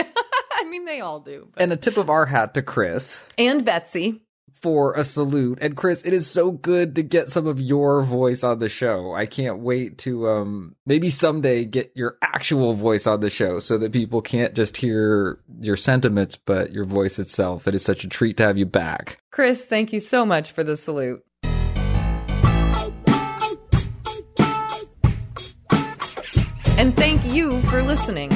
eyed. 0.00 0.06
I 0.54 0.64
mean, 0.64 0.84
they 0.84 1.00
all 1.00 1.20
do. 1.20 1.48
And 1.56 1.72
a 1.72 1.76
tip 1.76 1.96
of 1.96 2.08
our 2.10 2.26
hat 2.26 2.54
to 2.54 2.62
Chris 2.62 3.22
And 3.38 3.64
Betsy. 3.64 4.22
for 4.60 4.94
a 4.94 5.04
salute. 5.04 5.58
And 5.60 5.76
Chris, 5.76 6.04
it 6.04 6.12
is 6.14 6.28
so 6.28 6.50
good 6.50 6.94
to 6.96 7.02
get 7.02 7.28
some 7.30 7.46
of 7.46 7.60
your 7.60 8.02
voice 8.02 8.42
on 8.42 8.58
the 8.58 8.68
show. 8.70 9.12
I 9.12 9.26
can't 9.26 9.58
wait 9.60 9.98
to 9.98 10.28
um 10.28 10.76
maybe 10.86 11.10
someday 11.10 11.64
get 11.66 11.92
your 11.94 12.16
actual 12.22 12.72
voice 12.72 13.06
on 13.06 13.20
the 13.20 13.30
show 13.30 13.58
so 13.58 13.76
that 13.78 13.92
people 13.92 14.22
can't 14.22 14.54
just 14.54 14.76
hear 14.78 15.38
your 15.60 15.76
sentiments 15.76 16.36
but 16.36 16.72
your 16.72 16.84
voice 16.86 17.18
itself. 17.18 17.68
It 17.68 17.74
is 17.74 17.84
such 17.84 18.02
a 18.04 18.08
treat 18.08 18.36
to 18.38 18.44
have 18.44 18.56
you 18.58 18.66
back. 18.66 19.18
Chris, 19.30 19.64
thank 19.64 19.92
you 19.92 20.00
so 20.00 20.24
much 20.24 20.52
for 20.52 20.64
the 20.64 20.76
salute. 20.76 21.22
And 26.78 26.96
thank 26.96 27.24
you 27.24 27.62
for 27.62 27.82
listening. 27.82 28.30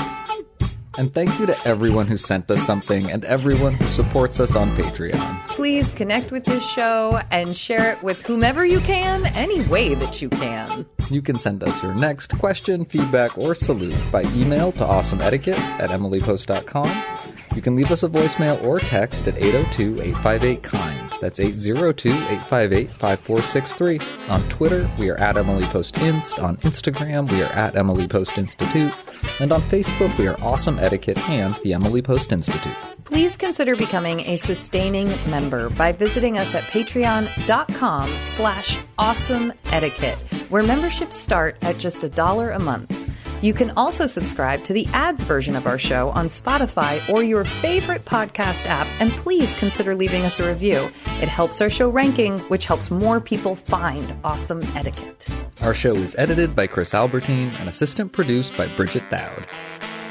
And 0.99 1.15
thank 1.15 1.39
you 1.39 1.47
to 1.47 1.57
everyone 1.67 2.07
who 2.09 2.17
sent 2.17 2.51
us 2.51 2.62
something 2.62 3.11
and 3.11 3.25
everyone 3.25 3.75
who 3.75 3.85
supports 3.87 4.41
us 4.41 4.57
on 4.57 4.77
Patreon. 4.77 5.47
Please 5.49 5.91
connect 5.93 6.31
with 6.31 6.45
this 6.45 6.69
show 6.69 7.21
and 7.31 7.57
share 7.57 7.93
it 7.93 8.03
with 8.03 8.21
whomever 8.23 8.65
you 8.67 8.81
can, 8.81 9.27
any 9.27 9.62
way 9.67 9.95
that 9.95 10.21
you 10.21 10.29
can. 10.29 10.85
You 11.09 11.23
can 11.23 11.37
send 11.37 11.62
us 11.62 11.83
your 11.83 11.95
next 11.95 12.37
question, 12.39 12.85
feedback, 12.85 13.39
or 13.39 13.55
salute 13.55 13.97
by 14.11 14.23
email 14.35 14.73
to 14.73 14.81
awesomeetiquette 14.81 15.59
at 15.59 15.91
emilypost.com. 15.91 17.37
You 17.55 17.63
can 17.63 17.75
leave 17.75 17.91
us 17.91 18.03
a 18.05 18.09
voicemail 18.09 18.63
or 18.65 18.79
text 18.79 19.27
at 19.27 19.37
802 19.37 20.01
858 20.01 20.63
KIND. 20.63 21.11
That's 21.21 21.41
802 21.41 22.09
858 22.11 22.91
5463. 22.91 24.01
On 24.29 24.49
Twitter, 24.49 24.91
we 24.99 25.11
are 25.11 25.17
at 25.17 25.37
Emily 25.37 25.65
Post 25.65 25.99
Inst. 25.99 26.39
On 26.39 26.57
Instagram, 26.59 27.31
we 27.31 27.43
are 27.43 27.53
at 27.53 27.77
Emily 27.77 28.07
Post 28.07 28.39
Institute. 28.39 28.93
And 29.41 29.53
on 29.53 29.63
Facebook, 29.63 30.17
we 30.17 30.29
are 30.29 30.41
Awesome 30.41 30.79
Etiquette 30.79 31.19
and 31.29 31.55
the 31.65 31.75
Emily 31.75 32.03
Post 32.03 32.31
Institute. 32.31 32.75
Please 33.05 33.37
consider 33.37 33.75
becoming 33.75 34.21
a 34.21 34.37
sustaining 34.37 35.09
member 35.29 35.71
by 35.71 35.91
visiting 35.91 36.39
us 36.39 36.55
at 36.55 36.63
patreon.com 36.65 38.09
slash 38.25 38.79
awesome 38.99 39.53
etiquette, 39.67 40.19
where 40.51 40.63
memberships 40.63 41.17
start 41.17 41.57
at 41.63 41.79
just 41.79 42.05
a 42.05 42.09
dollar 42.09 42.53
a 42.53 42.61
month. 42.61 43.10
You 43.43 43.55
can 43.55 43.71
also 43.71 44.07
subscribe 44.07 44.65
to 44.65 44.73
the 44.73 44.87
ads 44.93 45.23
version 45.23 45.57
of 45.57 45.67
our 45.67 45.79
show 45.79 46.11
on 46.11 46.27
Spotify 46.27 47.07
or 47.09 47.23
your 47.23 47.45
favorite 47.45 48.05
podcast 48.05 48.67
app, 48.67 48.87
and 49.01 49.11
please 49.11 49.55
consider 49.55 49.95
leaving 49.95 50.23
us 50.23 50.39
a 50.41 50.47
review. 50.47 50.91
It 51.23 51.29
helps 51.29 51.61
our 51.61 51.71
show 51.71 51.89
ranking, 51.89 52.39
which 52.41 52.67
helps 52.67 52.91
more 52.91 53.21
people 53.21 53.57
find 53.57 54.15
awesome 54.25 54.62
etiquette. 54.77 55.27
Our 55.62 55.75
show 55.75 55.95
is 55.95 56.15
edited 56.17 56.55
by 56.55 56.67
Chris 56.67 56.93
Albertine 56.93 57.51
and 57.59 57.69
assistant 57.69 58.12
produced 58.12 58.57
by 58.59 58.67
Bridget 58.77 59.09
Dowd. 59.11 59.47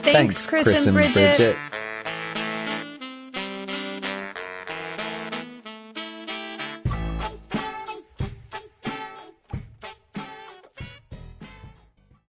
Thanks, 0.02 0.48
Chris 0.48 0.88
and 0.88 0.96
Bridget. 0.96 1.38
Bridget. 1.38 1.56